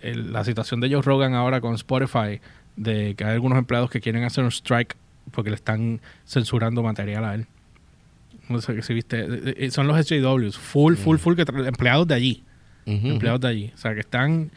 el- 0.00 0.32
la 0.32 0.44
situación 0.44 0.80
de 0.80 0.90
Joe 0.92 1.02
Rogan 1.02 1.34
ahora 1.34 1.60
con 1.60 1.74
Spotify, 1.74 2.40
de 2.76 3.14
que 3.14 3.24
hay 3.24 3.32
algunos 3.32 3.58
empleados 3.58 3.90
que 3.90 4.00
quieren 4.00 4.24
hacer 4.24 4.44
un 4.44 4.50
strike 4.50 4.96
porque 5.30 5.50
le 5.50 5.56
están 5.56 6.00
censurando 6.26 6.82
material 6.82 7.24
a 7.24 7.34
él. 7.34 7.46
No 8.48 8.60
sé 8.60 8.82
si 8.82 8.92
viste. 8.92 9.20
Eh, 9.20 9.54
eh, 9.56 9.70
Son 9.70 9.86
los 9.86 9.96
SJWs, 10.06 10.58
full, 10.58 10.94
full, 10.96 11.16
full, 11.18 11.34
que 11.36 11.42
empleados 11.42 12.06
de 12.08 12.14
allí. 12.14 12.44
Ujú, 12.86 13.06
Empleados 13.08 13.40
de 13.40 13.48
allí. 13.48 13.72
O 13.74 13.78
sea, 13.78 13.94
que 13.94 14.00
están. 14.00 14.50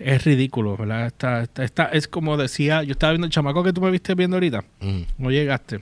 Es 0.00 0.24
ridículo, 0.24 0.76
¿verdad? 0.76 1.06
Está, 1.06 1.42
está, 1.42 1.62
está- 1.64 1.84
es 1.86 2.08
como 2.08 2.36
decía, 2.36 2.82
yo 2.82 2.92
estaba 2.92 3.12
viendo 3.12 3.26
el 3.26 3.32
chamaco 3.32 3.62
que 3.62 3.72
tú 3.72 3.80
me 3.80 3.90
viste 3.90 4.14
viendo 4.14 4.36
ahorita, 4.36 4.64
ujú. 4.80 5.04
no 5.18 5.30
llegaste. 5.30 5.80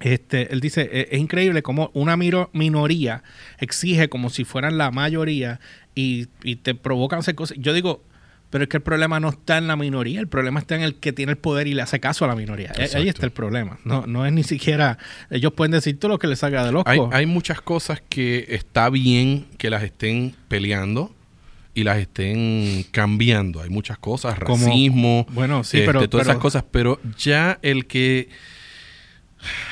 Este, 0.00 0.52
él 0.52 0.60
dice, 0.60 0.88
"E- 0.92 1.08
es 1.10 1.18
increíble 1.20 1.62
cómo 1.62 1.90
una 1.92 2.16
miro- 2.16 2.50
minoría 2.52 3.22
exige 3.58 4.08
como 4.08 4.30
si 4.30 4.44
fueran 4.44 4.78
la 4.78 4.90
mayoría 4.92 5.58
y, 5.94 6.28
y 6.44 6.56
te 6.56 6.74
provocan 6.76 7.18
hacer 7.18 7.34
cosas. 7.34 7.58
Yo 7.60 7.72
digo, 7.72 8.04
pero 8.50 8.64
es 8.64 8.70
que 8.70 8.76
el 8.76 8.82
problema 8.82 9.18
no 9.18 9.28
está 9.30 9.58
en 9.58 9.66
la 9.66 9.74
minoría, 9.76 10.20
el 10.20 10.28
problema 10.28 10.60
está 10.60 10.76
en 10.76 10.82
el 10.82 10.94
que 10.94 11.12
tiene 11.12 11.32
el 11.32 11.38
poder 11.38 11.66
y 11.66 11.74
le 11.74 11.82
hace 11.82 11.98
caso 12.00 12.24
a 12.24 12.28
la 12.28 12.36
minoría. 12.36 12.72
Eh, 12.78 12.88
Ahí 12.94 13.08
está 13.08 13.26
el 13.26 13.32
problema. 13.32 13.78
No, 13.84 14.06
no 14.06 14.24
es 14.24 14.32
ni 14.32 14.44
siquiera, 14.44 14.98
ellos 15.30 15.52
pueden 15.52 15.72
decir 15.72 15.98
todo 15.98 16.10
lo 16.12 16.18
que 16.20 16.28
les 16.28 16.38
salga 16.38 16.64
de 16.64 16.70
loco. 16.72 16.88
Hay, 16.88 17.00
hay 17.10 17.26
muchas 17.26 17.60
cosas 17.60 18.00
que 18.08 18.46
está 18.50 18.88
bien 18.90 19.46
que 19.58 19.68
las 19.68 19.82
estén 19.82 20.34
peleando 20.46 21.12
y 21.78 21.84
las 21.84 21.98
estén 21.98 22.84
cambiando. 22.90 23.60
Hay 23.60 23.70
muchas 23.70 23.98
cosas, 23.98 24.38
Como- 24.40 24.66
racismo, 24.66 25.26
bueno, 25.30 25.62
sí, 25.62 25.76
este, 25.78 25.86
pero- 25.86 26.08
todas 26.08 26.24
pero- 26.26 26.32
esas 26.32 26.42
cosas, 26.42 26.64
pero 26.70 27.00
ya 27.16 27.58
el 27.62 27.86
que, 27.86 28.28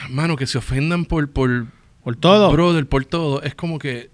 mano, 0.08 0.36
que 0.36 0.46
se 0.46 0.58
ofendan 0.58 1.04
por, 1.04 1.30
por, 1.30 1.66
Por 2.04 2.16
todo. 2.16 2.52
brother, 2.52 2.86
por 2.86 3.04
todo, 3.04 3.42
es 3.42 3.54
como 3.54 3.78
que, 3.78 4.10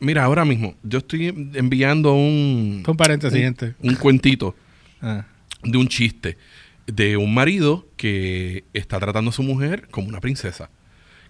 mira, 0.00 0.24
ahora 0.24 0.44
mismo, 0.44 0.74
yo 0.82 0.98
estoy 0.98 1.26
enviando 1.54 2.14
un, 2.14 2.82
Un 2.86 2.96
paréntesis, 2.96 3.52
un 3.80 3.94
cuentito 3.96 4.54
Ah. 5.02 5.26
de 5.62 5.76
un 5.78 5.88
chiste 5.88 6.38
de 6.86 7.16
un 7.16 7.32
marido 7.34 7.86
que 7.96 8.64
está 8.72 8.98
tratando 9.00 9.30
a 9.30 9.32
su 9.32 9.42
mujer 9.42 9.88
como 9.90 10.08
una 10.08 10.20
princesa. 10.20 10.70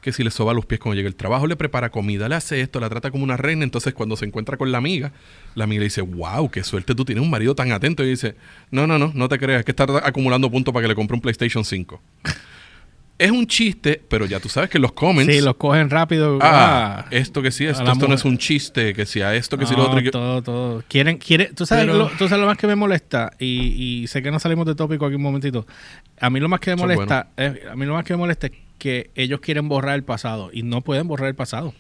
Que 0.04 0.12
si 0.12 0.22
le 0.22 0.30
soba 0.30 0.52
los 0.52 0.66
pies 0.66 0.80
cuando 0.80 0.96
llega 0.96 1.08
el 1.08 1.16
trabajo, 1.16 1.46
le 1.46 1.56
prepara 1.56 1.88
comida, 1.90 2.28
le 2.28 2.34
hace 2.34 2.60
esto, 2.60 2.78
la 2.78 2.90
trata 2.90 3.10
como 3.10 3.24
una 3.24 3.38
reina. 3.38 3.64
Entonces, 3.64 3.94
cuando 3.94 4.16
se 4.16 4.26
encuentra 4.26 4.58
con 4.58 4.70
la 4.70 4.76
amiga, 4.76 5.12
la 5.54 5.64
amiga 5.64 5.78
le 5.80 5.84
dice, 5.86 6.02
wow, 6.02 6.50
qué 6.50 6.62
suerte 6.62 6.94
tú 6.94 7.06
tienes 7.06 7.24
un 7.24 7.30
marido 7.30 7.54
tan 7.54 7.72
atento. 7.72 8.04
Y 8.04 8.10
dice, 8.10 8.36
no, 8.70 8.86
no, 8.86 8.98
no, 8.98 9.12
no 9.14 9.28
te 9.30 9.38
creas, 9.38 9.60
es 9.60 9.64
que 9.64 9.72
está 9.72 9.84
acumulando 10.06 10.50
puntos 10.50 10.74
para 10.74 10.84
que 10.84 10.88
le 10.88 10.94
compre 10.94 11.14
un 11.14 11.22
PlayStation 11.22 11.64
5. 11.64 12.02
es 13.16 13.30
un 13.30 13.46
chiste, 13.46 14.02
pero 14.08 14.26
ya 14.26 14.40
tú 14.40 14.48
sabes 14.48 14.68
que 14.68 14.78
los 14.78 14.92
comments... 14.92 15.32
Sí, 15.32 15.40
los 15.40 15.54
cogen 15.54 15.88
rápido. 15.88 16.38
Ah, 16.42 17.04
Ah, 17.04 17.06
esto 17.10 17.40
que 17.42 17.50
sí, 17.50 17.64
esto, 17.64 17.82
esto 17.90 18.06
no 18.08 18.14
es 18.14 18.24
un 18.26 18.36
chiste, 18.38 18.92
que 18.92 19.06
si 19.06 19.22
a 19.22 19.34
esto, 19.34 19.56
que 19.56 19.64
si 19.66 19.72
No, 19.72 19.78
lo 19.78 19.84
otro. 19.90 20.02
que- 20.02 20.10
todo, 20.10 20.42
todo. 20.42 20.82
Quieren, 20.88 21.16
quieren, 21.18 21.54
tú 21.54 21.64
sabes, 21.64 21.86
Pero- 21.86 21.96
lo, 21.96 22.08
tú 22.08 22.28
sabes 22.28 22.40
lo 22.40 22.46
más 22.46 22.58
que 22.58 22.66
me 22.66 22.74
molesta 22.74 23.30
y, 23.38 24.02
y 24.02 24.06
sé 24.08 24.20
que 24.20 24.30
no 24.30 24.38
salimos 24.40 24.66
de 24.66 24.74
tópico 24.74 25.06
aquí 25.06 25.14
un 25.14 25.22
momentito. 25.22 25.64
A 26.20 26.28
mí 26.28 26.40
lo 26.40 26.48
más 26.48 26.60
que 26.60 26.70
me 26.72 26.76
molesta, 26.76 27.28
es- 27.36 27.54
a 27.70 27.76
mí 27.76 27.86
lo 27.86 27.94
más 27.94 28.04
que 28.04 28.12
me 28.14 28.18
molesta 28.18 28.48
es 28.48 28.52
que 28.78 29.10
ellos 29.14 29.40
quieren 29.40 29.68
borrar 29.68 29.94
el 29.94 30.02
pasado 30.04 30.50
y 30.52 30.62
no 30.62 30.82
pueden 30.82 31.08
borrar 31.08 31.28
el 31.28 31.34
pasado, 31.34 31.74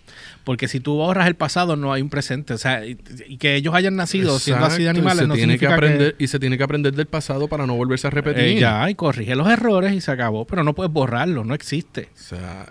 porque 0.44 0.68
si 0.68 0.80
tú 0.80 0.94
borras 0.94 1.26
el 1.26 1.34
pasado 1.34 1.76
no 1.76 1.92
hay 1.92 2.02
un 2.02 2.08
presente, 2.08 2.54
o 2.54 2.58
sea, 2.58 2.86
y, 2.86 2.96
y 3.26 3.36
que 3.36 3.56
ellos 3.56 3.74
hayan 3.74 3.96
nacido 3.96 4.38
siendo 4.38 4.64
así 4.64 4.84
de 4.84 4.88
animales 4.88 5.20
se 5.20 5.26
no 5.26 5.34
tiene 5.34 5.58
que 5.58 5.66
aprender 5.66 6.14
Y 6.18 6.28
se 6.28 6.38
tiene 6.38 6.56
que 6.56 6.62
aprender 6.64 6.94
del 6.94 7.06
pasado 7.06 7.48
para 7.48 7.66
no 7.66 7.74
volverse 7.74 8.06
a 8.06 8.10
repetir. 8.10 8.44
eh, 8.44 8.60
ya 8.60 8.88
y 8.88 8.94
corrige 8.94 9.34
los 9.34 9.48
errores 9.48 9.92
y 9.92 10.00
se 10.00 10.10
acabó, 10.10 10.46
pero 10.46 10.64
no 10.64 10.74
puedes 10.74 10.92
borrarlo, 10.92 11.44
no 11.44 11.54
existe. 11.54 12.08
O 12.14 12.18
sea, 12.18 12.66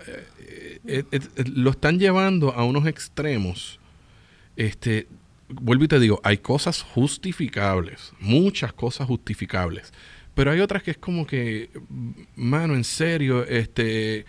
eh, 0.85 1.03
eh, 1.11 1.19
lo 1.53 1.71
están 1.71 1.99
llevando 1.99 2.53
a 2.53 2.63
unos 2.63 2.87
extremos. 2.87 3.79
Este, 4.55 5.07
vuelvo 5.49 5.83
y 5.85 5.87
te 5.87 5.99
digo, 5.99 6.19
hay 6.23 6.37
cosas 6.37 6.81
justificables, 6.81 8.13
muchas 8.19 8.73
cosas 8.73 9.07
justificables, 9.07 9.93
pero 10.35 10.51
hay 10.51 10.59
otras 10.59 10.83
que 10.83 10.91
es 10.91 10.97
como 10.97 11.25
que, 11.25 11.69
mano, 12.35 12.75
en 12.75 12.83
serio, 12.83 13.45
este, 13.45 14.25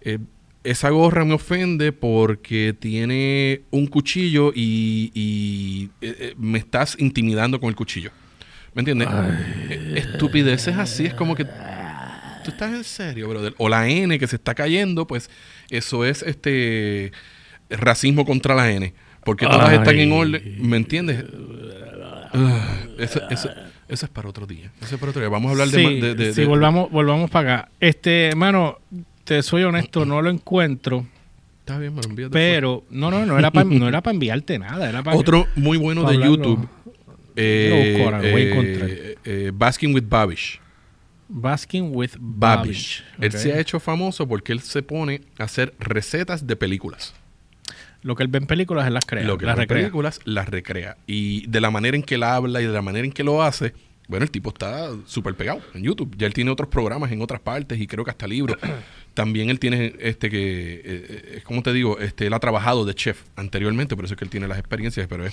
eh, 0.00 0.18
esa 0.64 0.90
gorra 0.90 1.24
me 1.24 1.34
ofende 1.34 1.92
porque 1.92 2.74
tiene 2.78 3.62
un 3.70 3.86
cuchillo 3.86 4.52
y, 4.54 5.10
y, 5.14 5.90
eh, 6.00 6.16
eh, 6.18 6.34
me 6.36 6.58
estás 6.58 6.96
intimidando 6.98 7.60
con 7.60 7.68
el 7.68 7.76
cuchillo. 7.76 8.10
¿Me 8.74 8.80
entiendes? 8.80 9.08
Estupideces 9.94 10.76
así 10.76 11.06
es 11.06 11.14
como 11.14 11.36
que 11.36 11.46
¿Tú 12.44 12.50
estás 12.50 12.74
en 12.74 12.84
serio, 12.84 13.28
brother? 13.28 13.54
O 13.56 13.70
la 13.70 13.88
N 13.88 14.18
que 14.18 14.26
se 14.26 14.36
está 14.36 14.54
cayendo, 14.54 15.06
pues 15.06 15.30
eso 15.70 16.04
es 16.04 16.22
este 16.22 17.10
racismo 17.70 18.26
contra 18.26 18.54
la 18.54 18.70
N. 18.70 18.92
Porque 19.24 19.46
todas 19.46 19.70
Ay. 19.70 19.76
están 19.78 19.98
en 19.98 20.12
orden. 20.12 20.56
¿Me 20.60 20.76
entiendes? 20.76 21.24
Eso, 22.98 23.22
eso, 23.30 23.50
eso 23.88 24.06
es 24.06 24.10
para 24.12 24.28
otro 24.28 24.46
día. 24.46 24.70
Eso 24.80 24.94
es 24.94 25.00
para 25.00 25.10
otro 25.10 25.20
día. 25.20 25.28
Vamos 25.28 25.48
a 25.48 25.52
hablar 25.52 25.68
de 25.68 25.78
sí, 25.78 26.00
de, 26.00 26.14
de- 26.14 26.34
sí, 26.34 26.40
de- 26.42 26.46
volvamos, 26.46 26.90
volvamos 26.90 27.30
para 27.30 27.54
acá. 27.54 27.68
Este, 27.80 28.28
hermano, 28.28 28.78
te 29.24 29.42
soy 29.42 29.62
honesto, 29.64 30.04
no 30.04 30.20
lo 30.22 30.30
encuentro. 30.30 31.06
Está 31.60 31.78
bien, 31.78 31.94
me 31.94 32.02
lo 32.02 32.08
después. 32.08 32.28
Pero, 32.30 32.84
no, 32.90 33.10
no, 33.10 33.24
no 33.24 33.38
era 33.38 33.50
para 33.50 33.64
no 33.70 33.88
era 33.88 34.02
para 34.02 34.12
enviarte 34.14 34.58
nada, 34.58 34.88
era 34.88 35.02
Otro 35.14 35.46
muy 35.56 35.78
bueno 35.78 36.02
de 36.02 36.14
hablarlo. 36.14 36.36
YouTube. 36.36 36.68
Yo 37.36 37.42
lo 37.70 37.76
busco 37.84 38.04
ahora, 38.04 38.22
lo 38.22 38.30
voy 38.30 38.42
a 38.42 38.44
eh, 38.44 38.50
encontrar. 38.52 38.90
eh, 39.24 39.50
Basking 39.54 39.94
with 39.94 40.04
Babish. 40.08 40.60
Basking 41.28 41.90
with 41.96 42.10
Babish. 42.20 43.02
Babish. 43.02 43.04
Él 43.18 43.32
se 43.32 43.52
ha 43.54 43.58
hecho 43.58 43.80
famoso 43.80 44.28
porque 44.28 44.52
él 44.52 44.60
se 44.60 44.82
pone 44.82 45.22
a 45.38 45.44
hacer 45.44 45.74
recetas 45.78 46.46
de 46.46 46.54
películas. 46.54 47.14
Lo 48.04 48.14
que 48.14 48.22
él 48.22 48.28
ve 48.28 48.38
en 48.38 48.46
películas, 48.46 48.86
él 48.86 48.94
las 48.94 49.04
crea, 49.06 49.24
lo 49.24 49.38
que 49.38 49.46
las 49.46 49.56
las 49.56 49.62
recrea. 49.62 49.80
películas 49.80 50.20
las 50.24 50.48
recrea. 50.48 50.96
Y 51.06 51.46
de 51.48 51.60
la 51.60 51.70
manera 51.70 51.96
en 51.96 52.02
que 52.02 52.14
él 52.16 52.22
habla 52.22 52.60
y 52.60 52.66
de 52.66 52.72
la 52.72 52.82
manera 52.82 53.04
en 53.06 53.12
que 53.12 53.24
lo 53.24 53.42
hace, 53.42 53.72
bueno, 54.08 54.24
el 54.24 54.30
tipo 54.30 54.50
está 54.50 54.90
súper 55.06 55.34
pegado 55.34 55.62
en 55.72 55.82
YouTube. 55.82 56.14
Ya 56.18 56.26
él 56.26 56.34
tiene 56.34 56.50
otros 56.50 56.68
programas 56.68 57.10
en 57.12 57.22
otras 57.22 57.40
partes 57.40 57.80
y 57.80 57.86
creo 57.86 58.04
que 58.04 58.10
hasta 58.10 58.26
libros. 58.26 58.58
También 59.14 59.48
él 59.48 59.58
tiene 59.58 59.94
este 60.00 60.28
que, 60.28 60.74
eh, 60.74 60.82
eh, 60.84 61.34
es 61.38 61.44
como 61.44 61.62
te 61.62 61.72
digo, 61.72 61.98
este, 61.98 62.26
él 62.26 62.34
ha 62.34 62.40
trabajado 62.40 62.84
de 62.84 62.94
chef 62.94 63.22
anteriormente, 63.36 63.96
por 63.96 64.04
eso 64.04 64.14
es 64.14 64.18
que 64.18 64.24
él 64.24 64.30
tiene 64.30 64.48
las 64.48 64.58
experiencias, 64.58 65.06
pero 65.08 65.24
es 65.24 65.32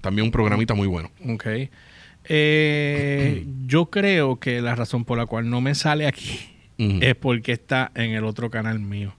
también 0.00 0.24
un 0.24 0.32
programita 0.32 0.74
muy 0.74 0.88
bueno. 0.88 1.10
Ok. 1.28 1.46
Eh, 2.24 3.46
yo 3.66 3.86
creo 3.86 4.40
que 4.40 4.60
la 4.60 4.74
razón 4.74 5.04
por 5.04 5.18
la 5.18 5.26
cual 5.26 5.48
no 5.48 5.60
me 5.60 5.74
sale 5.74 6.06
aquí 6.06 6.40
es 6.78 7.14
porque 7.14 7.52
está 7.52 7.92
en 7.94 8.12
el 8.12 8.24
otro 8.24 8.50
canal 8.50 8.80
mío. 8.80 9.14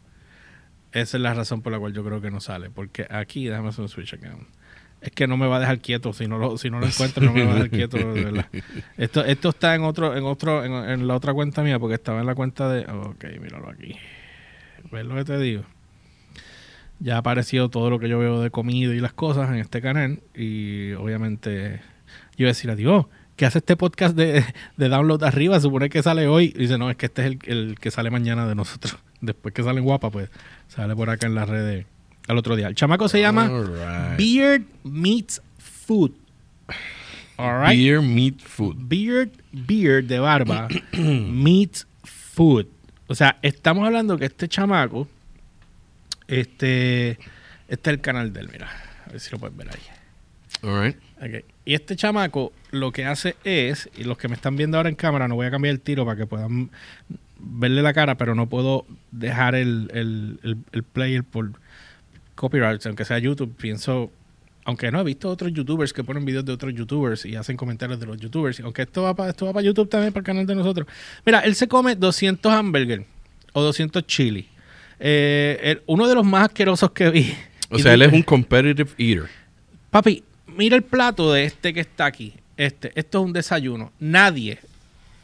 Esa 0.92 1.18
es 1.18 1.24
la 1.24 1.34
razón 1.34 1.62
por 1.62 1.72
la 1.72 1.80
cual 1.80 1.94
yo 1.94 2.04
creo 2.04 2.22
que 2.22 2.32
no 2.32 2.42
sale. 2.42 2.70
Porque 2.70 3.08
aquí, 3.10 3.46
déjame 3.46 3.70
hacer 3.70 3.82
un 3.82 3.90
switch 3.90 4.14
acá. 4.14 4.36
Es 5.02 5.12
que 5.12 5.26
no 5.26 5.36
me 5.36 5.48
va 5.48 5.58
a 5.58 5.60
dejar 5.60 5.80
quieto. 5.80 6.14
Si 6.14 6.28
no 6.28 6.38
lo, 6.38 6.58
si 6.58 6.70
no 6.70 6.80
lo 6.80 6.86
encuentro, 6.86 7.26
no 7.26 7.34
me 7.34 7.44
va 7.44 7.52
a 7.52 7.56
dejar 7.56 7.70
quieto. 7.72 7.98
de 7.98 8.24
verdad. 8.24 8.46
Esto, 8.98 9.26
esto 9.26 9.50
está 9.50 9.74
en 9.74 9.84
otro, 9.84 10.16
en 10.16 10.26
otro, 10.26 10.64
en, 10.64 10.74
en 10.74 11.08
la 11.08 11.16
otra 11.16 11.34
cuenta 11.34 11.64
mía, 11.64 11.80
porque 11.80 11.96
estaba 11.96 12.20
en 12.20 12.28
la 12.28 12.36
cuenta 12.36 12.70
de. 12.70 12.86
Ok, 12.86 13.26
míralo 13.42 13.70
aquí. 13.70 13.96
¿Ves 14.92 15.06
lo 15.06 15.16
que 15.16 15.26
te 15.26 15.38
digo? 15.40 15.64
Ya 17.00 17.16
ha 17.16 17.20
aparecido 17.20 17.70
todo 17.70 17.90
lo 17.90 17.98
que 17.98 18.10
yo 18.10 18.20
veo 18.20 18.42
de 18.42 18.52
comida 18.52 18.94
y 18.94 19.00
las 19.00 19.14
cosas 19.14 19.50
en 19.50 19.56
este 19.56 19.82
canal. 19.82 20.20
Y 20.36 20.92
obviamente, 20.94 21.82
yo 22.38 22.44
iba 22.44 22.50
a 22.50 22.54
decir, 22.54 22.70
adiós. 22.70 23.06
¿Qué 23.38 23.48
hace 23.48 23.58
este 23.58 23.76
podcast 23.76 24.16
de, 24.16 24.46
de 24.78 24.90
download 24.90 25.24
arriba? 25.24 25.60
Supone 25.60 25.90
que 25.90 26.04
sale 26.04 26.28
hoy. 26.28 26.54
Y 26.56 26.60
dice, 26.60 26.78
no, 26.78 26.92
es 26.92 26.98
que 26.98 27.08
este 27.08 27.24
es 27.24 27.28
el, 27.28 27.40
el 27.48 27.80
que 27.80 27.90
sale 27.90 28.12
mañana 28.12 28.46
de 28.46 28.54
nosotros. 28.54 29.00
Después 29.22 29.52
que 29.52 29.64
sale 29.64 29.82
guapa, 29.82 30.12
pues 30.12 30.30
sale 30.74 30.96
por 30.96 31.10
acá 31.10 31.28
en 31.28 31.36
las 31.36 31.50
redes 31.50 31.86
al 32.28 32.38
otro 32.38 32.56
día. 32.56 32.68
El 32.68 32.76
chamaco 32.76 33.08
se 33.08 33.20
llama. 33.20 33.50
Beard 34.18 34.64
Meets 34.84 35.42
Food. 35.58 36.12
Alright. 37.38 37.78
Beer 37.78 38.02
Meat 38.02 38.40
Food. 38.40 38.76
Beard, 38.78 39.32
beard 39.52 40.06
de 40.06 40.20
barba, 40.20 40.68
meets 40.94 41.88
food. 42.04 42.68
O 43.08 43.16
sea, 43.16 43.38
estamos 43.42 43.86
hablando 43.86 44.18
que 44.18 44.26
este 44.26 44.48
chamaco, 44.48 45.08
este, 46.28 47.12
este 47.12 47.20
es 47.68 47.88
el 47.88 48.00
canal 48.02 48.32
de 48.32 48.42
él, 48.42 48.50
mira. 48.52 48.70
A 49.06 49.10
ver 49.10 49.20
si 49.20 49.32
lo 49.32 49.40
puedes 49.40 49.58
ver 49.58 49.70
ahí. 49.70 50.70
Alright. 50.70 50.98
Ok. 51.18 51.46
Y 51.66 51.74
este 51.74 51.96
chamaco 51.96 52.54
lo 52.70 52.92
que 52.92 53.06
hace 53.06 53.36
es, 53.44 53.90
y 53.98 54.04
los 54.04 54.18
que 54.18 54.28
me 54.28 54.36
están 54.36 54.56
viendo 54.56 54.78
ahora 54.78 54.90
en 54.90 54.96
cámara, 54.96 55.28
no 55.28 55.36
voy 55.36 55.48
a 55.48 55.52
cambiar 55.52 55.74
el 55.74 55.82
tiro 55.82 56.06
para 56.06 56.18
que 56.18 56.28
puedan 56.28 56.70
verle 57.44 57.82
la 57.82 57.94
cara, 57.94 58.16
pero 58.18 58.36
no 58.36 58.48
puedo 58.48 58.86
dejar 59.12 59.56
el, 59.56 59.90
el, 59.94 60.40
el, 60.44 60.58
el 60.72 60.84
player 60.84 61.24
por 61.24 61.52
copyright, 62.36 62.86
aunque 62.86 63.06
sea 63.06 63.20
YouTube. 63.20 63.54
Pienso, 63.56 64.12
aunque 64.66 64.92
no 64.92 65.02
he 65.02 65.04
visto 65.04 65.30
otros 65.30 65.52
youtubers 65.54 65.94
que 65.94 66.04
ponen 66.04 66.26
videos 66.26 66.46
de 66.46 66.54
otros 66.54 66.74
youtubers 66.74 67.26
y 67.26 67.36
hacen 67.36 67.58
comentarios 67.58 68.00
de 68.00 68.06
los 68.06 68.18
youtubers, 68.18 68.60
aunque 68.62 68.84
esto 68.84 69.04
va 69.04 69.16
para 69.16 69.30
esto 69.32 69.46
va 69.46 69.54
para 69.54 69.64
YouTube 69.66 69.90
también, 69.90 70.14
para 70.14 70.22
el 70.22 70.26
canal 70.26 70.46
de 70.46 70.56
nosotros. 70.56 70.88
Mira, 71.26 71.40
él 71.42 71.56
se 71.56 71.68
come 71.68 71.96
200 71.96 72.52
hamburgers 72.52 73.06
o 73.54 73.62
200 73.62 74.06
chili. 74.08 74.48
Eh, 75.00 75.60
el- 75.64 75.82
uno 75.88 76.08
de 76.08 76.16
los 76.16 76.26
más 76.26 76.44
asquerosos 76.46 76.92
que 76.92 77.10
vi. 77.10 77.34
O 77.70 77.80
sea, 77.80 77.94
él 77.96 78.04
es 78.04 78.14
un 78.14 78.22
competitive 78.24 78.90
eater. 78.98 79.26
Papi, 79.90 80.24
mira 80.56 80.76
el 80.76 80.84
plato 80.84 81.34
de 81.34 81.44
este 81.46 81.74
que 81.74 81.80
está 81.82 82.06
aquí. 82.06 82.34
Este, 82.58 82.92
esto 82.96 83.20
es 83.20 83.26
un 83.26 83.34
desayuno. 83.34 83.92
Nadie, 84.00 84.60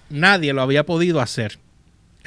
nadie 0.09 0.51
lo 0.53 0.61
había 0.63 0.83
podido 0.85 1.21
hacer. 1.21 1.59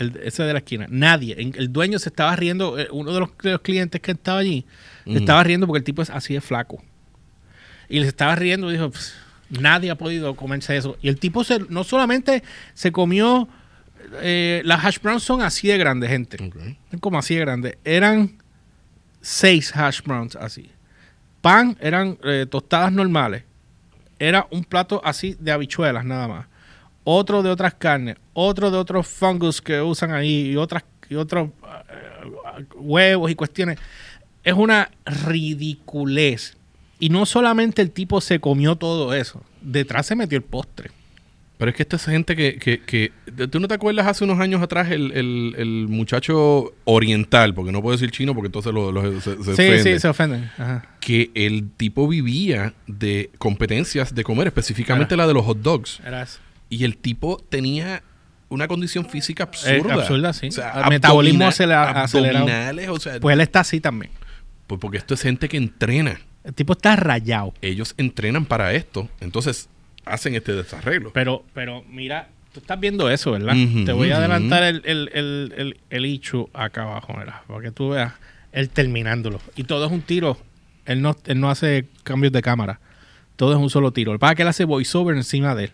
El, 0.01 0.16
ese 0.24 0.42
de 0.42 0.53
la 0.53 0.59
esquina. 0.61 0.86
Nadie. 0.88 1.34
El 1.38 1.72
dueño 1.72 1.98
se 1.98 2.09
estaba 2.09 2.34
riendo. 2.36 2.78
eh, 2.78 2.88
Uno 2.90 3.12
de 3.12 3.20
los, 3.20 3.30
de 3.42 3.53
los 3.53 3.61
clientes 3.61 4.01
que 4.01 4.12
estaba 4.12 4.38
allí 4.40 4.66
se 5.05 5.11
Ujú. 5.11 5.18
estaba 5.20 5.42
riendo 5.44 5.66
porque 5.66 5.78
el 5.78 5.84
tipo 5.84 6.03
es 6.03 6.11
así 6.11 6.34
de 6.34 6.40
flaco. 6.40 6.82
Y 7.88 8.01
le 8.01 8.07
estaba 8.07 8.34
riendo 8.36 8.68
y 8.70 8.74
dijo: 8.74 8.90
"Pss, 8.90 9.14
Nadie 9.51 9.90
ha 9.90 9.96
podido 9.96 10.34
comerse 10.36 10.76
eso. 10.76 10.96
Y 11.03 11.09
el 11.09 11.18
tipo 11.18 11.42
se, 11.44 11.59
no 11.68 11.82
solamente 11.84 12.42
se 12.74 12.92
comió. 12.92 13.48
eh, 14.22 14.62
las 14.64 14.84
hash 14.84 14.98
browns 15.03 15.22
son 15.22 15.42
así 15.42 15.68
de 15.68 15.76
grandes, 15.78 16.09
gente. 16.11 16.36
Son 16.38 16.98
como 17.01 17.18
así 17.18 17.34
de 17.34 17.40
grandes. 17.40 17.76
Eran 17.84 18.38
seis 19.20 19.74
hash 19.76 20.03
browns 20.03 20.36
así. 20.36 20.70
Pan 21.40 21.76
eran 21.80 22.18
eh, 22.24 22.46
tostadas 22.48 22.92
normales. 22.92 23.44
Era 24.18 24.46
un 24.51 24.64
plato 24.64 25.01
así 25.05 25.36
de 25.40 25.51
habichuelas 25.53 26.05
nada 26.05 26.28
más. 26.28 26.46
Otro 27.05 27.42
de 27.42 27.51
otras 27.51 27.74
carnes. 27.74 28.16
Otro 28.32 28.70
de 28.70 28.76
otros 28.78 29.07
fungus 29.09 29.61
que 29.61 29.80
usan 29.80 30.12
ahí. 30.12 30.51
Y, 30.53 30.57
otras, 30.57 30.84
y 31.09 31.14
otros 31.14 31.48
eh, 31.48 32.64
huevos 32.76 33.30
y 33.30 33.34
cuestiones. 33.34 33.78
Es 34.44 34.55
una 34.55 34.90
ridiculez. 35.07 36.57
Y 36.98 37.09
no 37.09 37.24
solamente 37.26 37.80
el 37.82 37.90
tipo 37.90 38.20
se 38.20 38.40
comió 38.40 38.76
todo 38.76 39.14
eso. 39.14 39.42
Detrás 39.62 40.07
se 40.07 40.14
metió 40.16 40.36
el 40.36 40.44
postre. 40.44 40.90
Pero 41.57 41.70
es 41.70 41.76
que 41.76 41.82
esta 41.82 41.96
es 41.96 42.05
gente 42.07 42.36
que, 42.36 42.57
que, 42.59 42.80
que- 42.80 43.12
¿Tú 43.48 43.61
no 43.61 43.68
te 43.68 43.74
acuerdas 43.74 44.07
hace 44.07 44.24
unos 44.24 44.40
años 44.40 44.62
atrás 44.62 44.90
el, 44.90 45.12
el- 45.12 45.55
el 45.59 45.88
muchacho 45.88 46.72
oriental? 46.84 47.53
Porque 47.55 47.70
no 47.70 47.82
puedo 47.82 47.94
decir 47.96 48.11
chino 48.11 48.34
porque 48.34 48.46
entonces 48.46 48.72
lo, 48.72 48.90
lo- 48.92 49.20
se, 49.20 49.42
se 49.44 49.57
sí, 49.57 49.82
sí, 49.82 49.98
se 49.98 50.09
ofenden. 50.09 50.51
Ajá. 50.57 50.86
Que 51.01 51.30
el 51.34 51.68
tipo 51.76 52.09
vivía 52.09 52.72
de 52.86 53.30
competencias 53.36 54.14
de 54.14 54.24
comer, 54.24 54.46
específicamente 54.46 55.14
Era. 55.14 55.24
la 55.24 55.28
de 55.28 55.34
los 55.34 55.44
hot 55.44 55.59
dogs. 55.59 56.01
Era 56.05 56.22
eso. 56.22 56.38
Y 56.71 56.85
el 56.85 56.97
tipo 56.97 57.45
tenía 57.51 58.03
una 58.49 58.66
condición 58.68 59.05
física 59.07 59.45
Eh, 59.45 59.77
absurda. 59.77 59.95
absurda, 59.95 60.33
sí. 60.33 60.49
O 60.49 60.53
sea, 60.53 60.73
El 60.85 60.89
metabolismo 60.89 61.47
acelerado. 61.47 61.99
abdominales, 61.99 62.89
o 62.89 62.99
sea, 62.99 63.21
Pues 63.21 63.35
él 63.35 63.41
está 63.43 63.61
así 63.61 63.81
también. 63.81 64.11
pues 64.66 64.81
porque 64.81 64.97
esto 64.99 65.14
es 65.14 65.21
gente 65.23 65.49
que 65.49 65.57
entrena. 65.57 66.21
El 66.45 66.55
tipo 66.55 66.73
está 66.73 66.97
rayado. 66.97 67.53
Ellos 67.61 67.93
entrenan 67.99 68.47
para 68.47 68.73
esto. 68.73 69.09
Entonces 69.21 69.68
hacen 70.07 70.35
este 70.35 70.53
desarreglo. 70.55 71.12
Pero, 71.12 71.45
pero 71.53 71.85
mira, 71.89 72.29
tú 72.55 72.61
estás 72.61 72.81
viendo 72.81 73.11
eso, 73.11 73.33
¿verdad? 73.33 73.55
Te 73.85 73.93
voy 73.93 74.11
a 74.11 74.16
adelantar 74.16 74.62
el, 74.62 74.81
el, 74.85 75.11
el, 75.12 75.55
el, 75.57 75.77
el 75.91 76.07
Ichu 76.07 76.49
acá 76.55 76.83
abajo, 76.85 77.14
mira, 77.18 77.43
para 77.47 77.61
que 77.61 77.71
tú 77.73 77.91
veas 77.91 78.14
él 78.53 78.68
terminándolo. 78.71 79.41
Y 79.57 79.64
todo 79.64 79.85
es 79.87 79.93
un 79.93 80.01
tiro. 80.03 80.39
Él 80.87 81.03
no, 81.03 81.16
él 81.27 81.39
no 81.41 81.51
hace 81.51 81.87
cambios 82.05 82.33
de 82.33 82.41
cámara. 82.43 82.81
Todo 83.37 83.53
es 83.53 83.59
un 83.59 83.71
solo 83.71 83.93
tiro. 83.93 84.12
El 84.12 84.18
para 84.18 84.35
que 84.35 84.43
él 84.43 84.49
hace 84.49 84.64
voiceover 84.64 85.16
encima 85.16 85.55
de 85.55 85.64
él. 85.64 85.73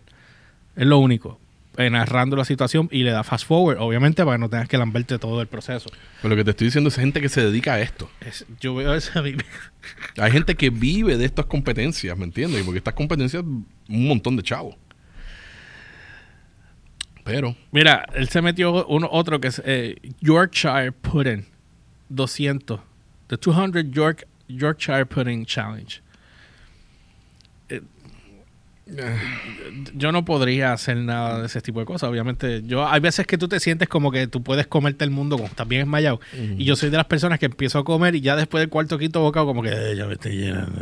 Es 0.76 0.86
lo 0.86 0.98
único. 0.98 1.40
Eh, 1.78 1.90
narrando 1.90 2.36
la 2.36 2.44
situación 2.46 2.88
y 2.90 3.02
le 3.02 3.10
da 3.10 3.22
fast 3.22 3.46
forward, 3.46 3.78
obviamente, 3.80 4.24
para 4.24 4.36
que 4.38 4.40
no 4.40 4.48
tengas 4.48 4.66
que 4.68 4.78
lamberte 4.78 5.18
todo 5.18 5.42
el 5.42 5.46
proceso. 5.46 5.90
Pero 6.22 6.30
lo 6.30 6.36
que 6.36 6.44
te 6.44 6.50
estoy 6.52 6.68
diciendo 6.68 6.88
es 6.88 6.96
gente 6.96 7.20
que 7.20 7.28
se 7.28 7.42
dedica 7.44 7.74
a 7.74 7.80
esto. 7.80 8.08
Es- 8.20 8.46
yo 8.60 8.74
veo 8.74 8.94
eso 8.94 9.18
a 9.18 9.22
mí. 9.22 9.34
Hay 10.16 10.30
gente 10.32 10.54
que 10.54 10.70
vive 10.70 11.18
de 11.18 11.26
estas 11.26 11.44
competencias, 11.46 12.16
¿me 12.16 12.24
entiendes? 12.24 12.62
Y 12.62 12.64
Porque 12.64 12.78
estas 12.78 12.94
competencias, 12.94 13.42
un 13.42 14.08
montón 14.08 14.36
de 14.36 14.42
chavos. 14.42 14.74
Pero, 17.24 17.56
Mira, 17.72 18.06
él 18.14 18.28
se 18.28 18.40
metió 18.40 18.86
uno, 18.86 19.08
otro 19.10 19.40
que 19.40 19.48
es 19.48 19.60
eh, 19.64 19.96
Yorkshire 20.20 20.92
Pudding 20.92 21.44
200. 22.08 22.80
The 23.26 23.36
200 23.36 23.84
York, 23.90 24.26
Yorkshire 24.48 25.04
Pudding 25.06 25.44
Challenge. 25.44 26.00
Eh, 27.68 27.82
yo 29.94 30.12
no 30.12 30.24
podría 30.24 30.72
hacer 30.72 30.96
nada 30.98 31.40
de 31.40 31.46
ese 31.46 31.60
tipo 31.60 31.80
de 31.80 31.86
cosas. 31.86 32.08
Obviamente, 32.08 32.62
yo 32.64 32.86
hay 32.88 33.00
veces 33.00 33.26
que 33.26 33.36
tú 33.36 33.48
te 33.48 33.58
sientes 33.60 33.88
como 33.88 34.10
que 34.12 34.26
tú 34.28 34.42
puedes 34.42 34.66
comerte 34.66 35.04
el 35.04 35.10
mundo 35.10 35.36
como 35.36 35.48
estás 35.48 35.66
bien 35.66 35.82
esmayado. 35.82 36.20
Y 36.56 36.64
yo 36.64 36.76
soy 36.76 36.90
de 36.90 36.96
las 36.96 37.06
personas 37.06 37.38
que 37.38 37.46
empiezo 37.46 37.78
a 37.78 37.84
comer 37.84 38.14
y 38.14 38.20
ya 38.20 38.36
después 38.36 38.60
del 38.62 38.68
cuarto 38.70 38.96
quinto 38.98 39.20
bocado 39.20 39.46
como 39.46 39.62
que 39.62 39.70
"Eh, 39.70 39.96
ya 39.96 40.06
me 40.06 40.14
estoy 40.14 40.36
llenando. 40.36 40.72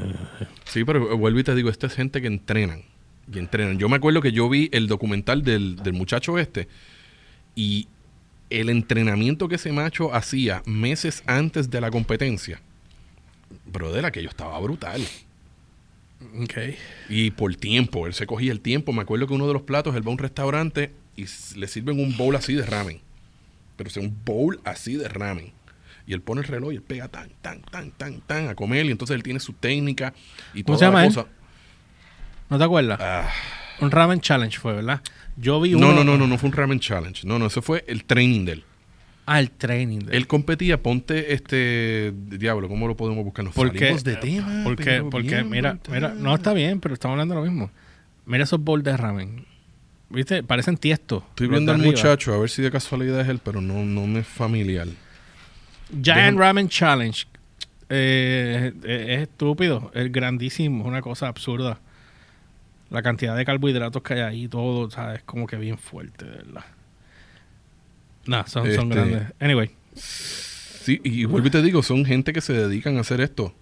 sí, 0.64 0.84
pero 0.84 1.16
vuelvo 1.16 1.38
y 1.40 1.44
te 1.44 1.54
digo, 1.54 1.70
esta 1.70 1.86
es 1.86 1.94
gente 1.94 2.20
que 2.20 2.26
entrenan. 2.26 2.82
Y 3.32 3.38
entrenan. 3.38 3.78
Yo 3.78 3.88
me 3.88 3.96
acuerdo 3.96 4.20
que 4.20 4.32
yo 4.32 4.48
vi 4.50 4.68
el 4.72 4.86
documental 4.86 5.42
del, 5.42 5.76
del 5.76 5.94
muchacho 5.94 6.38
este 6.38 6.68
y 7.54 7.88
el 8.50 8.68
entrenamiento 8.68 9.48
que 9.48 9.54
ese 9.54 9.72
macho 9.72 10.14
hacía 10.14 10.62
meses 10.66 11.22
antes 11.26 11.70
de 11.70 11.80
la 11.80 11.90
competencia, 11.90 12.60
brother, 13.64 14.04
aquello 14.04 14.28
estaba 14.28 14.58
brutal. 14.60 15.00
Okay. 16.44 16.76
Y 17.08 17.30
por 17.30 17.54
tiempo, 17.56 18.06
él 18.06 18.14
se 18.14 18.26
cogía 18.26 18.52
el 18.52 18.60
tiempo. 18.60 18.92
Me 18.92 19.02
acuerdo 19.02 19.26
que 19.26 19.34
uno 19.34 19.46
de 19.46 19.52
los 19.52 19.62
platos, 19.62 19.94
él 19.94 20.02
va 20.06 20.08
a 20.10 20.12
un 20.12 20.18
restaurante 20.18 20.92
y 21.16 21.26
le 21.56 21.68
sirven 21.68 22.00
un 22.00 22.16
bowl 22.16 22.34
así 22.36 22.54
de 22.54 22.64
ramen. 22.66 23.00
Pero 23.76 23.88
o 23.88 23.90
sea, 23.90 24.02
un 24.02 24.16
bowl 24.24 24.60
así 24.64 24.96
de 24.96 25.08
ramen. 25.08 25.52
Y 26.06 26.12
él 26.12 26.20
pone 26.20 26.40
el 26.42 26.46
reloj 26.46 26.72
y 26.72 26.76
él 26.76 26.82
pega 26.82 27.08
tan, 27.08 27.30
tan, 27.40 27.62
tan, 27.62 27.90
tan, 27.92 28.20
tan 28.20 28.48
a 28.48 28.54
comer. 28.54 28.86
Y 28.86 28.90
entonces 28.90 29.14
él 29.14 29.22
tiene 29.22 29.40
su 29.40 29.52
técnica 29.52 30.12
y 30.52 30.62
¿Cómo 30.62 30.76
toda 30.76 30.78
se 30.78 30.84
llama 30.86 30.98
la 31.00 31.06
él? 31.06 31.14
cosa. 31.14 31.28
¿No 32.50 32.58
te 32.58 32.64
acuerdas? 32.64 32.98
Ah, 33.02 33.30
Un 33.80 33.90
ramen 33.90 34.20
challenge 34.20 34.58
fue, 34.58 34.74
¿verdad? 34.74 35.00
Yo 35.36 35.60
vi 35.60 35.70
no, 35.72 35.78
uno. 35.78 35.92
no, 35.92 36.04
no, 36.04 36.16
no, 36.18 36.26
no 36.26 36.38
fue 36.38 36.48
un 36.50 36.52
ramen 36.56 36.78
challenge. 36.78 37.26
No, 37.26 37.38
no, 37.38 37.46
ese 37.46 37.62
fue 37.62 37.84
el 37.88 38.04
training 38.04 38.44
de 38.44 38.52
él. 38.52 38.64
El 39.26 39.50
training. 39.50 40.00
Él 40.10 40.26
competía, 40.26 40.82
ponte 40.82 41.32
este 41.32 42.12
diablo, 42.28 42.68
¿cómo 42.68 42.86
lo 42.86 42.96
podemos 42.96 43.24
buscar? 43.24 43.44
Nos 43.44 43.54
Porque, 43.54 43.78
salimos 43.78 44.04
de 44.04 44.16
tema. 44.16 44.60
porque, 44.64 45.02
porque 45.10 45.28
bien 45.28 45.48
mira, 45.48 45.78
mira, 45.90 46.14
no 46.14 46.34
está 46.34 46.52
bien, 46.52 46.80
pero 46.80 46.94
estamos 46.94 47.14
hablando 47.14 47.34
de 47.34 47.40
lo 47.40 47.46
mismo. 47.46 47.70
Mira 48.26 48.44
esos 48.44 48.60
bowls 48.60 48.84
de 48.84 48.96
ramen. 48.96 49.46
¿Viste? 50.10 50.42
Parecen 50.42 50.76
tiestos. 50.76 51.22
Estoy 51.30 51.48
viendo 51.48 51.72
al 51.72 51.78
muchacho, 51.78 52.34
a 52.34 52.38
ver 52.38 52.50
si 52.50 52.62
de 52.62 52.70
casualidad 52.70 53.20
es 53.20 53.28
él, 53.28 53.40
pero 53.42 53.60
no, 53.60 53.84
no 53.84 54.06
me 54.06 54.20
es 54.20 54.26
familiar. 54.26 54.86
Giant 56.02 56.38
Ramen 56.38 56.68
Challenge. 56.68 57.26
Eh, 57.88 58.72
es, 58.82 58.90
es 58.90 59.20
estúpido, 59.22 59.90
es 59.94 60.10
grandísimo, 60.10 60.82
es 60.82 60.86
una 60.88 61.00
cosa 61.02 61.28
absurda. 61.28 61.78
La 62.90 63.02
cantidad 63.02 63.36
de 63.36 63.44
carbohidratos 63.44 64.02
que 64.02 64.14
hay 64.14 64.20
ahí, 64.20 64.48
todo, 64.48 64.90
¿sabes? 64.90 65.22
Como 65.24 65.46
que 65.46 65.56
bien 65.56 65.78
fuerte, 65.78 66.24
de 66.24 66.30
verdad. 66.30 66.64
Nah, 68.26 68.44
son, 68.46 68.64
son 68.74 68.92
Este- 68.92 68.94
grandes. 68.94 69.22
Anyway, 69.40 69.70
Sí, 69.94 71.00
y 71.04 71.24
vuelvo 71.24 71.48
y 71.48 71.50
te 71.50 71.62
digo, 71.62 71.82
son 71.82 72.04
gente 72.04 72.32
que 72.32 72.40
se 72.40 72.52
dedican 72.52 72.96
a 72.98 73.00
hacer 73.00 73.20
esto. 73.20 73.54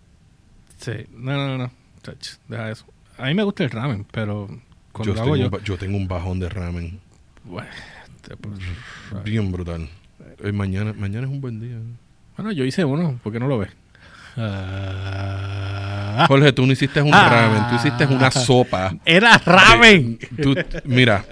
sí. 0.79 0.93
No, 1.13 1.33
no, 1.33 1.49
no, 1.49 1.59
no. 1.59 1.71
Chach, 2.03 2.31
deja 2.49 2.71
eso. 2.71 2.85
A 3.19 3.27
mí 3.27 3.35
me 3.35 3.43
gusta 3.45 3.63
el 3.63 3.71
ramen, 3.71 4.05
pero 4.11 4.49
cuando 4.91 5.13
Yo 5.13 5.15
lo 5.15 5.23
hago 5.23 5.35
tengo, 5.37 5.59
yo... 5.59 5.65
yo 5.65 5.79
tengo 5.79 5.97
un 5.97 6.09
bajón 6.09 6.41
de 6.41 6.49
ramen. 6.49 6.99
bueno, 7.45 7.69
te- 8.27 8.37
pues, 8.37 8.59
Bien 9.25 9.53
brutal. 9.53 9.89
Eh, 10.43 10.51
mañana, 10.53 10.93
mañana 10.95 11.27
es 11.27 11.33
un 11.33 11.41
buen 11.41 11.61
día. 11.61 11.77
Bueno, 12.37 12.51
yo 12.53 12.65
hice 12.65 12.85
uno, 12.85 13.21
¿por 13.23 13.33
qué 13.33 13.39
no 13.39 13.47
lo 13.47 13.59
ves? 13.59 13.71
Ah. 14.37 16.25
Jorge, 16.29 16.53
tú 16.53 16.67
no 16.67 16.73
hiciste 16.73 17.01
un 17.03 17.13
Ah. 17.15 17.29
ramen, 17.29 17.69
tú 17.69 17.77
hiciste 17.77 18.07
una 18.07 18.31
sopa. 18.31 18.95
¡Era 19.05 19.39
ramen! 19.39 20.19
Tú- 20.43 20.55
mira, 20.85 21.25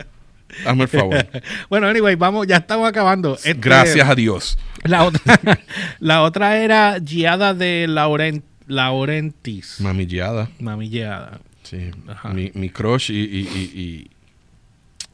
hazme 0.67 0.85
el 0.85 0.89
favor. 0.89 1.27
bueno, 1.69 1.89
anyway, 1.89 2.15
vamos, 2.17 2.47
ya 2.47 2.57
estamos 2.57 2.89
acabando. 2.89 3.35
Este, 3.35 3.55
Gracias 3.55 4.09
a 4.09 4.15
Dios. 4.15 4.59
La 4.85 5.05
otra, 5.05 5.41
la 6.01 6.23
otra 6.23 6.59
era 6.59 6.99
Giada 7.05 7.55
de 7.55 7.87
Laurent, 7.89 8.45
Laurentis. 8.67 9.81
Mamillada. 9.81 10.51
Mami 10.59 10.89
Giada. 10.89 11.41
Sí. 11.63 11.91
Mi, 12.33 12.51
mi 12.55 12.71
crush 12.71 13.11
y, 13.11 13.15
y, 13.15 13.41
y, 13.41 13.81
y, 13.81 14.11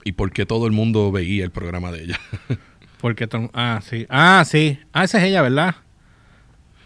y 0.04 0.12
por 0.12 0.30
qué 0.32 0.46
todo 0.46 0.66
el 0.66 0.72
mundo 0.72 1.10
veía 1.12 1.44
el 1.44 1.50
programa 1.50 1.92
de 1.92 2.04
ella. 2.04 2.20
Porque 3.00 3.28
ah, 3.52 3.80
sí. 3.82 4.06
Ah, 4.08 4.44
sí. 4.46 4.78
Ah, 4.92 5.04
esa 5.04 5.18
es 5.18 5.24
ella, 5.24 5.42
¿verdad? 5.42 5.76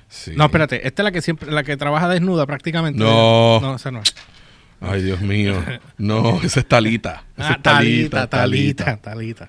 Sí. 0.08 0.32
No, 0.36 0.46
espérate. 0.46 0.86
Esta 0.86 1.02
es 1.02 1.04
la 1.04 1.12
que 1.12 1.22
siempre, 1.22 1.50
la 1.52 1.62
que 1.62 1.76
trabaja 1.76 2.08
desnuda 2.08 2.46
prácticamente. 2.46 2.98
No. 2.98 3.60
No, 3.60 3.76
esa 3.76 3.90
no 3.90 4.00
es. 4.00 4.14
Ay, 4.80 5.02
Dios 5.02 5.20
mío. 5.20 5.62
No, 5.98 6.40
esa 6.42 6.60
es 6.60 6.66
Talita. 6.66 7.24
Esa 7.36 7.48
Ah, 7.48 7.52
es 7.56 7.62
Talita, 7.62 8.26
Talita, 8.26 8.84
Talita. 8.84 8.96
Talita. 8.96 9.48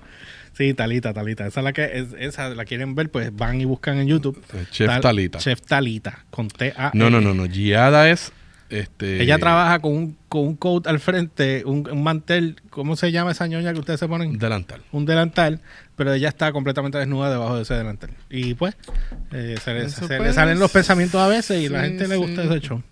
Sí, 0.52 0.74
Talita, 0.74 1.14
Talita. 1.14 1.46
Esa 1.46 1.60
es 1.60 1.64
la 1.64 1.72
que, 1.72 1.84
es- 1.94 2.14
esa 2.18 2.50
la 2.50 2.64
quieren 2.66 2.94
ver, 2.94 3.10
pues 3.10 3.34
van 3.34 3.60
y 3.60 3.64
buscan 3.64 3.98
en 3.98 4.06
YouTube. 4.08 4.38
Chef 4.70 5.00
Talita. 5.00 5.38
Chef 5.38 5.60
Talita, 5.62 6.24
con 6.30 6.48
T-A. 6.48 6.90
No, 6.94 7.08
no, 7.08 7.20
no, 7.20 7.32
no. 7.34 7.46
Giada 7.46 8.10
es 8.10 8.32
Este, 8.68 9.22
Ella 9.22 9.38
trabaja 9.38 9.80
con 9.80 9.92
un, 9.94 10.16
con 10.30 10.42
un 10.46 10.56
coat 10.56 10.86
al 10.86 10.98
frente, 10.98 11.62
un, 11.66 11.86
un 11.90 12.02
mantel, 12.02 12.56
¿cómo 12.70 12.96
se 12.96 13.12
llama 13.12 13.32
esa 13.32 13.46
ñoña 13.46 13.72
que 13.74 13.80
ustedes 13.80 14.00
se 14.00 14.08
ponen? 14.08 14.38
Delantal. 14.38 14.80
un 14.92 15.04
delantal, 15.04 15.60
pero 15.94 16.12
ella 16.14 16.28
está 16.30 16.52
completamente 16.52 16.96
desnuda 16.96 17.30
debajo 17.30 17.56
de 17.56 17.62
ese 17.62 17.74
delantal. 17.74 18.10
Y 18.30 18.54
pues, 18.54 18.74
eh, 19.32 19.56
se, 19.62 19.74
le, 19.74 19.84
Eso 19.84 20.06
se 20.06 20.14
le 20.14 20.18
pues, 20.20 20.34
salen 20.34 20.58
los 20.58 20.70
pensamientos 20.70 21.20
a 21.20 21.28
veces 21.28 21.60
y 21.62 21.68
la 21.68 21.82
sí, 21.82 21.88
gente 21.88 22.08
le 22.08 22.16
gusta 22.16 22.42
sí. 22.42 22.48
ese 22.48 22.60
show. 22.60 22.82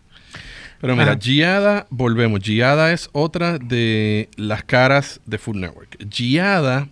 Pero 0.81 0.97
mira, 0.97 1.12
Ajá. 1.12 1.20
Giada, 1.20 1.87
volvemos. 1.91 2.41
Giada 2.41 2.93
es 2.93 3.11
otra 3.12 3.59
de 3.59 4.31
las 4.37 4.64
caras 4.64 5.20
de 5.26 5.37
Food 5.37 5.57
Network. 5.57 5.99
Giada, 6.09 6.89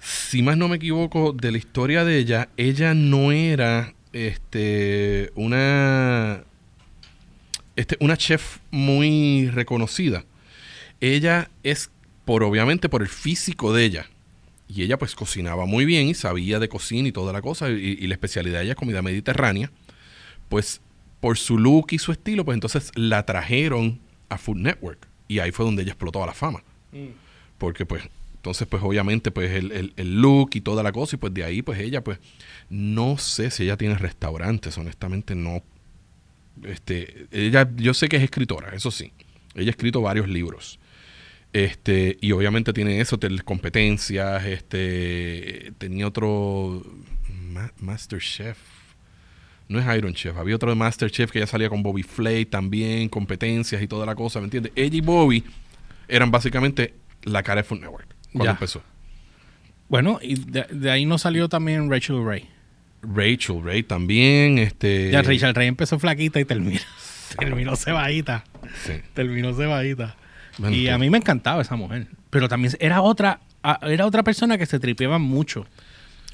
si 0.00 0.42
más 0.42 0.58
no 0.58 0.68
me 0.68 0.76
equivoco, 0.76 1.32
de 1.32 1.50
la 1.50 1.58
historia 1.58 2.04
de 2.04 2.18
ella, 2.18 2.50
ella 2.58 2.92
no 2.92 3.32
era 3.32 3.94
este 4.12 5.32
una 5.34 6.44
este, 7.74 7.96
una 8.00 8.16
chef 8.18 8.58
muy 8.70 9.48
reconocida. 9.48 10.24
Ella 11.00 11.50
es 11.62 11.90
por 12.26 12.42
obviamente 12.42 12.90
por 12.90 13.00
el 13.00 13.08
físico 13.08 13.72
de 13.72 13.84
ella. 13.84 14.10
Y 14.68 14.82
ella 14.82 14.98
pues 14.98 15.14
cocinaba 15.14 15.64
muy 15.66 15.84
bien 15.86 16.06
y 16.08 16.14
sabía 16.14 16.58
de 16.58 16.68
cocina 16.68 17.08
y 17.08 17.12
toda 17.12 17.32
la 17.32 17.40
cosa. 17.40 17.70
Y, 17.70 17.96
y 17.98 18.06
la 18.06 18.14
especialidad 18.14 18.58
de 18.58 18.64
ella 18.64 18.72
es 18.72 18.78
comida 18.78 19.00
mediterránea. 19.00 19.70
Pues 20.50 20.82
por 21.24 21.38
su 21.38 21.56
look 21.56 21.86
y 21.92 21.98
su 21.98 22.12
estilo, 22.12 22.44
pues 22.44 22.54
entonces 22.56 22.92
la 22.96 23.24
trajeron 23.24 23.98
a 24.28 24.36
Food 24.36 24.58
Network. 24.58 25.08
Y 25.26 25.38
ahí 25.38 25.52
fue 25.52 25.64
donde 25.64 25.80
ella 25.82 25.92
explotó 25.92 26.22
a 26.22 26.26
la 26.26 26.34
fama. 26.34 26.62
Porque 27.56 27.86
pues, 27.86 28.02
entonces 28.34 28.68
pues 28.68 28.82
obviamente 28.82 29.30
pues 29.30 29.50
el, 29.52 29.72
el- 29.72 29.92
el 29.96 30.20
look 30.20 30.50
y 30.52 30.60
toda 30.60 30.82
la 30.82 30.92
cosa. 30.92 31.16
Y 31.16 31.18
pues 31.18 31.32
de 31.32 31.42
ahí 31.44 31.62
pues 31.62 31.80
ella 31.80 32.04
pues, 32.04 32.18
no 32.68 33.16
sé 33.16 33.50
si 33.50 33.62
ella 33.62 33.78
tiene 33.78 33.94
restaurantes, 33.96 34.76
honestamente 34.76 35.34
no. 35.34 35.62
Este, 36.62 37.26
ella, 37.32 37.70
yo 37.74 37.94
sé 37.94 38.08
que 38.08 38.16
es 38.16 38.22
escritora, 38.22 38.74
eso 38.74 38.90
sí. 38.90 39.10
Ella 39.54 39.68
ha 39.68 39.70
escrito 39.70 40.02
varios 40.02 40.28
libros. 40.28 40.78
Este, 41.54 42.18
y 42.20 42.32
obviamente 42.32 42.74
tiene 42.74 43.00
eso, 43.00 43.18
competencias, 43.46 44.44
este, 44.44 45.72
tenía 45.78 46.06
otro 46.06 46.82
Ma- 47.50 47.72
Masterchef. 47.80 48.58
No 49.68 49.78
es 49.80 49.96
Iron 49.96 50.12
Chef, 50.14 50.36
había 50.36 50.54
otro 50.56 50.68
de 50.70 50.76
Masterchef 50.76 51.30
que 51.30 51.38
ya 51.40 51.46
salía 51.46 51.68
con 51.70 51.82
Bobby 51.82 52.02
Flay 52.02 52.44
también, 52.44 53.08
competencias 53.08 53.80
y 53.82 53.86
toda 53.88 54.04
la 54.04 54.14
cosa, 54.14 54.38
¿me 54.40 54.44
entiendes? 54.44 54.72
Ella 54.76 54.96
y 54.96 55.00
Bobby 55.00 55.42
eran 56.06 56.30
básicamente 56.30 56.94
la 57.22 57.42
cara 57.42 57.62
de 57.62 57.64
Food 57.68 57.80
Network 57.80 58.06
cuando 58.32 58.44
Ya. 58.44 58.50
empezó. 58.50 58.82
Bueno, 59.88 60.18
y 60.22 60.34
de, 60.36 60.64
de 60.70 60.90
ahí 60.90 61.06
nos 61.06 61.22
salió 61.22 61.48
también 61.48 61.90
Rachel 61.90 62.24
Ray. 62.24 62.48
Rachel 63.02 63.62
Ray 63.62 63.82
también, 63.82 64.58
este... 64.58 65.10
Ya 65.10 65.22
Rachel 65.22 65.54
Ray 65.54 65.68
empezó 65.68 65.98
flaquita 65.98 66.40
y 66.40 66.44
terminó, 66.44 66.80
terminó 67.38 67.76
cebadita. 67.76 68.44
sí. 68.84 68.94
Terminó 69.14 69.54
cebadita. 69.54 70.16
Bueno, 70.58 70.76
y 70.76 70.86
tú- 70.86 70.92
a 70.92 70.98
mí 70.98 71.10
me 71.10 71.18
encantaba 71.18 71.62
esa 71.62 71.76
mujer. 71.76 72.06
Pero 72.30 72.48
también 72.48 72.74
era 72.80 73.02
otra, 73.02 73.40
era 73.82 74.06
otra 74.06 74.22
persona 74.22 74.56
que 74.58 74.66
se 74.66 74.78
tripeaba 74.78 75.18
mucho. 75.18 75.66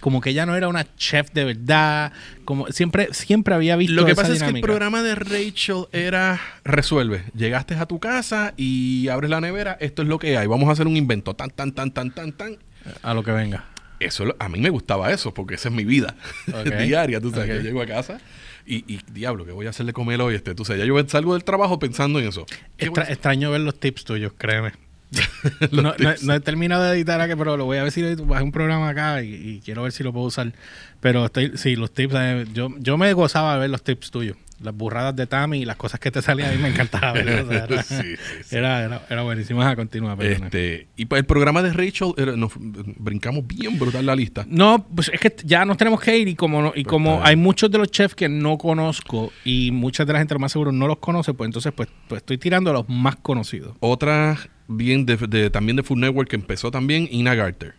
Como 0.01 0.21
que 0.21 0.31
ella 0.31 0.47
no 0.47 0.57
era 0.57 0.69
una 0.69 0.87
chef 0.97 1.31
de 1.33 1.45
verdad. 1.45 2.13
Como 2.45 2.67
siempre, 2.69 3.13
siempre 3.13 3.55
había 3.55 3.77
visto. 3.77 3.95
Lo 3.95 4.07
que 4.07 4.13
esa 4.13 4.23
pasa 4.23 4.33
es 4.35 4.43
que 4.43 4.49
el 4.49 4.61
programa 4.61 5.03
de 5.03 5.15
Rachel 5.15 5.85
era 5.93 6.41
resuelve. 6.65 7.25
Llegaste 7.35 7.75
a 7.75 7.87
tu 7.87 7.99
casa 8.01 8.55
y 8.57 9.09
abres 9.09 9.31
la 9.31 9.41
nevera, 9.41 9.77
esto 9.81 10.03
es 10.03 10.09
lo 10.09 10.19
que 10.19 10.37
hay. 10.39 10.47
Vamos 10.47 10.69
a 10.69 10.73
hacer 10.73 10.87
un 10.87 10.97
invento. 10.97 11.35
Tan, 11.35 11.51
tan, 11.51 11.73
tan, 11.73 11.91
tan, 11.93 12.11
tan, 12.13 12.33
tan. 12.33 12.57
A 13.03 13.13
lo 13.15 13.23
que 13.23 13.31
venga. 13.33 13.67
Eso, 14.01 14.35
a 14.39 14.49
mí 14.49 14.59
me 14.59 14.71
gustaba 14.71 15.13
eso, 15.13 15.35
porque 15.35 15.57
esa 15.57 15.69
es 15.69 15.75
mi 15.75 15.85
vida 15.85 16.15
diaria. 16.87 17.21
Tú 17.21 17.31
sabes, 17.31 17.51
Ok. 17.51 17.57
yo 17.57 17.61
llego 17.61 17.83
a 17.83 17.87
casa 17.87 18.19
y, 18.65 18.77
y, 18.91 19.01
diablo, 19.13 19.45
¿qué 19.45 19.53
voy 19.53 19.67
a 19.67 19.71
hacer 19.71 19.85
de 19.85 19.93
comer 19.93 20.23
hoy? 20.23 20.35
Este, 20.35 20.55
tú 20.55 20.65
sabes, 20.65 20.81
ya 20.81 20.87
yo 20.87 20.99
salgo 21.07 21.35
del 21.35 21.45
trabajo 21.45 21.79
pensando 21.79 22.19
en 22.19 22.29
eso. 22.29 22.47
¿Qué 22.79 22.89
voy 22.89 22.99
a 22.99 23.03
Extra- 23.03 23.13
extraño 23.13 23.51
ver 23.51 23.61
los 23.61 23.79
tips 23.79 24.05
tuyos, 24.05 24.33
créeme. 24.39 24.73
no, 25.73 25.95
he 26.35 26.41
terminado 26.41 26.85
de 26.85 26.97
editar 26.97 27.21
aquí, 27.21 27.35
pero 27.37 27.57
lo 27.57 27.65
voy 27.65 27.79
a 27.79 27.83
ver 27.83 27.93
si 27.93 28.03
lo 28.03 28.27
bajé 28.27 28.45
un 28.45 28.53
programa 28.53 28.91
acá 28.91 29.23
y, 29.23 29.35
y 29.35 29.61
quiero 29.65 29.83
ver 29.83 29.93
si 29.93 30.03
lo 30.03 30.13
puedo 30.13 30.27
usar. 30.27 30.53
Pero 31.01 31.27
estoy, 31.27 31.53
sí, 31.57 31.77
los 31.77 31.93
tips, 31.93 32.15
eh, 32.17 32.47
yo, 32.53 32.69
yo 32.79 32.97
me 32.97 33.13
gozaba 33.13 33.55
de 33.55 33.61
ver 33.61 33.71
los 33.71 33.83
tips 33.83 34.11
tuyos. 34.11 34.37
Las 34.61 34.75
burradas 34.75 35.17
de 35.17 35.27
Tami 35.27 35.61
y 35.61 35.65
las 35.65 35.77
cosas 35.77 35.99
que 36.01 36.11
te 36.11 36.21
salían 36.21 36.51
a 36.51 36.53
mí 36.53 36.59
me 36.59 36.69
encantaba 36.69 37.13
o 37.13 37.15
sea, 37.17 37.65
era, 37.65 37.83
Sí, 37.83 37.95
sí, 37.95 38.17
sí. 38.45 38.57
era, 38.57 38.83
era, 38.85 39.03
era 39.09 39.23
buenísimo. 39.23 39.63
A 39.63 39.75
continuar. 39.75 40.23
Este, 40.23 40.87
y 40.97 41.07
pues 41.07 41.21
el 41.21 41.27
programa 41.27 41.63
de 41.63 41.73
Rachel, 41.73 42.13
nos 42.37 42.53
brincamos 42.59 43.47
bien 43.47 43.79
brutal 43.79 44.05
la 44.05 44.15
lista. 44.15 44.45
No, 44.49 44.87
pues 44.95 45.11
es 45.15 45.19
que 45.19 45.35
ya 45.45 45.65
nos 45.65 45.77
tenemos 45.79 46.01
que 46.01 46.19
ir 46.19 46.29
y 46.29 46.35
como 46.35 46.61
no- 46.61 46.69
y 46.75 46.85
Pues 46.85 46.87
como 46.89 47.25
hay 47.25 47.37
muchos 47.37 47.71
de 47.71 47.79
los 47.79 47.91
chefs 47.91 48.15
que 48.15 48.29
no 48.29 48.59
conozco 48.59 49.33
y 49.45 49.71
mucha 49.71 50.05
de 50.05 50.13
la 50.13 50.19
gente 50.19 50.35
lo 50.35 50.41
más 50.41 50.53
seguro 50.53 50.73
no 50.73 50.87
los 50.87 50.99
conoce, 50.99 51.33
pues 51.33 51.49
entonces 51.49 51.73
pues, 51.75 51.89
pues 52.09 52.19
estoy 52.21 52.37
tirando 52.37 52.69
a 52.71 52.75
los 52.75 52.89
más 52.89 53.17
conocidos. 53.17 53.77
Otra 53.81 54.37
bien 54.69 55.07
de, 55.07 55.17
de- 55.17 55.49
también 55.51 55.77
de 55.77 55.83
Food 55.83 55.99
Network 55.99 56.29
que 56.29 56.37
empezó 56.37 56.71
también, 56.71 57.09
Ina 57.11 57.35
Garter. 57.35 57.75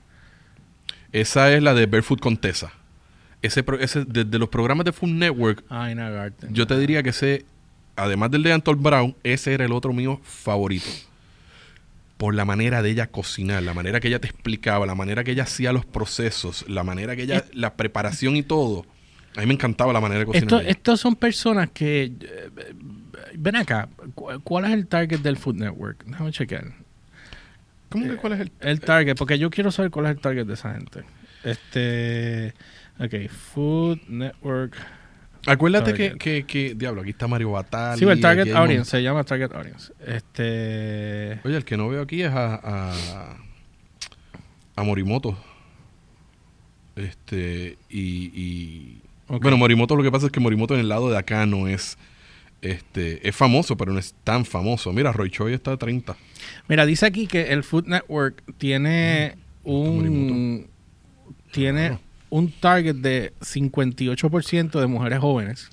Esa 1.12 1.54
es 1.54 1.62
la 1.62 1.74
de 1.74 1.86
Barefoot 1.86 2.20
Contessa. 2.20 2.72
Ese, 3.42 3.64
ese 3.80 4.06
de, 4.06 4.24
de 4.24 4.40
los 4.40 4.50
programas 4.50 4.86
de 4.86 4.92
Food 4.92 5.10
Network, 5.10 5.64
Ay, 5.70 5.96
yo 6.52 6.68
te 6.68 6.78
diría 6.78 7.02
que 7.02 7.10
ese, 7.10 7.46
además 7.96 8.30
del 8.32 8.44
de 8.44 8.54
Anton 8.54 8.82
Brown, 8.82 9.16
ese 9.24 9.54
era 9.54 9.66
el 9.66 9.72
otro 9.72 9.94
mío 9.94 10.20
favorito. 10.24 10.86
Por 12.18 12.36
la 12.36 12.46
manera 12.46 12.84
de 12.84 12.92
ella 12.92 13.08
cocinar, 13.08 13.64
la 13.64 13.74
manera 13.74 14.00
que 14.00 14.08
ella 14.08 14.20
te 14.20 14.28
explicaba, 14.28 14.86
la 14.86 14.94
manera 14.94 15.24
que 15.24 15.32
ella 15.32 15.44
hacía 15.44 15.74
los 15.74 15.86
procesos, 15.86 16.66
la 16.70 16.84
manera 16.84 17.16
que 17.16 17.24
ella, 17.24 17.46
la 17.54 17.74
preparación 17.74 18.36
y 18.36 18.44
todo. 18.44 18.86
A 19.36 19.40
mí 19.40 19.48
me 19.48 19.54
encantaba 19.56 19.92
la 19.92 20.02
manera 20.02 20.20
de 20.20 20.26
cocinar. 20.28 20.60
Esto, 20.62 20.70
estos 20.70 21.00
son 21.00 21.16
personas 21.16 21.72
que... 21.72 22.12
eh, 22.22 22.74
ven 23.36 23.56
acá, 23.56 23.90
¿cu- 24.14 24.40
¿cuál 24.44 24.66
es 24.66 24.72
el 24.72 24.86
target 24.86 25.20
del 25.22 25.38
Food 25.38 25.56
Network? 25.56 26.04
Déjame 26.06 26.32
chequear. 26.32 26.66
¿Cómo 27.90 28.08
que 28.08 28.16
cuál 28.18 28.34
es 28.34 28.40
el? 28.42 28.52
El 28.60 28.80
target, 28.82 29.16
porque 29.18 29.40
yo 29.40 29.50
quiero 29.50 29.72
saber 29.72 29.90
cuál 29.90 30.06
es 30.06 30.12
el 30.12 30.20
target 30.20 30.46
de 30.46 30.54
esa 30.54 30.74
gente. 30.76 31.04
Este... 31.44 32.54
Ok, 33.04 33.30
Food 33.30 34.00
Network... 34.08 34.76
Acuérdate 35.48 35.96
que, 35.96 36.18
que, 36.20 36.44
que- 36.46 36.76
diablo, 36.76 37.02
aquí 37.02 37.10
está 37.10 37.28
Mario 37.28 37.52
Batali. 37.52 37.98
Sí, 38.00 38.06
el 38.06 38.22
target 38.22 38.54
audience, 38.54 38.92
se 38.92 39.02
llama 39.02 39.24
target 39.24 39.52
audience. 39.54 39.92
Este... 40.06 41.40
Oye, 41.44 41.58
el 41.58 41.66
que 41.66 41.78
no 41.78 41.90
veo 41.90 42.04
aquí 42.04 42.22
es 42.22 42.32
a, 42.32 42.56
a, 42.64 43.38
a 44.76 44.84
Morimoto. 44.84 45.36
Este, 46.96 47.78
y, 47.90 48.26
y-. 48.40 49.02
Bueno, 49.28 49.58
Morimoto 49.58 49.96
lo 49.96 50.04
que 50.04 50.12
pasa 50.12 50.28
es 50.28 50.32
que 50.32 50.40
Morimoto 50.40 50.76
en 50.76 50.82
el 50.82 50.90
lado 50.90 51.10
de 51.10 51.18
acá 51.18 51.46
no 51.48 51.68
es... 51.68 51.98
Este, 52.62 53.28
es 53.28 53.36
famoso, 53.36 53.76
pero 53.76 53.92
no 53.92 53.98
es 53.98 54.14
tan 54.24 54.46
famoso. 54.46 54.94
Mira, 54.94 55.12
Roy 55.12 55.32
Choi 55.32 55.54
está 55.54 55.72
a 55.72 55.78
30. 55.78 56.16
Mira, 56.68 56.86
dice 56.86 57.08
aquí 57.08 57.26
que 57.26 57.52
el 57.52 57.64
Food 57.64 57.88
Network 57.88 58.44
tiene 58.60 59.38
un 59.64 59.96
Morimoto. 59.96 60.70
tiene 61.52 61.88
Claro. 61.88 62.02
Un 62.32 62.50
target 62.50 62.96
de 62.96 63.34
58% 63.42 64.80
de 64.80 64.88
mujeres 64.88 65.20
jóvenes. 65.20 65.70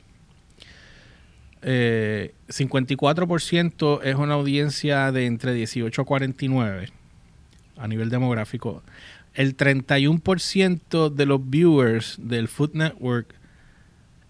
Eh, 1.62 2.34
54% 2.48 4.00
es 4.02 4.14
una 4.16 4.34
audiencia 4.34 5.11
de 5.12 5.26
entre 5.26 5.54
18 5.54 6.02
a 6.02 6.04
49 6.04 6.90
a 7.76 7.88
nivel 7.88 8.11
demográfico. 8.11 8.82
El 9.34 9.56
31% 9.56 11.11
de 11.11 11.26
los 11.26 11.48
viewers 11.48 12.16
del 12.20 12.48
Food 12.48 12.74
Network 12.74 13.34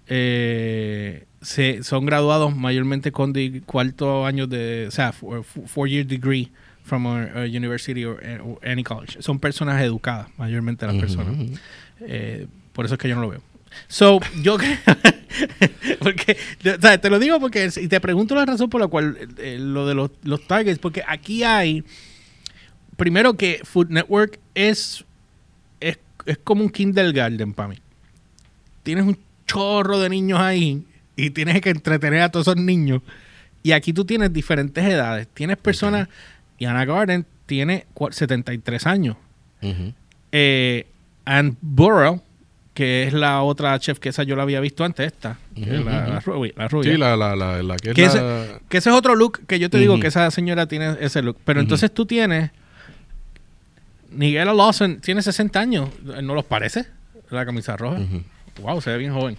eh, 0.06 1.24
se, 1.40 1.82
son 1.82 2.04
graduados 2.04 2.54
mayormente 2.54 3.10
con 3.10 3.32
cuarto 3.64 4.26
año 4.26 4.46
de, 4.46 4.86
o 4.88 4.90
sea, 4.90 5.12
four 5.12 5.88
year 5.88 6.06
degree 6.06 6.50
from 6.88 7.06
a, 7.06 7.42
a 7.42 7.46
university 7.46 8.04
or, 8.04 8.18
or 8.42 8.58
any 8.62 8.82
college. 8.82 9.18
Son 9.20 9.38
personas 9.38 9.80
educadas, 9.82 10.28
mayormente 10.36 10.86
las 10.86 10.96
personas. 10.96 11.36
Eh, 12.00 12.46
por 12.72 12.84
eso 12.84 12.94
es 12.94 13.00
que 13.00 13.08
yo 13.08 13.14
no 13.14 13.22
lo 13.22 13.28
veo. 13.28 13.42
So, 13.86 14.20
yo 14.42 14.56
creo. 14.56 14.76
porque, 16.00 16.36
o 16.64 16.80
sea, 16.80 17.00
te 17.00 17.10
lo 17.10 17.18
digo 17.18 17.38
porque. 17.40 17.70
Y 17.76 17.88
te 17.88 18.00
pregunto 18.00 18.34
la 18.34 18.46
razón 18.46 18.68
por 18.70 18.80
la 18.80 18.86
cual. 18.86 19.16
eh, 19.38 19.58
lo 19.60 19.86
de 19.86 19.94
los, 19.94 20.10
los 20.22 20.46
targets. 20.46 20.78
Porque 20.78 21.02
aquí 21.06 21.44
hay. 21.44 21.84
Primero 22.96 23.34
que 23.34 23.60
Food 23.64 23.90
Network 23.90 24.38
es. 24.54 25.04
Es, 25.80 25.98
es 26.26 26.38
como 26.38 26.62
un 26.62 26.70
kindergarten 26.70 27.52
para 27.52 27.68
mí. 27.68 27.76
Tienes 28.82 29.04
un 29.04 29.18
chorro 29.46 29.98
de 29.98 30.08
niños 30.08 30.40
ahí. 30.40 30.84
Y 31.16 31.30
tienes 31.30 31.60
que 31.60 31.70
entretener 31.70 32.22
a 32.22 32.30
todos 32.30 32.48
esos 32.48 32.62
niños. 32.62 33.02
Y 33.62 33.72
aquí 33.72 33.92
tú 33.92 34.04
tienes 34.04 34.32
diferentes 34.32 34.84
edades. 34.84 35.28
Tienes 35.34 35.56
personas. 35.56 36.08
Y 36.58 36.64
Anna 36.66 36.84
Garden 36.84 37.24
tiene 37.46 37.86
cua- 37.94 38.12
73 38.12 38.86
años 38.86 39.16
Ujú. 39.62 39.92
eh, 40.32 40.86
Ann 41.24 41.56
Burrow, 41.60 42.22
que 42.74 43.04
es 43.04 43.12
la 43.12 43.42
otra 43.42 43.78
chef 43.78 43.98
que 43.98 44.08
esa 44.10 44.22
yo 44.22 44.36
la 44.36 44.42
había 44.44 44.60
visto 44.60 44.84
antes, 44.84 45.06
esta, 45.06 45.36
que 45.54 45.62
es 45.62 45.84
la, 45.84 46.06
la 46.08 46.20
rubia. 46.20 46.52
la 46.56 46.68
rubia. 46.68 46.92
Sí, 46.92 46.96
la, 46.98 47.16
la, 47.16 47.34
la, 47.36 47.62
la 47.62 47.76
que 47.76 47.90
es 47.90 47.94
Que 47.94 48.04
ese- 48.04 48.20
la... 48.20 48.60
Que 48.68 48.78
ese 48.78 48.90
es 48.90 48.94
otro 48.96 49.14
look 49.16 49.46
que 49.46 49.58
yo 49.58 49.68
te 49.70 49.78
digo 49.78 49.98
que 50.00 50.06
esa 50.08 50.30
señora 50.30 50.66
tiene 50.66 50.96
ese 51.00 51.22
look. 51.22 51.38
Pero 51.44 51.60
entonces 51.60 51.92
tú 51.92 52.06
tienes. 52.06 52.50
Nigella 54.10 54.52
Lawson 54.54 55.00
tiene 55.00 55.22
60 55.22 55.60
años. 55.60 55.90
¿No 56.22 56.34
los 56.34 56.44
parece? 56.44 56.86
La 57.30 57.44
camisa 57.44 57.76
roja. 57.76 58.00
Wow, 58.62 58.80
se 58.80 58.90
ve 58.90 58.98
bien 58.98 59.12
joven. 59.12 59.36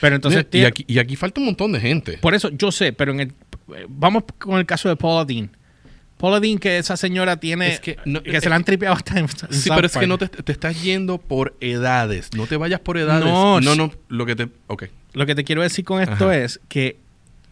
Pero 0.00 0.16
entonces 0.16 0.44
y, 0.52 0.64
aquí, 0.64 0.84
y 0.86 0.98
aquí 0.98 1.16
falta 1.16 1.40
un 1.40 1.46
montón 1.46 1.72
de 1.72 1.80
gente. 1.80 2.18
Por 2.18 2.34
eso 2.34 2.50
yo 2.50 2.70
sé, 2.70 2.92
pero 2.92 3.12
en 3.12 3.20
el, 3.20 3.32
vamos 3.88 4.24
con 4.38 4.58
el 4.58 4.66
caso 4.66 4.88
de 4.88 4.96
Paula 4.96 5.24
Dean. 5.24 5.50
Paula 6.24 6.40
Dean, 6.40 6.58
que 6.58 6.78
esa 6.78 6.96
señora 6.96 7.36
tiene. 7.36 7.74
Es 7.74 7.80
que 7.80 7.98
no- 8.06 8.22
que 8.22 8.40
se 8.40 8.48
la 8.48 8.56
han 8.56 8.64
tripeado 8.64 8.96
hasta 8.96 9.18
en, 9.18 9.26
en 9.26 9.28
Sí, 9.28 9.68
South 9.68 9.74
pero 9.76 9.86
es 9.86 9.96
que 9.96 10.06
no 10.06 10.16
te, 10.16 10.28
te 10.28 10.52
estás 10.52 10.82
yendo 10.82 11.18
por 11.18 11.54
edades. 11.60 12.30
No 12.34 12.46
te 12.46 12.56
vayas 12.56 12.80
por 12.80 12.96
edades. 12.96 13.24
No, 13.24 13.60
No, 13.60 13.74
no. 13.74 13.92
Lo 14.08 14.24
que 14.26 14.34
te. 14.36 14.48
Ok. 14.68 14.84
Lo 15.12 15.26
que 15.26 15.34
te 15.34 15.44
quiero 15.44 15.62
decir 15.62 15.84
con 15.84 16.00
esto 16.00 16.24
Ajá. 16.30 16.36
es 16.38 16.60
que, 16.68 16.96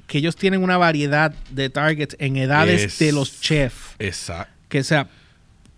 que 0.06 0.18
ellos 0.18 0.36
tienen 0.36 0.62
una 0.62 0.78
variedad 0.78 1.34
de 1.50 1.68
targets 1.70 2.16
en 2.18 2.36
edades 2.38 2.82
Es- 2.82 2.98
de 2.98 3.12
los 3.12 3.40
chefs. 3.40 3.94
Exacto. 3.98 4.52
Que 4.68 4.82
sea. 4.82 5.08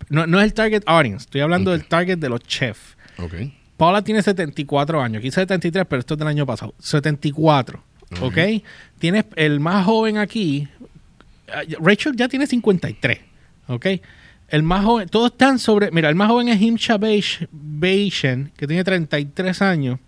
No, 0.09 0.27
no 0.27 0.39
es 0.39 0.45
el 0.45 0.55
target 0.55 0.83
audience, 0.87 1.25
estoy 1.25 1.41
hablando 1.41 1.73
del 1.73 1.85
target 1.87 2.19
de 2.19 2.29
los 2.29 2.41
chefs. 2.43 2.97
Ok. 3.19 3.35
Paula 3.77 4.03
tiene 4.03 4.23
74 4.23 5.03
años, 5.03 5.21
quizás 5.21 5.43
73, 5.43 5.85
pero 5.89 5.99
esto 6.01 6.15
es 6.15 6.19
del 6.19 6.29
año 6.29 6.47
pasado. 6.47 6.75
74, 6.79 7.83
¿ok? 8.21 8.39
Tienes 8.99 9.25
el 9.37 9.59
más 9.61 9.85
joven 9.85 10.19
aquí, 10.19 10.69
eh, 10.74 10.74
Rachel 11.81 12.15
ya 12.17 12.29
tiene 12.29 12.47
53, 12.47 13.19
¿ok? 13.69 13.87
El 14.49 14.63
más 14.63 14.85
joven, 14.85 15.09
todos 15.09 15.33
están 15.33 15.59
sobre, 15.59 15.91
mira, 15.91 16.09
el 16.09 16.15
más 16.15 16.29
joven 16.29 16.49
es 16.49 16.61
Himcha 16.61 16.99
Beish- 16.99 17.49
Beishen, 17.51 18.53
que 18.57 18.67
tiene 18.67 18.85
33 18.85 19.63
años. 19.63 19.99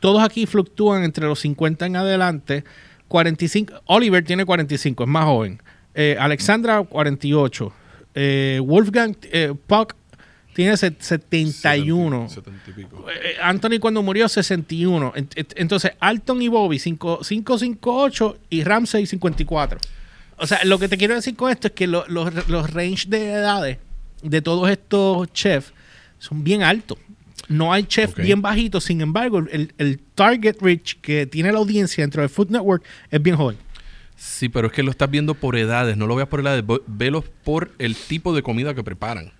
Todos 0.00 0.22
aquí 0.22 0.46
fluctúan 0.46 1.04
entre 1.04 1.26
los 1.26 1.40
50 1.40 1.86
en 1.86 1.96
adelante. 1.96 2.64
45, 3.08 3.74
Oliver 3.86 4.24
tiene 4.24 4.44
45, 4.44 5.04
es 5.04 5.08
más 5.08 5.24
joven. 5.24 5.62
Eh, 5.94 6.16
Alexandra, 6.18 6.82
48. 6.82 7.72
Eh, 8.14 8.60
Wolfgang 8.64 9.14
eh, 9.30 9.54
Puck 9.66 9.94
tiene 10.54 10.76
set- 10.76 11.00
71. 11.00 12.28
70 12.28 12.70
y 12.70 12.72
pico. 12.72 13.04
Eh, 13.10 13.36
Anthony 13.42 13.78
cuando 13.80 14.02
murió 14.02 14.28
61. 14.28 15.12
Ent- 15.14 15.34
ent- 15.34 15.52
Entonces, 15.56 15.92
Alton 16.00 16.40
y 16.42 16.48
Bobby 16.48 16.78
5, 16.78 17.20
558 17.22 18.38
y 18.50 18.64
Ramsey 18.64 19.06
54. 19.06 19.78
O 20.38 20.46
sea, 20.46 20.64
lo 20.64 20.78
que 20.78 20.88
te 20.88 20.96
quiero 20.98 21.14
decir 21.14 21.34
con 21.36 21.50
esto 21.50 21.68
es 21.68 21.72
que 21.74 21.86
lo- 21.86 22.06
los, 22.08 22.48
los 22.48 22.70
range 22.72 23.08
de 23.08 23.32
edades 23.32 23.78
de 24.22 24.42
todos 24.42 24.68
estos 24.70 25.32
chefs 25.32 25.72
son 26.18 26.44
bien 26.44 26.62
altos. 26.62 26.98
No 27.48 27.72
hay 27.72 27.84
chef 27.84 28.16
bien 28.16 28.42
bajito, 28.42 28.80
sin 28.80 29.00
embargo, 29.00 29.38
el, 29.38 29.72
el 29.78 30.00
target 30.14 30.56
reach 30.60 30.96
que 31.00 31.26
tiene 31.26 31.52
la 31.52 31.58
audiencia 31.58 32.02
dentro 32.02 32.20
de 32.22 32.28
Food 32.28 32.50
Network 32.50 32.82
es 33.10 33.22
bien 33.22 33.36
joven. 33.36 33.56
Sí, 34.16 34.48
pero 34.48 34.66
es 34.68 34.72
que 34.72 34.82
lo 34.82 34.90
estás 34.90 35.10
viendo 35.10 35.34
por 35.34 35.56
edades. 35.56 35.96
No 35.96 36.06
lo 36.06 36.16
veas 36.16 36.28
por 36.28 36.40
edades. 36.40 36.64
Velos 36.86 37.24
por 37.44 37.70
el 37.78 37.94
tipo 37.94 38.34
de 38.34 38.42
comida 38.42 38.74
que 38.74 38.82
preparan. 38.82 39.32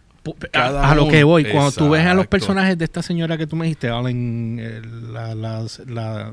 A, 0.52 0.94
lo 0.94 1.08
que 1.08 1.24
voy, 1.24 1.44
cuando 1.44 1.72
tú 1.72 1.88
ves 1.90 2.04
a 2.06 2.12
los 2.14 2.26
personajes 2.26 2.76
de 2.76 2.84
esta 2.84 3.00
señora 3.02 3.38
que 3.38 3.46
tú 3.46 3.54
me 3.56 3.64
dijiste, 3.66 3.88
Allen, 3.88 4.58
eh, 4.60 4.82
la, 5.12 5.34
la, 5.34 5.64
la- 5.86 6.32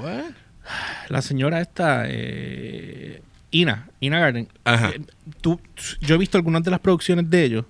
What? 0.00 0.24
la 1.08 1.22
señora 1.22 1.60
esta, 1.60 2.04
eh, 2.06 3.22
Ina, 3.52 3.88
Ina 4.00 4.20
Garden. 4.20 4.48
Ajá. 4.64 4.90
Eh, 4.90 5.00
tú- 5.40 5.60
yo 6.00 6.14
he 6.14 6.18
visto 6.18 6.38
algunas 6.38 6.62
de 6.62 6.70
las 6.70 6.80
producciones 6.80 7.28
de 7.30 7.44
ellos, 7.44 7.64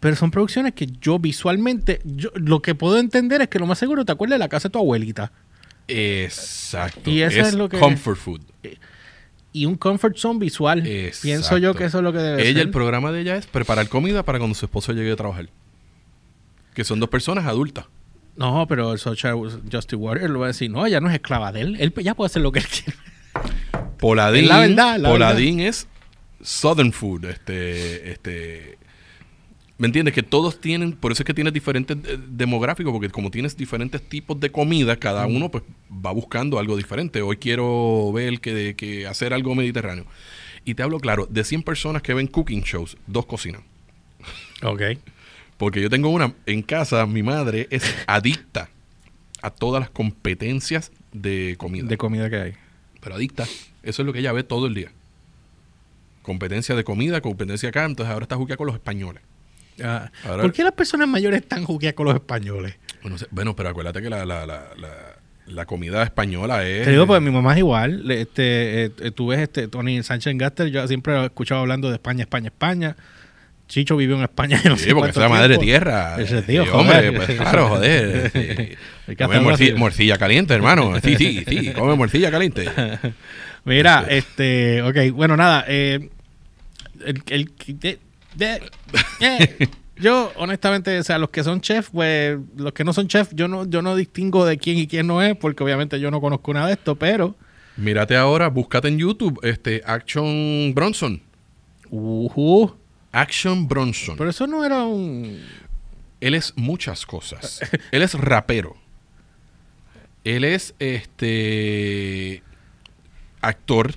pero 0.00 0.16
son 0.16 0.30
producciones 0.30 0.72
que 0.74 0.86
yo 1.00 1.18
visualmente, 1.18 2.00
yo, 2.04 2.30
lo 2.34 2.60
que 2.62 2.74
puedo 2.74 2.98
entender 2.98 3.42
es 3.42 3.48
que 3.48 3.58
lo 3.58 3.66
más 3.66 3.78
seguro 3.78 4.04
te 4.04 4.12
acuerdas 4.12 4.36
de 4.36 4.38
la 4.40 4.48
casa 4.48 4.68
de 4.68 4.72
tu 4.72 4.78
abuelita. 4.78 5.32
Exacto. 5.88 7.10
Y 7.10 7.22
eso 7.22 7.40
es 7.40 7.54
lo 7.54 7.68
que- 7.68 7.78
Comfort 7.78 8.18
food. 8.18 8.40
Y 9.54 9.66
un 9.66 9.76
comfort 9.76 10.16
zone 10.16 10.38
visual. 10.38 10.86
Exacto. 10.86 11.22
Pienso 11.22 11.58
yo 11.58 11.74
que 11.74 11.84
eso 11.84 11.98
es 11.98 12.04
lo 12.04 12.12
que 12.12 12.18
debe 12.18 12.42
Ella, 12.42 12.52
ser. 12.60 12.62
el 12.68 12.70
programa 12.70 13.12
de 13.12 13.20
ella 13.20 13.36
es 13.36 13.46
preparar 13.46 13.86
comida 13.88 14.22
para 14.24 14.38
cuando 14.38 14.54
su 14.54 14.64
esposo 14.64 14.92
llegue 14.92 15.12
a 15.12 15.16
trabajar. 15.16 15.48
Que 16.74 16.84
son 16.84 17.00
dos 17.00 17.10
personas 17.10 17.44
adultas. 17.44 17.84
No, 18.36 18.66
pero 18.66 18.94
el 18.94 18.98
social 18.98 19.36
Justin 19.70 19.98
Warrior 20.00 20.30
lo 20.30 20.38
va 20.38 20.46
a 20.46 20.48
decir, 20.48 20.70
no, 20.70 20.86
ella 20.86 21.00
no 21.00 21.08
es 21.10 21.14
esclava 21.16 21.52
de 21.52 21.60
él, 21.60 21.76
él 21.80 21.92
ya 22.02 22.14
puede 22.14 22.26
hacer 22.28 22.40
lo 22.40 22.50
que 22.50 22.60
él 22.60 22.66
quiere. 22.66 22.98
Poladín, 24.02 24.42
Es 24.42 24.48
la 24.48 24.58
verdad, 24.58 24.98
la 24.98 25.08
Poladín 25.08 25.60
es 25.60 25.86
Southern 26.42 26.92
food. 26.92 27.26
Este, 27.26 28.10
este, 28.10 28.76
¿Me 29.78 29.86
entiendes? 29.86 30.12
Que 30.12 30.24
todos 30.24 30.60
tienen, 30.60 30.92
por 30.92 31.12
eso 31.12 31.22
es 31.22 31.24
que 31.24 31.34
tienes 31.34 31.52
diferentes 31.52 31.96
eh, 31.96 32.18
demográficos, 32.28 32.92
porque 32.92 33.10
como 33.10 33.30
tienes 33.30 33.56
diferentes 33.56 34.02
tipos 34.02 34.40
de 34.40 34.50
comida, 34.50 34.96
cada 34.96 35.24
uno 35.26 35.50
pues 35.52 35.62
va 35.88 36.10
buscando 36.10 36.58
algo 36.58 36.76
diferente. 36.76 37.22
Hoy 37.22 37.36
quiero 37.36 38.10
ver 38.12 38.40
que, 38.40 38.74
que 38.74 39.06
hacer 39.06 39.32
algo 39.32 39.54
mediterráneo. 39.54 40.04
Y 40.64 40.74
te 40.74 40.82
hablo 40.82 40.98
claro, 40.98 41.28
de 41.30 41.44
100 41.44 41.62
personas 41.62 42.02
que 42.02 42.12
ven 42.12 42.26
cooking 42.26 42.62
shows, 42.62 42.96
dos 43.06 43.24
cocinan. 43.26 43.62
Ok. 44.64 44.82
Porque 45.58 45.80
yo 45.80 45.88
tengo 45.88 46.08
una 46.08 46.34
en 46.46 46.62
casa, 46.62 47.06
mi 47.06 47.22
madre 47.22 47.68
es 47.70 47.84
adicta 48.08 48.68
a 49.42 49.50
todas 49.50 49.80
las 49.80 49.90
competencias 49.90 50.90
de 51.12 51.54
comida. 51.56 51.86
De 51.86 51.96
comida 51.96 52.28
que 52.28 52.36
hay. 52.36 52.52
pero 53.00 53.14
adicta. 53.14 53.46
Eso 53.82 54.02
es 54.02 54.06
lo 54.06 54.12
que 54.12 54.20
ella 54.20 54.32
ve 54.32 54.42
todo 54.44 54.66
el 54.66 54.74
día. 54.74 54.90
Competencia 56.22 56.74
de 56.76 56.84
comida, 56.84 57.20
competencia 57.20 57.68
acá. 57.70 57.84
Entonces 57.84 58.12
ahora 58.12 58.24
está 58.24 58.36
juquea 58.36 58.56
con 58.56 58.66
los 58.66 58.74
españoles. 58.76 59.22
Ah, 59.82 60.10
Ahora- 60.24 60.42
¿Por 60.42 60.52
qué 60.52 60.62
las 60.62 60.72
personas 60.72 61.08
mayores 61.08 61.40
están 61.42 61.64
jugueadas 61.64 61.94
con 61.94 62.06
los 62.06 62.14
españoles? 62.14 62.74
Bueno, 63.30 63.56
pero 63.56 63.70
acuérdate 63.70 64.00
que 64.02 64.10
la, 64.10 64.24
la, 64.24 64.46
la, 64.46 64.64
la- 64.76 65.16
la 65.46 65.66
comida 65.66 66.04
española 66.04 66.64
es... 66.64 66.84
Te 66.84 66.92
digo, 66.92 67.06
pues 67.06 67.20
mi 67.20 67.30
mamá 67.32 67.52
es 67.52 67.58
igual. 67.58 68.08
Este, 68.12 68.84
eh, 68.84 68.90
eh, 69.00 69.10
tú 69.10 69.26
ves 69.28 69.40
este 69.40 69.66
Tony 69.66 70.00
Sánchez 70.02 70.34
Gaster, 70.38 70.68
yo 70.68 70.86
siempre 70.86 71.14
lo 71.14 71.22
he 71.22 71.26
escuchado 71.26 71.62
hablando 71.62 71.88
de 71.88 71.94
España, 71.94 72.22
España, 72.22 72.46
España. 72.48 72.96
Chicho 73.66 73.96
vivió 73.96 74.16
en 74.16 74.22
España. 74.22 74.60
No 74.64 74.76
Sí, 74.76 74.84
sé 74.84 74.94
porque 74.94 75.10
es 75.10 75.16
la 75.16 75.28
madre 75.28 75.58
tierra. 75.58 76.16
Ese 76.20 76.42
tío, 76.42 76.62
Sí, 76.64 76.70
joder. 76.70 77.08
hombre, 77.08 77.12
pues 77.12 77.38
claro, 77.40 77.68
joder. 77.70 78.30
Sí. 79.08 79.16
Come 79.16 79.40
morcilla 79.76 80.16
caliente, 80.16 80.54
hermano. 80.54 80.92
Sí, 81.02 81.16
sí, 81.16 81.44
sí. 81.48 81.72
Come 81.72 81.96
morcilla 81.96 82.30
caliente. 82.30 82.68
Mira, 83.64 84.06
Este. 84.08 84.82
ok, 84.82 85.14
bueno, 85.14 85.36
nada. 85.36 85.64
eh, 85.68 86.10
el, 87.04 87.22
el- 87.28 87.52
de- 87.78 87.98
de- 88.34 88.62
eh, 89.20 89.68
yo, 89.96 90.32
honestamente, 90.36 90.98
o 90.98 91.02
sea, 91.04 91.18
los 91.18 91.30
que 91.30 91.44
son 91.44 91.60
chef, 91.60 91.90
pues, 91.90 92.38
los 92.56 92.72
que 92.72 92.84
no 92.84 92.92
son 92.92 93.08
chef, 93.08 93.30
yo 93.34 93.46
no, 93.48 93.68
yo 93.68 93.82
no 93.82 93.94
distingo 93.96 94.44
de 94.44 94.58
quién 94.58 94.78
y 94.78 94.86
quién 94.86 95.06
no 95.06 95.22
es, 95.22 95.36
porque 95.36 95.62
obviamente 95.62 96.00
yo 96.00 96.10
no 96.10 96.20
conozco 96.20 96.52
nada 96.54 96.66
de 96.68 96.72
esto, 96.74 96.96
pero. 96.96 97.36
Mírate 97.76 98.16
ahora, 98.16 98.48
búscate 98.48 98.88
en 98.88 98.98
YouTube 98.98 99.38
este 99.42 99.82
Action 99.86 100.72
Bronson. 100.74 101.22
ujú, 101.90 102.74
Action 103.12 103.68
Bronson. 103.68 104.16
pero 104.16 104.30
eso 104.30 104.46
no 104.46 104.64
era 104.64 104.82
un. 104.84 105.38
Él 106.20 106.34
es 106.34 106.52
muchas 106.56 107.04
cosas. 107.06 107.60
Él 107.90 108.02
es 108.02 108.14
rapero. 108.14 108.76
Él 110.24 110.44
es 110.44 110.74
este 110.78 112.42
actor. 113.42 113.94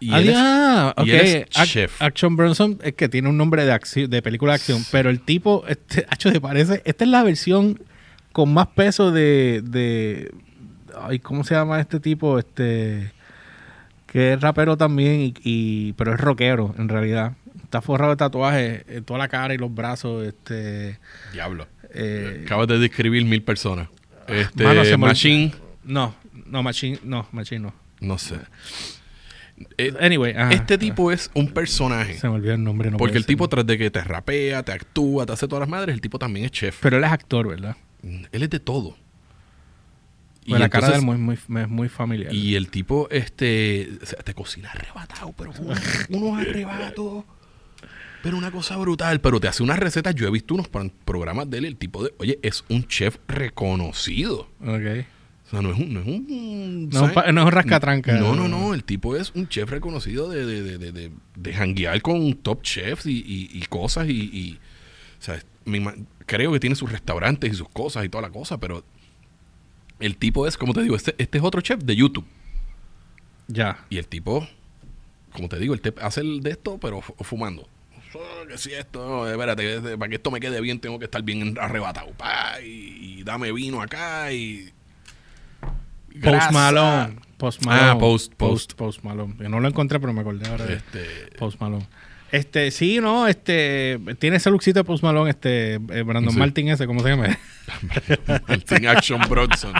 Y 0.00 0.14
él 0.14 0.28
es- 0.30 0.34
ah, 0.38 0.94
él 0.98 1.10
es 1.10 1.46
chef. 1.68 2.00
Action 2.00 2.36
Bronson 2.36 2.78
es 2.82 2.94
que 2.94 3.08
tiene 3.08 3.28
un 3.28 3.36
nombre 3.36 3.64
de 3.64 3.72
acción, 3.72 4.08
de 4.10 4.22
película 4.22 4.52
de 4.52 4.56
acción, 4.56 4.82
pero 4.90 5.10
el 5.10 5.20
tipo, 5.20 5.64
este, 5.68 6.06
hecho 6.12 6.32
te 6.32 6.40
parece, 6.40 6.82
esta 6.84 7.04
es 7.04 7.10
la 7.10 7.22
versión 7.22 7.80
con 8.32 8.52
más 8.54 8.68
peso 8.68 9.10
de, 9.10 9.62
de, 9.64 10.32
ay, 11.00 11.18
¿cómo 11.18 11.44
se 11.44 11.54
llama 11.54 11.80
este 11.80 12.00
tipo? 12.00 12.38
Este, 12.38 13.12
que 14.06 14.32
es 14.34 14.40
rapero 14.40 14.76
también, 14.76 15.20
y, 15.20 15.34
y- 15.42 15.92
pero 15.94 16.14
es 16.14 16.20
rockero 16.20 16.74
en 16.78 16.88
realidad. 16.88 17.32
Está 17.62 17.82
forrado 17.82 18.12
de 18.12 18.16
tatuajes 18.16 18.84
en 18.88 19.04
toda 19.04 19.18
la 19.18 19.28
cara 19.28 19.52
y 19.52 19.58
los 19.58 19.74
brazos, 19.74 20.26
este, 20.26 20.98
Diablo. 21.32 21.66
eh, 21.92 22.42
Acabas 22.46 22.68
de 22.68 22.78
describir 22.78 23.24
mil 23.26 23.42
personas. 23.42 23.88
Este 24.26 24.64
Mano, 24.64 24.82
Machine. 24.98 25.52
no, 25.84 26.14
no, 26.46 26.62
Machine, 26.62 26.98
no, 27.04 27.28
Machine 27.32 27.60
no. 27.60 27.74
No 28.00 28.18
sé. 28.18 28.36
Eh, 29.76 29.92
Anyway, 30.00 30.32
ajá. 30.36 30.52
este 30.52 30.78
tipo 30.78 31.10
es 31.10 31.30
un 31.34 31.48
personaje. 31.52 32.16
se 32.18 32.28
me 32.28 32.34
olvidó 32.36 32.54
el 32.54 32.62
nombre, 32.62 32.90
no 32.90 32.96
porque 32.96 33.16
el 33.16 33.24
ser. 33.24 33.28
tipo, 33.28 33.48
tras 33.48 33.66
de 33.66 33.76
que 33.76 33.90
te 33.90 34.02
rapea, 34.02 34.62
te 34.62 34.72
actúa, 34.72 35.26
te 35.26 35.32
hace 35.32 35.48
todas 35.48 35.60
las 35.60 35.68
madres, 35.68 35.94
el 35.94 36.00
tipo 36.00 36.18
también 36.18 36.46
es 36.46 36.52
chef. 36.52 36.78
pero 36.80 36.96
él 36.98 37.04
es 37.04 37.10
actor, 37.10 37.48
¿verdad? 37.48 37.76
Él 38.02 38.42
es 38.42 38.50
de 38.50 38.60
todo. 38.60 38.96
Y 40.44 40.52
la 40.56 40.68
cara 40.70 40.86
de 40.88 40.94
él 40.94 41.00
entonces- 41.00 41.04
muy, 41.04 41.16
muy, 41.18 41.38
me 41.48 41.62
es 41.62 41.68
muy 41.68 41.88
familiar. 41.88 42.32
Y 42.32 42.54
el 42.54 42.68
tipo, 42.70 43.08
este, 43.10 43.88
o 44.02 44.06
sea, 44.06 44.20
te 44.20 44.32
cocina 44.32 44.70
arrebatado, 44.70 45.34
pero 45.36 45.50
unos, 46.08 46.40
arrebatos. 46.40 47.24
Pero 48.22 48.36
una 48.36 48.50
cosa 48.50 48.76
brutal, 48.76 49.20
pero 49.20 49.38
te 49.40 49.48
hace 49.48 49.62
unas 49.62 49.78
recetas. 49.78 50.14
Yo 50.14 50.26
he 50.26 50.30
visto 50.30 50.54
unos 50.54 50.68
pro- 50.68 50.90
programas 51.04 51.50
de 51.50 51.58
él, 51.58 51.64
el 51.66 51.76
tipo 51.76 52.02
de, 52.02 52.12
oye, 52.18 52.38
es 52.42 52.64
un 52.68 52.86
chef 52.86 53.16
reconocido. 53.28 54.48
Ok. 54.60 55.04
O 55.48 55.50
sea, 55.50 55.62
no 55.62 55.72
es 55.72 55.78
un, 55.78 55.94
no 55.94 56.00
es 56.00 56.06
un, 56.06 56.26
No 56.28 56.28
es 56.28 56.84
un 56.84 56.92
¿sabes? 56.92 57.12
pa- 57.14 57.32
no 57.32 57.40
es 57.40 57.46
un 57.46 57.52
rascatranca. 57.52 58.12
No, 58.18 58.34
no, 58.36 58.48
no, 58.48 58.74
el 58.74 58.84
tipo 58.84 59.16
es 59.16 59.32
un 59.34 59.48
chef 59.48 59.70
reconocido 59.70 60.28
de, 60.28 60.44
de, 60.44 60.62
de, 60.62 60.78
de, 60.78 60.92
de, 60.92 61.12
de 61.36 61.54
janguear 61.54 62.02
con 62.02 62.34
top 62.34 62.62
chefs 62.62 63.06
y, 63.06 63.12
y, 63.18 63.48
y 63.52 63.62
cosas 63.66 64.08
y, 64.08 64.12
y, 64.12 64.58
o 65.18 65.22
sea, 65.22 65.42
ima- 65.64 65.96
creo 66.26 66.52
que 66.52 66.60
tiene 66.60 66.76
sus 66.76 66.92
restaurantes 66.92 67.50
y 67.52 67.56
sus 67.56 67.68
cosas 67.70 68.04
y 68.04 68.08
toda 68.10 68.22
la 68.22 68.30
cosa, 68.30 68.58
pero 68.58 68.84
el 70.00 70.16
tipo 70.18 70.46
es, 70.46 70.56
como 70.58 70.74
te 70.74 70.82
digo, 70.82 70.94
este, 70.96 71.14
este 71.18 71.38
es 71.38 71.44
otro 71.44 71.60
chef 71.62 71.80
de 71.82 71.96
YouTube. 71.96 72.26
Ya. 73.46 73.84
Y 73.88 73.96
el 73.96 74.06
tipo, 74.06 74.46
como 75.32 75.48
te 75.48 75.58
digo, 75.58 75.72
el 75.74 75.80
hace 76.02 76.20
el 76.20 76.40
de 76.42 76.50
esto, 76.50 76.78
pero 76.78 77.00
fu- 77.00 77.14
fumando. 77.24 77.66
Oh, 78.14 78.46
que 78.46 78.56
si 78.58 78.72
esto, 78.72 79.28
espérate, 79.30 79.76
este, 79.76 79.98
para 79.98 80.08
que 80.08 80.16
esto 80.16 80.30
me 80.30 80.40
quede 80.40 80.60
bien, 80.60 80.78
tengo 80.80 80.98
que 80.98 81.06
estar 81.06 81.22
bien 81.22 81.56
arrebatado. 81.60 82.10
Pa, 82.12 82.60
y, 82.62 83.18
y 83.20 83.22
dame 83.22 83.50
vino 83.52 83.80
acá 83.82 84.30
y. 84.32 84.70
Post 86.22 86.52
Malone. 86.52 87.16
Post 87.36 87.64
Malone. 87.64 87.88
Ah, 87.90 87.98
Post, 87.98 88.34
Post. 88.34 88.72
Post, 88.74 89.04
Malone. 89.04 89.34
Yo 89.38 89.48
no 89.48 89.60
lo 89.60 89.68
encontré, 89.68 90.00
pero 90.00 90.12
me 90.12 90.20
acordé 90.22 90.48
ahora 90.48 90.64
Este, 90.72 91.04
Post 91.38 91.60
Malone. 91.60 91.86
Este, 92.32 92.70
sí, 92.70 92.98
no, 93.00 93.26
este, 93.26 93.98
tiene 94.18 94.36
ese 94.36 94.50
lookcito 94.50 94.80
de 94.80 94.84
Post 94.84 95.02
Malone, 95.02 95.30
este, 95.30 95.74
eh, 95.74 96.02
Brandon 96.04 96.32
Sí. 96.32 96.38
Martin 96.38 96.68
ese, 96.68 96.86
¿cómo 96.86 97.00
se 97.00 97.08
llama? 97.10 97.38
Martin 98.46 98.86
Action 98.88 99.20
Bronson. 99.28 99.72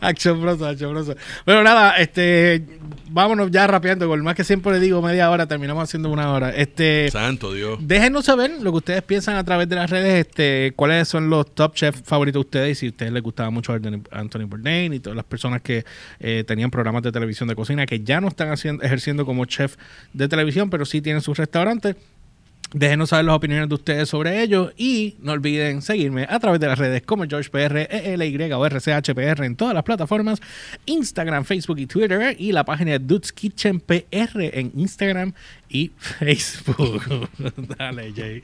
Action 0.00 0.40
Bros, 0.40 0.62
Action 0.62 0.92
Bros. 0.92 1.16
Bueno, 1.44 1.62
nada, 1.62 1.96
este, 1.98 2.64
vámonos 3.10 3.50
ya 3.50 3.66
rapeando, 3.66 4.06
por 4.06 4.22
más 4.22 4.34
que 4.34 4.44
siempre 4.44 4.72
le 4.72 4.80
digo 4.80 5.02
media 5.02 5.30
hora, 5.30 5.46
terminamos 5.46 5.84
haciendo 5.84 6.10
una 6.10 6.32
hora. 6.32 6.50
Este, 6.50 7.10
Santo 7.10 7.52
Dios. 7.52 7.78
déjenos 7.80 8.24
saber 8.24 8.50
lo 8.60 8.70
que 8.72 8.78
ustedes 8.78 9.02
piensan 9.02 9.36
a 9.36 9.44
través 9.44 9.68
de 9.68 9.76
las 9.76 9.90
redes, 9.90 10.26
este, 10.26 10.72
cuáles 10.76 11.08
son 11.08 11.30
los 11.30 11.54
top 11.54 11.74
chefs 11.74 12.02
favoritos 12.04 12.40
de 12.40 12.46
ustedes 12.46 12.70
y 12.70 12.74
si 12.80 12.86
a 12.86 12.88
ustedes 12.90 13.12
les 13.12 13.22
gustaba 13.22 13.50
mucho 13.50 13.72
Anthony, 13.72 14.02
Anthony 14.10 14.46
Bourdain 14.46 14.92
y 14.92 15.00
todas 15.00 15.16
las 15.16 15.24
personas 15.24 15.62
que 15.62 15.84
eh, 16.20 16.44
tenían 16.46 16.70
programas 16.70 17.02
de 17.02 17.12
televisión 17.12 17.48
de 17.48 17.54
cocina 17.54 17.86
que 17.86 18.00
ya 18.00 18.20
no 18.20 18.28
están 18.28 18.50
haciendo, 18.50 18.82
ejerciendo 18.82 19.26
como 19.26 19.44
chef 19.44 19.76
de 20.12 20.28
televisión, 20.28 20.70
pero 20.70 20.84
sí 20.84 21.00
tienen 21.00 21.22
sus 21.22 21.38
restaurantes. 21.38 21.96
Déjenos 22.76 23.08
saber 23.08 23.24
las 23.24 23.36
opiniones 23.36 23.70
de 23.70 23.74
ustedes 23.74 24.06
sobre 24.06 24.42
ello 24.42 24.70
y 24.76 25.16
no 25.22 25.32
olviden 25.32 25.80
seguirme 25.80 26.26
a 26.28 26.38
través 26.38 26.60
de 26.60 26.66
las 26.66 26.78
redes 26.78 27.00
como 27.00 27.24
GeorgePR, 27.24 27.88
ELY 27.90 28.52
o 28.52 28.66
RCHPR 28.66 29.44
en 29.44 29.56
todas 29.56 29.72
las 29.72 29.82
plataformas, 29.82 30.42
Instagram, 30.84 31.46
Facebook 31.46 31.78
y 31.78 31.86
Twitter 31.86 32.36
y 32.38 32.52
la 32.52 32.66
página 32.66 32.90
de 32.90 32.98
Dudes 32.98 33.32
Kitchen 33.32 33.80
PR 33.80 34.02
en 34.52 34.72
Instagram 34.76 35.32
y 35.70 35.90
Facebook. 35.96 37.30
Dale, 37.78 38.12
Jay. 38.14 38.42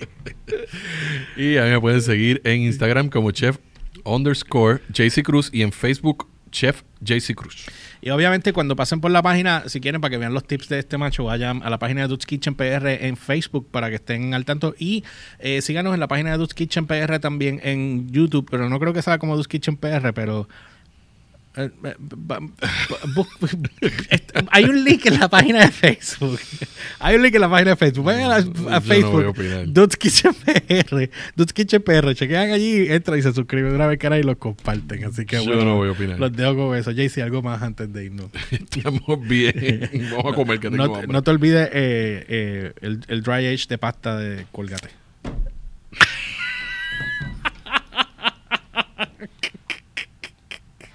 Y 1.37 1.59
a 1.59 1.65
mí 1.65 1.71
me 1.73 1.81
pueden 1.83 2.01
seguir 2.01 2.41
en 2.45 2.63
Instagram 2.63 3.11
como 3.11 3.33
chef 3.33 3.59
underscore 4.03 4.81
JC 4.95 5.23
Cruz 5.23 5.51
y 5.53 5.61
en 5.61 5.73
Facebook 5.73 6.27
chef 6.51 6.85
JC 7.03 7.35
Cruz. 7.35 7.67
Y 8.05 8.11
obviamente 8.11 8.53
cuando 8.53 8.75
pasen 8.75 9.01
por 9.01 9.13
la 9.13 9.23
página, 9.23 9.63
si 9.69 9.81
quieren 9.81 10.01
para 10.01 10.11
que 10.11 10.19
vean 10.19 10.35
los 10.35 10.45
tips 10.45 10.69
de 10.69 10.81
este 10.81 10.99
macho, 10.99 11.23
vayan 11.23 11.63
a 11.63 11.71
la 11.71 11.79
página 11.79 12.03
de 12.03 12.09
Dudes 12.09 12.27
Kitchen 12.27 12.57
PR 12.57 12.89
en 12.89 13.17
Facebook 13.17 13.69
para 13.71 13.91
que 13.91 13.95
estén 13.95 14.35
al 14.35 14.45
tanto. 14.45 14.75
Y 14.77 15.05
eh, 15.39 15.63
síganos 15.63 15.95
en 15.95 16.01
la 16.01 16.09
página 16.09 16.33
de 16.33 16.39
Dudes 16.39 16.53
Kitchen 16.53 16.89
PR 16.89 17.21
también 17.21 17.61
en 17.63 18.11
YouTube, 18.11 18.49
pero 18.51 18.69
no 18.69 18.81
creo 18.81 18.93
que 18.93 19.03
sea 19.03 19.19
como 19.19 19.37
Dudes 19.37 19.47
Kitchen 19.47 19.77
PR, 19.77 20.13
pero 20.13 20.49
hay 24.51 24.65
un 24.65 24.85
link 24.85 25.05
en 25.07 25.21
la 25.21 25.29
página 25.29 25.61
de 25.61 25.71
Facebook. 25.71 26.41
Hay 26.99 27.17
un 27.17 27.23
link 27.23 27.35
en 27.35 27.41
la 27.43 27.51
página 27.51 27.71
de 27.73 27.77
Facebook. 27.77 28.05
Vayan 28.07 28.33
a, 28.33 28.41
no 28.41 28.81
Facebook. 28.81 29.35
Dudes 29.67 29.97
Kitchen 29.97 30.33
PR. 30.35 31.11
Dudes 31.37 31.53
Kitchen 31.53 31.83
PR. 31.83 32.15
Chequean 32.15 32.53
allí, 32.53 32.87
entran 32.89 33.19
y 33.19 33.23
se 33.23 33.33
suscriben 33.33 33.75
una 33.75 33.87
vez 33.87 33.99
que 33.99 34.07
y 34.19 34.23
lo 34.23 34.39
comparten. 34.39 35.05
Así 35.05 35.25
que 35.27 35.37
Yo 35.37 35.45
bueno. 35.45 35.65
no 35.65 35.77
voy 35.77 35.89
a 35.89 35.93
opinar. 35.93 36.19
Los 36.19 36.33
dejo 36.33 36.55
con 36.57 36.77
eso. 36.77 36.91
Jaycee, 36.95 37.23
algo 37.23 37.43
más 37.43 37.63
antes 37.63 37.93
de 37.93 38.07
irnos. 38.07 38.29
Estamos 38.51 39.21
bien. 39.29 39.91
Vamos 40.13 40.33
a 40.33 40.35
comer 40.35 40.59
que 40.59 40.71
tengo 40.71 40.87
No, 40.87 40.95
hambre. 40.95 41.13
no 41.13 41.23
te 41.23 41.31
olvides 41.31 41.69
eh, 41.73 42.25
eh, 42.29 42.73
el, 42.81 43.01
el 43.09 43.23
dry 43.23 43.47
age 43.47 43.67
de 43.69 43.79
pasta 43.79 44.17
de 44.17 44.47
Colgate. 44.53 45.02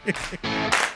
Thank 0.08 0.44
you. 0.82 0.87